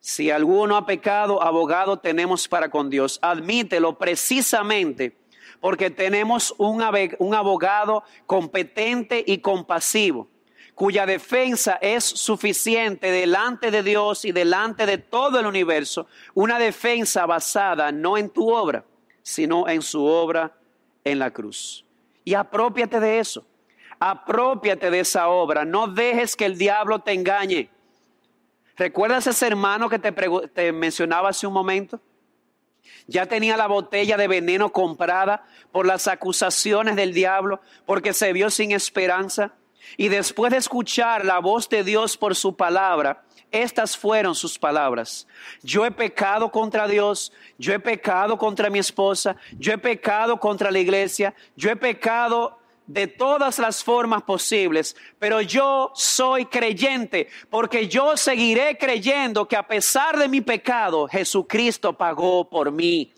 Si 0.00 0.30
alguno 0.30 0.76
ha 0.76 0.86
pecado, 0.86 1.42
abogado 1.42 1.98
tenemos 1.98 2.48
para 2.48 2.70
con 2.70 2.88
Dios. 2.90 3.18
Admítelo 3.22 3.98
precisamente 3.98 5.16
porque 5.60 5.90
tenemos 5.90 6.54
un, 6.58 6.82
abogado 6.82 8.04
competente 8.26 9.24
y 9.26 9.38
compasivo 9.38 10.28
cuya 10.74 11.06
defensa 11.06 11.76
es 11.82 12.04
suficiente 12.04 13.10
delante 13.10 13.72
de 13.72 13.82
Dios 13.82 14.24
y 14.24 14.30
delante 14.30 14.86
de 14.86 14.96
todo 14.96 15.40
el 15.40 15.46
universo, 15.46 16.06
una 16.34 16.60
defensa 16.60 17.26
basada 17.26 17.90
no 17.90 18.16
en 18.16 18.30
tu 18.30 18.54
obra, 18.54 18.84
sino 19.24 19.68
en 19.68 19.82
su 19.82 20.04
obra 20.04 20.56
en 21.02 21.18
la 21.18 21.32
cruz. 21.32 21.84
Y 22.24 22.34
apropiate 22.34 23.00
de 23.00 23.18
eso. 23.18 23.44
Apropiate 23.98 24.92
de 24.92 25.00
esa 25.00 25.28
obra. 25.28 25.64
No 25.64 25.88
dejes 25.88 26.36
que 26.36 26.44
el 26.44 26.56
diablo 26.56 27.00
te 27.00 27.12
engañe. 27.12 27.70
¿Recuerdas 28.78 29.26
ese 29.26 29.48
hermano 29.48 29.88
que 29.88 29.98
te, 29.98 30.72
mencionaba 30.72 31.30
hace 31.30 31.48
un 31.48 31.52
momento? 31.52 32.00
Ya 33.08 33.26
tenía 33.26 33.56
la 33.56 33.66
botella 33.66 34.16
de 34.16 34.28
veneno 34.28 34.70
comprada 34.70 35.44
por 35.72 35.84
las 35.84 36.06
acusaciones 36.06 36.94
del 36.94 37.12
diablo, 37.12 37.60
porque 37.86 38.12
se 38.12 38.32
vio 38.32 38.50
sin 38.50 38.70
esperanza. 38.70 39.52
Y 39.96 40.08
después 40.08 40.52
de 40.52 40.58
escuchar 40.58 41.24
la 41.24 41.40
voz 41.40 41.68
de 41.68 41.82
Dios 41.82 42.16
por 42.16 42.36
su 42.36 42.56
palabra, 42.56 43.24
estas 43.50 43.96
fueron 43.96 44.36
sus 44.36 44.58
palabras. 44.58 45.26
Yo 45.62 45.84
he 45.84 45.90
pecado 45.90 46.52
contra 46.52 46.86
Dios, 46.86 47.32
yo 47.56 47.72
he 47.72 47.80
pecado 47.80 48.38
contra 48.38 48.70
mi 48.70 48.78
esposa, 48.78 49.36
yo 49.58 49.72
he 49.72 49.78
pecado 49.78 50.38
contra 50.38 50.70
la 50.70 50.78
iglesia, 50.78 51.34
yo 51.56 51.70
he 51.70 51.76
pecado 51.76 52.57
de 52.88 53.06
todas 53.06 53.58
las 53.58 53.84
formas 53.84 54.22
posibles, 54.22 54.96
pero 55.18 55.40
yo 55.42 55.92
soy 55.94 56.46
creyente 56.46 57.28
porque 57.50 57.86
yo 57.86 58.16
seguiré 58.16 58.76
creyendo 58.78 59.46
que 59.46 59.56
a 59.56 59.68
pesar 59.68 60.18
de 60.18 60.26
mi 60.26 60.40
pecado, 60.40 61.06
Jesucristo 61.06 61.92
pagó 61.92 62.48
por 62.48 62.72
mí. 62.72 63.12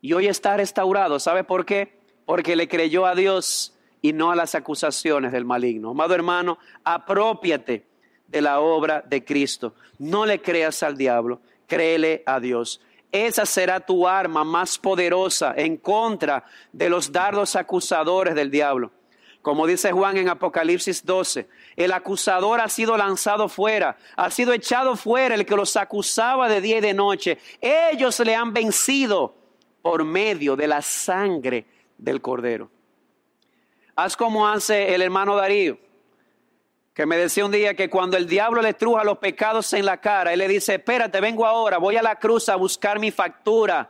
Y 0.00 0.12
hoy 0.12 0.28
está 0.28 0.56
restaurado. 0.56 1.18
¿Sabe 1.18 1.42
por 1.42 1.66
qué? 1.66 1.98
Porque 2.24 2.54
le 2.54 2.68
creyó 2.68 3.04
a 3.04 3.16
Dios 3.16 3.74
y 4.00 4.12
no 4.12 4.30
a 4.30 4.36
las 4.36 4.54
acusaciones 4.54 5.32
del 5.32 5.44
maligno. 5.44 5.90
Amado 5.90 6.14
hermano, 6.14 6.58
apropiate 6.84 7.84
de 8.28 8.40
la 8.40 8.60
obra 8.60 9.02
de 9.04 9.24
Cristo. 9.24 9.74
No 9.98 10.24
le 10.24 10.40
creas 10.40 10.84
al 10.84 10.96
diablo, 10.96 11.40
créele 11.66 12.22
a 12.26 12.38
Dios. 12.38 12.80
Esa 13.10 13.46
será 13.46 13.80
tu 13.80 14.06
arma 14.06 14.44
más 14.44 14.78
poderosa 14.78 15.54
en 15.56 15.78
contra 15.78 16.44
de 16.72 16.90
los 16.90 17.10
dardos 17.10 17.56
acusadores 17.56 18.34
del 18.34 18.50
diablo. 18.50 18.92
Como 19.40 19.66
dice 19.66 19.92
Juan 19.92 20.16
en 20.18 20.28
Apocalipsis 20.28 21.06
12, 21.06 21.48
el 21.76 21.92
acusador 21.92 22.60
ha 22.60 22.68
sido 22.68 22.96
lanzado 22.96 23.48
fuera, 23.48 23.96
ha 24.16 24.30
sido 24.30 24.52
echado 24.52 24.94
fuera 24.96 25.34
el 25.34 25.46
que 25.46 25.56
los 25.56 25.76
acusaba 25.76 26.48
de 26.48 26.60
día 26.60 26.78
y 26.78 26.82
de 26.82 26.92
noche. 26.92 27.38
Ellos 27.60 28.18
le 28.20 28.34
han 28.34 28.52
vencido 28.52 29.34
por 29.80 30.04
medio 30.04 30.54
de 30.54 30.66
la 30.66 30.82
sangre 30.82 31.66
del 31.96 32.20
cordero. 32.20 32.70
Haz 33.96 34.16
como 34.16 34.46
hace 34.46 34.94
el 34.94 35.00
hermano 35.00 35.34
Darío 35.34 35.78
que 36.98 37.06
me 37.06 37.16
decía 37.16 37.44
un 37.44 37.52
día 37.52 37.74
que 37.74 37.88
cuando 37.88 38.16
el 38.16 38.26
diablo 38.26 38.60
le 38.60 38.74
truja 38.74 39.04
los 39.04 39.18
pecados 39.18 39.72
en 39.72 39.86
la 39.86 40.00
cara, 40.00 40.32
él 40.32 40.40
le 40.40 40.48
dice, 40.48 40.74
espérate, 40.74 41.20
vengo 41.20 41.46
ahora, 41.46 41.78
voy 41.78 41.94
a 41.94 42.02
la 42.02 42.16
cruz 42.16 42.48
a 42.48 42.56
buscar 42.56 42.98
mi 42.98 43.12
factura. 43.12 43.88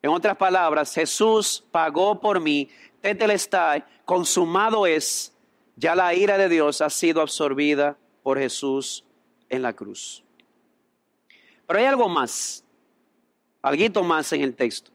En 0.00 0.08
otras 0.08 0.36
palabras, 0.36 0.94
Jesús 0.94 1.64
pagó 1.72 2.20
por 2.20 2.38
mí, 2.38 2.70
tetelestai, 3.00 3.82
consumado 4.04 4.86
es, 4.86 5.36
ya 5.74 5.96
la 5.96 6.14
ira 6.14 6.38
de 6.38 6.48
Dios 6.48 6.80
ha 6.80 6.90
sido 6.90 7.22
absorbida 7.22 7.98
por 8.22 8.38
Jesús 8.38 9.04
en 9.48 9.62
la 9.62 9.72
cruz. 9.72 10.22
Pero 11.66 11.80
hay 11.80 11.86
algo 11.86 12.08
más, 12.08 12.64
algo 13.62 14.04
más 14.04 14.32
en 14.32 14.42
el 14.42 14.54
texto, 14.54 14.92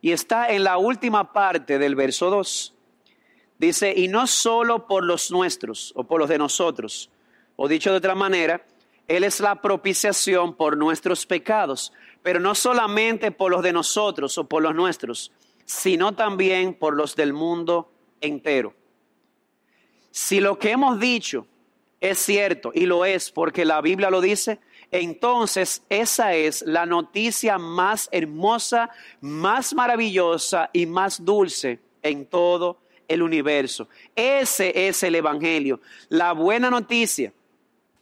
y 0.00 0.10
está 0.10 0.48
en 0.48 0.64
la 0.64 0.78
última 0.78 1.32
parte 1.32 1.78
del 1.78 1.94
verso 1.94 2.28
2. 2.28 2.75
Dice, 3.58 3.94
y 3.96 4.08
no 4.08 4.26
solo 4.26 4.86
por 4.86 5.04
los 5.04 5.30
nuestros 5.30 5.92
o 5.96 6.04
por 6.04 6.20
los 6.20 6.28
de 6.28 6.38
nosotros, 6.38 7.10
o 7.56 7.68
dicho 7.68 7.90
de 7.90 7.96
otra 7.96 8.14
manera, 8.14 8.66
Él 9.08 9.24
es 9.24 9.40
la 9.40 9.62
propiciación 9.62 10.54
por 10.54 10.76
nuestros 10.76 11.24
pecados, 11.24 11.92
pero 12.22 12.38
no 12.38 12.54
solamente 12.54 13.30
por 13.30 13.50
los 13.50 13.62
de 13.62 13.72
nosotros 13.72 14.36
o 14.36 14.44
por 14.44 14.62
los 14.62 14.74
nuestros, 14.74 15.32
sino 15.64 16.12
también 16.12 16.74
por 16.74 16.94
los 16.94 17.16
del 17.16 17.32
mundo 17.32 17.90
entero. 18.20 18.74
Si 20.10 20.40
lo 20.40 20.58
que 20.58 20.72
hemos 20.72 21.00
dicho 21.00 21.46
es 22.00 22.18
cierto, 22.18 22.72
y 22.74 22.84
lo 22.84 23.04
es 23.04 23.30
porque 23.30 23.64
la 23.64 23.80
Biblia 23.80 24.10
lo 24.10 24.20
dice, 24.20 24.60
entonces 24.90 25.82
esa 25.88 26.34
es 26.34 26.62
la 26.62 26.84
noticia 26.84 27.58
más 27.58 28.08
hermosa, 28.12 28.90
más 29.20 29.74
maravillosa 29.74 30.70
y 30.72 30.86
más 30.86 31.24
dulce 31.24 31.80
en 32.02 32.26
todo 32.26 32.78
el 33.08 33.22
universo. 33.22 33.88
Ese 34.14 34.88
es 34.88 35.02
el 35.02 35.14
Evangelio. 35.14 35.80
La 36.08 36.32
buena 36.32 36.70
noticia 36.70 37.32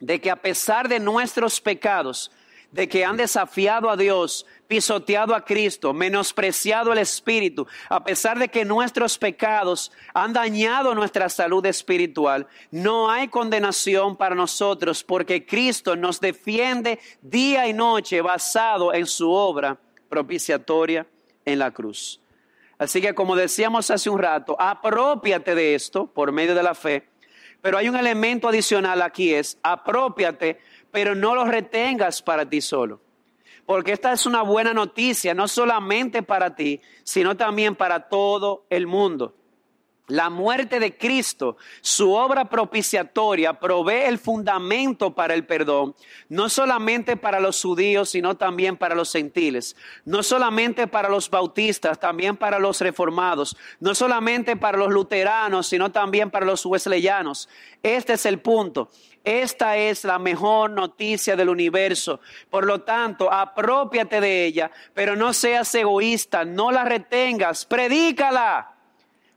de 0.00 0.20
que 0.20 0.30
a 0.30 0.36
pesar 0.36 0.88
de 0.88 1.00
nuestros 1.00 1.60
pecados, 1.60 2.30
de 2.72 2.88
que 2.88 3.04
han 3.04 3.16
desafiado 3.16 3.88
a 3.88 3.96
Dios, 3.96 4.44
pisoteado 4.66 5.34
a 5.34 5.44
Cristo, 5.44 5.92
menospreciado 5.92 6.92
el 6.92 6.98
Espíritu, 6.98 7.66
a 7.88 8.02
pesar 8.02 8.38
de 8.38 8.48
que 8.48 8.64
nuestros 8.64 9.16
pecados 9.16 9.92
han 10.12 10.32
dañado 10.32 10.94
nuestra 10.94 11.28
salud 11.28 11.64
espiritual, 11.66 12.48
no 12.72 13.08
hay 13.08 13.28
condenación 13.28 14.16
para 14.16 14.34
nosotros 14.34 15.04
porque 15.04 15.46
Cristo 15.46 15.94
nos 15.94 16.20
defiende 16.20 16.98
día 17.22 17.68
y 17.68 17.72
noche 17.72 18.20
basado 18.20 18.92
en 18.92 19.06
su 19.06 19.30
obra 19.30 19.78
propiciatoria 20.08 21.06
en 21.44 21.60
la 21.60 21.70
cruz. 21.70 22.20
Así 22.78 23.00
que 23.00 23.14
como 23.14 23.36
decíamos 23.36 23.90
hace 23.90 24.10
un 24.10 24.18
rato, 24.18 24.56
apropiate 24.58 25.54
de 25.54 25.74
esto 25.74 26.06
por 26.06 26.32
medio 26.32 26.54
de 26.54 26.62
la 26.62 26.74
fe. 26.74 27.08
Pero 27.62 27.78
hay 27.78 27.88
un 27.88 27.96
elemento 27.96 28.48
adicional 28.48 29.00
aquí, 29.00 29.32
es 29.32 29.58
apropiate, 29.62 30.58
pero 30.90 31.14
no 31.14 31.34
lo 31.34 31.44
retengas 31.44 32.20
para 32.22 32.48
ti 32.48 32.60
solo. 32.60 33.00
porque 33.66 33.92
esta 33.92 34.12
es 34.12 34.26
una 34.26 34.42
buena 34.42 34.74
noticia, 34.74 35.32
no 35.34 35.48
solamente 35.48 36.22
para 36.22 36.54
ti, 36.54 36.80
sino 37.02 37.36
también 37.36 37.74
para 37.74 38.08
todo 38.08 38.66
el 38.68 38.86
mundo. 38.86 39.34
La 40.08 40.28
muerte 40.28 40.80
de 40.80 40.98
Cristo, 40.98 41.56
su 41.80 42.12
obra 42.12 42.50
propiciatoria, 42.50 43.58
provee 43.58 44.02
el 44.04 44.18
fundamento 44.18 45.14
para 45.14 45.32
el 45.32 45.46
perdón, 45.46 45.94
no 46.28 46.50
solamente 46.50 47.16
para 47.16 47.40
los 47.40 47.62
judíos, 47.62 48.10
sino 48.10 48.36
también 48.36 48.76
para 48.76 48.94
los 48.94 49.10
gentiles, 49.10 49.76
no 50.04 50.22
solamente 50.22 50.86
para 50.88 51.08
los 51.08 51.30
bautistas, 51.30 51.98
también 51.98 52.36
para 52.36 52.58
los 52.58 52.82
reformados, 52.82 53.56
no 53.80 53.94
solamente 53.94 54.56
para 54.56 54.76
los 54.76 54.92
luteranos, 54.92 55.68
sino 55.68 55.90
también 55.90 56.30
para 56.30 56.44
los 56.44 56.66
wesleyanos. 56.66 57.48
Este 57.82 58.12
es 58.12 58.26
el 58.26 58.40
punto. 58.40 58.90
Esta 59.24 59.78
es 59.78 60.04
la 60.04 60.18
mejor 60.18 60.70
noticia 60.70 61.34
del 61.34 61.48
universo. 61.48 62.20
Por 62.50 62.66
lo 62.66 62.82
tanto, 62.82 63.32
apropiate 63.32 64.20
de 64.20 64.44
ella, 64.44 64.70
pero 64.92 65.16
no 65.16 65.32
seas 65.32 65.74
egoísta, 65.74 66.44
no 66.44 66.70
la 66.70 66.84
retengas, 66.84 67.64
predícala 67.64 68.73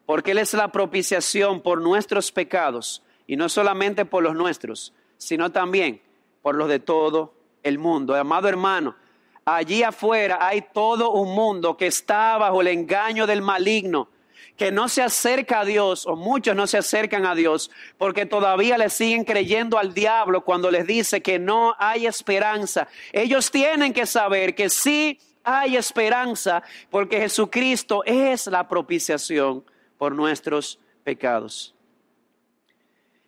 porque 0.07 0.31
Él 0.31 0.37
es 0.37 0.53
la 0.53 0.71
propiciación 0.71 1.59
por 1.59 1.81
nuestros 1.81 2.31
pecados, 2.31 3.03
y 3.27 3.35
no 3.35 3.49
solamente 3.49 4.05
por 4.05 4.23
los 4.23 4.35
nuestros, 4.35 4.93
sino 5.17 5.51
también 5.51 6.01
por 6.41 6.55
los 6.55 6.69
de 6.69 6.79
todo 6.79 7.33
el 7.61 7.77
mundo. 7.77 8.15
Amado 8.15 8.47
hermano, 8.47 8.95
allí 9.43 9.83
afuera 9.83 10.37
hay 10.39 10.63
todo 10.73 11.11
un 11.11 11.35
mundo 11.35 11.75
que 11.75 11.87
está 11.87 12.37
bajo 12.37 12.61
el 12.61 12.69
engaño 12.69 13.27
del 13.27 13.41
maligno, 13.41 14.07
que 14.55 14.71
no 14.71 14.87
se 14.87 15.03
acerca 15.03 15.59
a 15.59 15.65
Dios, 15.65 16.07
o 16.07 16.15
muchos 16.15 16.55
no 16.55 16.67
se 16.67 16.77
acercan 16.77 17.25
a 17.25 17.35
Dios, 17.35 17.69
porque 17.97 18.25
todavía 18.25 18.77
le 18.77 18.89
siguen 18.89 19.25
creyendo 19.25 19.77
al 19.77 19.93
diablo 19.93 20.45
cuando 20.45 20.71
les 20.71 20.87
dice 20.87 21.21
que 21.21 21.37
no 21.37 21.75
hay 21.79 22.07
esperanza. 22.07 22.87
Ellos 23.11 23.51
tienen 23.51 23.91
que 23.91 24.05
saber 24.05 24.55
que 24.55 24.69
sí 24.69 25.19
hay 25.43 25.75
esperanza, 25.75 26.63
porque 26.89 27.19
Jesucristo 27.19 28.05
es 28.05 28.47
la 28.47 28.69
propiciación 28.69 29.65
por 29.97 30.13
nuestros 30.13 30.79
pecados. 31.03 31.73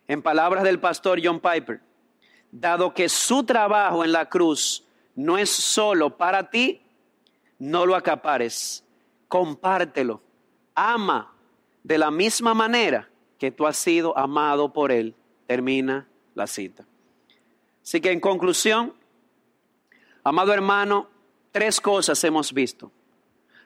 En 0.08 0.22
palabras 0.22 0.64
del 0.64 0.80
pastor 0.80 1.20
John 1.22 1.40
Piper, 1.40 1.80
dado 2.50 2.92
que 2.94 3.08
su 3.08 3.44
trabajo 3.44 4.04
en 4.04 4.12
la 4.12 4.28
cruz 4.28 4.84
no 5.14 5.38
es 5.38 5.50
solo 5.50 6.16
para 6.16 6.50
ti, 6.50 6.82
no 7.58 7.86
lo 7.86 7.94
acapares, 7.94 8.84
compártelo, 9.28 10.22
ama 10.74 11.32
de 11.82 11.98
la 11.98 12.10
misma 12.10 12.54
manera 12.54 13.08
que 13.38 13.50
tú 13.50 13.66
has 13.66 13.76
sido 13.76 14.16
amado 14.16 14.72
por 14.72 14.92
Él. 14.92 15.14
Termina 15.46 16.06
la 16.34 16.46
cita. 16.46 16.86
Así 17.82 18.00
que 18.00 18.12
en 18.12 18.20
conclusión, 18.20 18.94
amado 20.22 20.52
hermano, 20.52 21.08
tres 21.50 21.80
cosas 21.80 22.22
hemos 22.24 22.52
visto. 22.52 22.90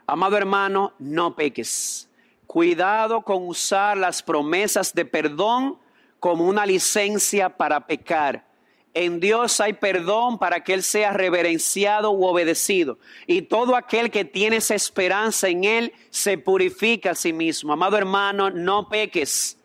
Amado 0.07 0.37
hermano, 0.37 0.93
no 0.99 1.35
peques. 1.35 2.09
Cuidado 2.55 3.23
con 3.23 3.49
usar 3.49 3.97
las 3.97 4.23
promesas 4.23 4.95
de 4.95 5.05
perdón 5.05 5.77
como 6.21 6.45
una 6.45 6.65
licencia 6.65 7.49
para 7.49 7.85
pecar. 7.85 8.47
En 8.95 9.19
Dios 9.19 9.59
hay 9.59 9.73
perdón 9.73 10.39
para 10.39 10.63
que 10.63 10.73
Él 10.73 10.85
sea 10.85 11.13
reverenciado 11.13 12.13
u 12.13 12.25
obedecido. 12.25 12.97
Y 13.27 13.43
todo 13.43 13.75
aquel 13.75 14.09
que 14.09 14.25
tiene 14.25 14.59
esa 14.59 14.77
esperanza 14.77 15.49
en 15.49 15.65
Él 15.65 15.93
se 16.11 16.39
purifica 16.39 17.11
a 17.11 17.15
sí 17.17 17.33
mismo. 17.33 17.73
Amado 17.73 17.97
hermano, 17.97 18.51
no 18.51 18.89
peques. 18.89 19.59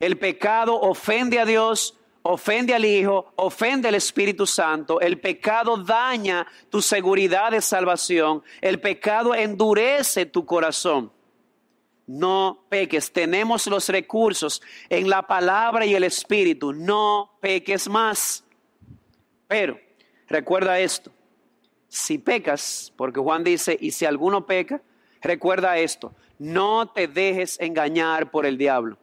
El 0.00 0.18
pecado 0.18 0.74
ofende 0.80 1.38
a 1.38 1.44
Dios, 1.44 1.96
ofende 2.22 2.74
al 2.74 2.84
Hijo, 2.84 3.32
ofende 3.36 3.86
al 3.86 3.94
Espíritu 3.94 4.44
Santo. 4.44 5.00
El 5.00 5.20
pecado 5.20 5.76
daña 5.76 6.48
tu 6.68 6.82
seguridad 6.82 7.52
de 7.52 7.60
salvación. 7.60 8.42
El 8.60 8.80
pecado 8.80 9.36
endurece 9.36 10.26
tu 10.26 10.44
corazón 10.44 11.12
no 12.06 12.64
peques. 12.68 13.12
Tenemos 13.12 13.66
los 13.66 13.88
recursos 13.88 14.60
en 14.88 15.08
la 15.08 15.22
palabra 15.26 15.86
y 15.86 15.94
el 15.94 16.04
espíritu. 16.04 16.72
No 16.72 17.38
peques 17.40 17.88
más. 17.88 18.44
Pero 19.46 19.78
recuerda 20.28 20.78
esto. 20.80 21.10
Si 21.88 22.18
pecas, 22.18 22.92
porque 22.96 23.20
Juan 23.20 23.44
dice, 23.44 23.76
y 23.80 23.92
si 23.92 24.04
alguno 24.04 24.46
peca, 24.46 24.82
recuerda 25.22 25.78
esto. 25.78 26.14
No 26.38 26.88
te 26.88 27.06
dejes 27.06 27.58
engañar 27.60 28.30
por 28.30 28.46
el 28.46 28.58
diablo. 28.58 28.98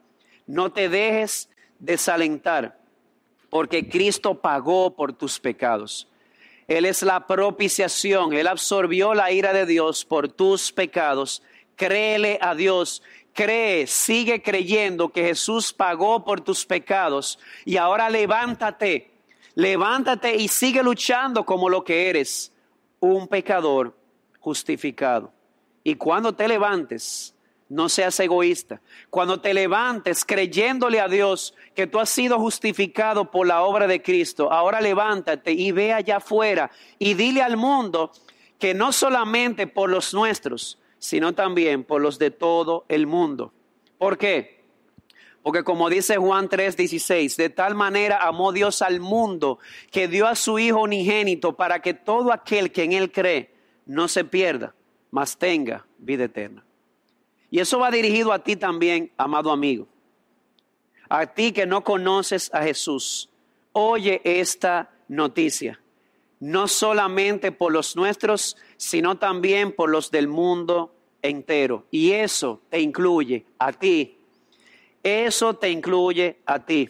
No 0.45 0.71
te 0.71 0.89
dejes 0.89 1.49
desalentar, 1.79 2.79
porque 3.49 3.87
Cristo 3.87 4.41
pagó 4.41 4.95
por 4.95 5.13
tus 5.13 5.39
pecados. 5.39 6.07
Él 6.67 6.85
es 6.85 7.01
la 7.01 7.27
propiciación. 7.27 8.33
Él 8.33 8.47
absorbió 8.47 9.13
la 9.13 9.31
ira 9.31 9.53
de 9.53 9.65
Dios 9.65 10.05
por 10.05 10.29
tus 10.29 10.71
pecados 10.71 11.41
créele 11.75 12.37
a 12.41 12.55
Dios. 12.55 13.01
Cree, 13.33 13.87
sigue 13.87 14.41
creyendo 14.41 15.09
que 15.09 15.23
Jesús 15.23 15.71
pagó 15.71 16.25
por 16.25 16.41
tus 16.41 16.65
pecados 16.65 17.39
y 17.63 17.77
ahora 17.77 18.09
levántate, 18.09 19.11
levántate 19.55 20.35
y 20.35 20.47
sigue 20.47 20.83
luchando 20.83 21.45
como 21.45 21.69
lo 21.69 21.83
que 21.83 22.09
eres, 22.09 22.51
un 22.99 23.27
pecador 23.27 23.95
justificado. 24.39 25.31
Y 25.83 25.95
cuando 25.95 26.33
te 26.33 26.47
levantes, 26.47 27.33
no 27.71 27.87
seas 27.87 28.19
egoísta. 28.19 28.81
Cuando 29.09 29.39
te 29.39 29.53
levantes 29.53 30.25
creyéndole 30.25 30.99
a 30.99 31.07
Dios 31.07 31.53
que 31.73 31.87
tú 31.87 31.99
has 31.99 32.09
sido 32.09 32.37
justificado 32.37 33.31
por 33.31 33.47
la 33.47 33.61
obra 33.61 33.87
de 33.87 34.01
Cristo, 34.01 34.51
ahora 34.51 34.81
levántate 34.81 35.53
y 35.53 35.71
ve 35.71 35.93
allá 35.93 36.17
afuera 36.17 36.69
y 36.99 37.13
dile 37.13 37.41
al 37.41 37.55
mundo 37.55 38.11
que 38.59 38.73
no 38.73 38.91
solamente 38.91 39.67
por 39.67 39.89
los 39.89 40.13
nuestros, 40.13 40.80
sino 41.01 41.33
también 41.33 41.83
por 41.83 41.99
los 41.99 42.19
de 42.19 42.29
todo 42.29 42.85
el 42.87 43.07
mundo. 43.07 43.51
¿Por 43.97 44.19
qué? 44.19 44.61
Porque 45.41 45.63
como 45.63 45.89
dice 45.89 46.17
Juan 46.17 46.47
3:16, 46.47 47.35
de 47.37 47.49
tal 47.49 47.73
manera 47.73 48.19
amó 48.27 48.51
Dios 48.51 48.83
al 48.83 48.99
mundo 48.99 49.57
que 49.89 50.07
dio 50.07 50.27
a 50.27 50.35
su 50.35 50.59
Hijo 50.59 50.81
unigénito 50.81 51.57
para 51.57 51.81
que 51.81 51.95
todo 51.95 52.31
aquel 52.31 52.71
que 52.71 52.83
en 52.83 52.93
Él 52.93 53.11
cree 53.11 53.51
no 53.87 54.07
se 54.07 54.23
pierda, 54.23 54.75
mas 55.09 55.37
tenga 55.37 55.87
vida 55.97 56.25
eterna. 56.25 56.63
Y 57.49 57.59
eso 57.59 57.79
va 57.79 57.89
dirigido 57.89 58.31
a 58.31 58.43
ti 58.43 58.55
también, 58.55 59.11
amado 59.17 59.51
amigo. 59.51 59.87
A 61.09 61.25
ti 61.25 61.51
que 61.51 61.65
no 61.65 61.83
conoces 61.83 62.53
a 62.53 62.61
Jesús, 62.61 63.27
oye 63.73 64.21
esta 64.23 64.91
noticia 65.07 65.80
no 66.41 66.67
solamente 66.67 67.51
por 67.51 67.71
los 67.71 67.95
nuestros, 67.95 68.57
sino 68.75 69.17
también 69.17 69.71
por 69.71 69.89
los 69.89 70.11
del 70.11 70.27
mundo 70.27 70.93
entero. 71.21 71.85
Y 71.91 72.11
eso 72.11 72.59
te 72.69 72.81
incluye 72.81 73.45
a 73.59 73.71
ti. 73.71 74.17
Eso 75.03 75.53
te 75.53 75.69
incluye 75.69 76.39
a 76.45 76.59
ti. 76.59 76.89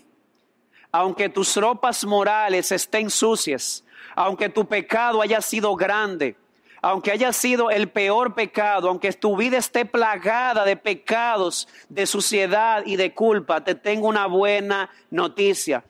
Aunque 0.91 1.29
tus 1.29 1.55
ropas 1.57 2.05
morales 2.05 2.71
estén 2.71 3.09
sucias, 3.09 3.83
aunque 4.15 4.49
tu 4.49 4.65
pecado 4.65 5.21
haya 5.21 5.41
sido 5.41 5.75
grande, 5.75 6.37
aunque 6.81 7.11
haya 7.11 7.33
sido 7.33 7.69
el 7.69 7.89
peor 7.89 8.33
pecado, 8.33 8.87
aunque 8.87 9.11
tu 9.11 9.35
vida 9.35 9.57
esté 9.57 9.85
plagada 9.85 10.63
de 10.63 10.77
pecados, 10.77 11.67
de 11.89 12.05
suciedad 12.05 12.83
y 12.85 12.95
de 12.95 13.13
culpa, 13.13 13.63
te 13.63 13.75
tengo 13.75 14.07
una 14.07 14.27
buena 14.27 14.89
noticia. 15.09 15.83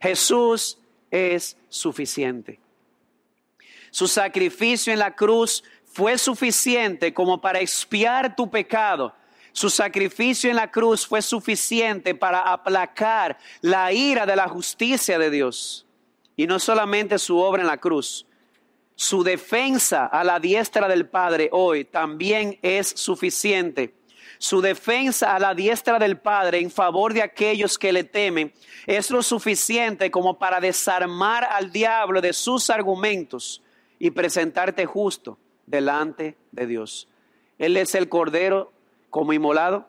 Jesús 0.00 0.78
es 1.10 1.56
suficiente. 1.68 2.60
Su 3.96 4.06
sacrificio 4.08 4.92
en 4.92 4.98
la 4.98 5.16
cruz 5.16 5.64
fue 5.86 6.18
suficiente 6.18 7.14
como 7.14 7.40
para 7.40 7.60
expiar 7.60 8.36
tu 8.36 8.50
pecado. 8.50 9.14
Su 9.52 9.70
sacrificio 9.70 10.50
en 10.50 10.56
la 10.56 10.70
cruz 10.70 11.06
fue 11.06 11.22
suficiente 11.22 12.14
para 12.14 12.40
aplacar 12.40 13.38
la 13.62 13.90
ira 13.94 14.26
de 14.26 14.36
la 14.36 14.48
justicia 14.48 15.18
de 15.18 15.30
Dios. 15.30 15.86
Y 16.36 16.46
no 16.46 16.58
solamente 16.58 17.18
su 17.18 17.38
obra 17.38 17.62
en 17.62 17.68
la 17.68 17.78
cruz, 17.78 18.26
su 18.96 19.24
defensa 19.24 20.04
a 20.04 20.22
la 20.24 20.40
diestra 20.40 20.88
del 20.88 21.08
Padre 21.08 21.48
hoy 21.50 21.86
también 21.86 22.58
es 22.60 22.88
suficiente. 22.88 23.94
Su 24.36 24.60
defensa 24.60 25.34
a 25.34 25.38
la 25.38 25.54
diestra 25.54 25.98
del 25.98 26.18
Padre 26.18 26.60
en 26.60 26.70
favor 26.70 27.14
de 27.14 27.22
aquellos 27.22 27.78
que 27.78 27.94
le 27.94 28.04
temen 28.04 28.52
es 28.86 29.10
lo 29.10 29.22
suficiente 29.22 30.10
como 30.10 30.38
para 30.38 30.60
desarmar 30.60 31.44
al 31.44 31.72
diablo 31.72 32.20
de 32.20 32.34
sus 32.34 32.68
argumentos 32.68 33.62
y 33.98 34.10
presentarte 34.10 34.86
justo 34.86 35.38
delante 35.66 36.36
de 36.52 36.66
Dios. 36.66 37.08
Él 37.58 37.76
es 37.76 37.94
el 37.94 38.08
cordero 38.08 38.72
como 39.10 39.32
inmolado. 39.32 39.86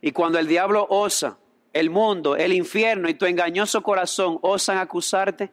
Y 0.00 0.12
cuando 0.12 0.38
el 0.38 0.46
diablo 0.46 0.86
osa, 0.90 1.38
el 1.72 1.90
mundo, 1.90 2.36
el 2.36 2.52
infierno 2.52 3.08
y 3.08 3.14
tu 3.14 3.26
engañoso 3.26 3.82
corazón 3.82 4.38
osan 4.42 4.78
acusarte, 4.78 5.50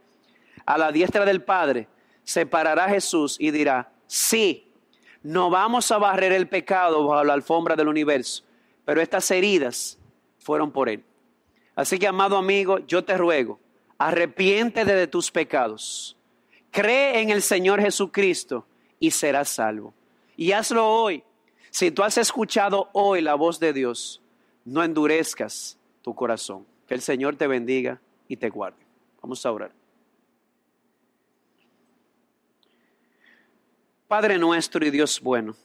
a 0.66 0.78
la 0.78 0.92
diestra 0.92 1.26
del 1.26 1.44
Padre 1.44 1.88
se 2.24 2.46
parará 2.46 2.88
Jesús 2.90 3.38
y 3.40 3.52
dirá, 3.52 3.92
sí, 4.06 4.72
no 5.24 5.50
vamos 5.50 5.92
a 5.92 5.98
barrer 5.98 6.32
el 6.32 6.48
pecado 6.48 7.08
bajo 7.08 7.24
la 7.24 7.34
alfombra 7.34 7.76
del 7.76 7.88
universo, 7.88 8.44
pero 8.86 9.02
estas 9.02 9.30
heridas 9.32 9.98
fueron 10.38 10.72
por 10.72 10.90
Él. 10.90 11.04
Así 11.76 11.98
que, 11.98 12.08
amado 12.08 12.38
amigo, 12.38 12.80
yo 12.80 13.04
te 13.04 13.18
ruego, 13.18 13.60
arrepiéntete 13.98 14.94
de 14.94 15.08
tus 15.08 15.32
pecados 15.32 16.18
Cree 16.72 17.22
en 17.22 17.30
el 17.30 17.42
Señor 17.42 17.82
Jesucristo 17.82 18.66
y 19.00 19.12
serás 19.12 19.50
salvo. 19.50 19.94
Y 20.38 20.54
hazlo 20.54 20.88
hoy. 20.88 21.24
Si 21.70 21.92
tú 21.92 22.04
has 22.04 22.18
escuchado 22.18 22.90
hoy 22.94 23.22
la 23.22 23.36
voz 23.36 23.60
de 23.60 23.74
Dios, 23.74 24.22
no 24.66 24.84
endurezcas 24.84 25.78
tu 26.02 26.16
corazón. 26.16 26.66
Que 26.88 26.94
el 26.94 27.02
Señor 27.02 27.36
te 27.36 27.48
bendiga 27.48 28.02
y 28.28 28.38
te 28.38 28.50
guarde. 28.50 28.80
Vamos 29.22 29.46
a 29.46 29.52
orar. 29.52 29.72
Padre 34.08 34.38
nuestro 34.38 34.86
y 34.86 34.90
Dios 34.90 35.22
bueno, 35.22 35.56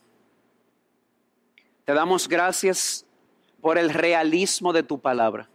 te 1.85 1.93
damos 1.93 2.29
gracias 2.29 3.05
por 3.61 3.77
el 3.77 3.91
realismo 3.91 4.73
de 4.73 4.85
tu 4.85 5.01
palabra, 5.01 5.49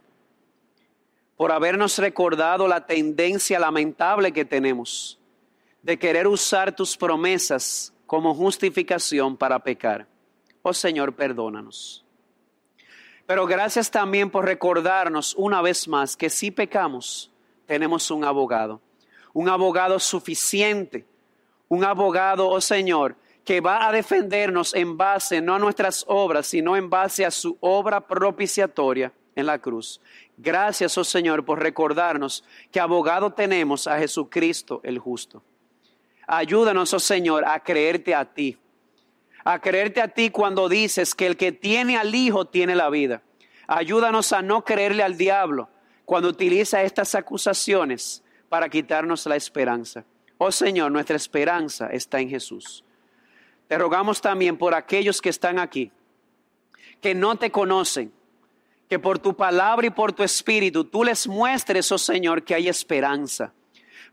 por 1.38 1.52
habernos 1.52 1.96
recordado 1.96 2.68
la 2.68 2.84
tendencia 2.84 3.58
lamentable 3.58 4.32
que 4.32 4.44
tenemos 4.44 5.18
de 5.82 5.98
querer 5.98 6.26
usar 6.26 6.74
tus 6.74 6.96
promesas 6.96 7.92
como 8.06 8.34
justificación 8.34 9.36
para 9.36 9.58
pecar. 9.58 10.06
Oh 10.62 10.72
Señor, 10.72 11.14
perdónanos. 11.14 12.04
Pero 13.26 13.46
gracias 13.46 13.90
también 13.90 14.30
por 14.30 14.44
recordarnos 14.44 15.34
una 15.36 15.62
vez 15.62 15.88
más 15.88 16.16
que 16.16 16.30
si 16.30 16.50
pecamos, 16.50 17.30
tenemos 17.66 18.10
un 18.10 18.24
abogado, 18.24 18.80
un 19.32 19.48
abogado 19.48 19.98
suficiente, 19.98 21.06
un 21.68 21.84
abogado, 21.84 22.48
oh 22.48 22.60
Señor, 22.60 23.16
que 23.44 23.60
va 23.60 23.88
a 23.88 23.92
defendernos 23.92 24.74
en 24.74 24.96
base 24.96 25.40
no 25.40 25.54
a 25.54 25.58
nuestras 25.58 26.04
obras, 26.06 26.46
sino 26.46 26.76
en 26.76 26.90
base 26.90 27.24
a 27.24 27.30
su 27.30 27.56
obra 27.60 28.06
propiciatoria 28.06 29.12
en 29.34 29.46
la 29.46 29.58
cruz. 29.58 30.00
Gracias, 30.36 30.96
oh 30.98 31.04
Señor, 31.04 31.44
por 31.44 31.60
recordarnos 31.60 32.44
que 32.70 32.80
abogado 32.80 33.32
tenemos 33.32 33.86
a 33.86 33.98
Jesucristo 33.98 34.80
el 34.84 34.98
justo. 34.98 35.42
Ayúdanos, 36.26 36.92
oh 36.94 37.00
Señor, 37.00 37.44
a 37.44 37.60
creerte 37.60 38.14
a 38.14 38.24
ti, 38.24 38.56
a 39.44 39.58
creerte 39.60 40.00
a 40.00 40.08
ti 40.08 40.30
cuando 40.30 40.68
dices 40.68 41.14
que 41.14 41.26
el 41.26 41.36
que 41.36 41.52
tiene 41.52 41.96
al 41.96 42.14
Hijo 42.14 42.46
tiene 42.46 42.74
la 42.74 42.90
vida. 42.90 43.22
Ayúdanos 43.66 44.32
a 44.32 44.42
no 44.42 44.64
creerle 44.64 45.02
al 45.02 45.16
diablo 45.16 45.68
cuando 46.04 46.28
utiliza 46.28 46.82
estas 46.82 47.14
acusaciones 47.14 48.22
para 48.48 48.68
quitarnos 48.68 49.26
la 49.26 49.36
esperanza. 49.36 50.04
Oh 50.38 50.52
Señor, 50.52 50.92
nuestra 50.92 51.16
esperanza 51.16 51.86
está 51.88 52.20
en 52.20 52.28
Jesús. 52.28 52.84
Te 53.68 53.78
rogamos 53.78 54.20
también 54.20 54.58
por 54.58 54.74
aquellos 54.74 55.20
que 55.20 55.30
están 55.30 55.58
aquí, 55.58 55.90
que 57.00 57.14
no 57.14 57.36
te 57.36 57.50
conocen, 57.50 58.12
que 58.88 58.98
por 58.98 59.18
tu 59.18 59.34
palabra 59.34 59.86
y 59.86 59.90
por 59.90 60.12
tu 60.12 60.22
espíritu 60.22 60.84
tú 60.84 61.04
les 61.04 61.26
muestres, 61.26 61.90
oh 61.90 61.98
Señor, 61.98 62.44
que 62.44 62.54
hay 62.54 62.68
esperanza. 62.68 63.54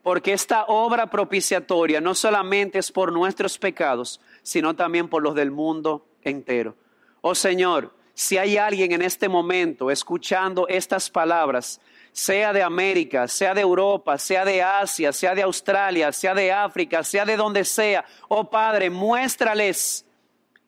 Porque 0.03 0.33
esta 0.33 0.65
obra 0.65 1.09
propiciatoria 1.09 1.99
no 1.99 2.15
solamente 2.15 2.79
es 2.79 2.91
por 2.91 3.11
nuestros 3.11 3.57
pecados, 3.57 4.21
sino 4.43 4.75
también 4.75 5.09
por 5.09 5.21
los 5.21 5.35
del 5.35 5.51
mundo 5.51 6.05
entero. 6.23 6.75
Oh 7.21 7.35
Señor, 7.35 7.93
si 8.13 8.37
hay 8.37 8.57
alguien 8.57 8.91
en 8.91 9.01
este 9.01 9.29
momento 9.29 9.91
escuchando 9.91 10.67
estas 10.67 11.09
palabras, 11.09 11.79
sea 12.11 12.51
de 12.53 12.61
América, 12.61 13.27
sea 13.27 13.53
de 13.53 13.61
Europa, 13.61 14.17
sea 14.17 14.43
de 14.43 14.61
Asia, 14.61 15.13
sea 15.13 15.35
de 15.35 15.43
Australia, 15.43 16.11
sea 16.11 16.33
de 16.33 16.51
África, 16.51 17.03
sea 17.03 17.25
de 17.25 17.37
donde 17.37 17.63
sea. 17.63 18.03
Oh 18.27 18.49
Padre, 18.49 18.89
muéstrales 18.89 20.05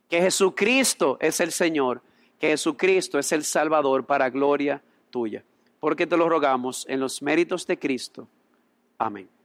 que 0.09 0.21
Jesucristo 0.21 1.17
es 1.19 1.39
el 1.39 1.51
Señor, 1.51 2.01
que 2.39 2.49
Jesucristo 2.49 3.19
es 3.19 3.31
el 3.31 3.43
Salvador 3.43 4.05
para 4.05 4.29
gloria 4.29 4.81
tuya. 5.09 5.43
Porque 5.79 6.07
te 6.07 6.17
lo 6.17 6.29
rogamos 6.29 6.85
en 6.87 6.99
los 6.99 7.21
méritos 7.21 7.65
de 7.67 7.79
Cristo. 7.79 8.27
Amén. 9.01 9.40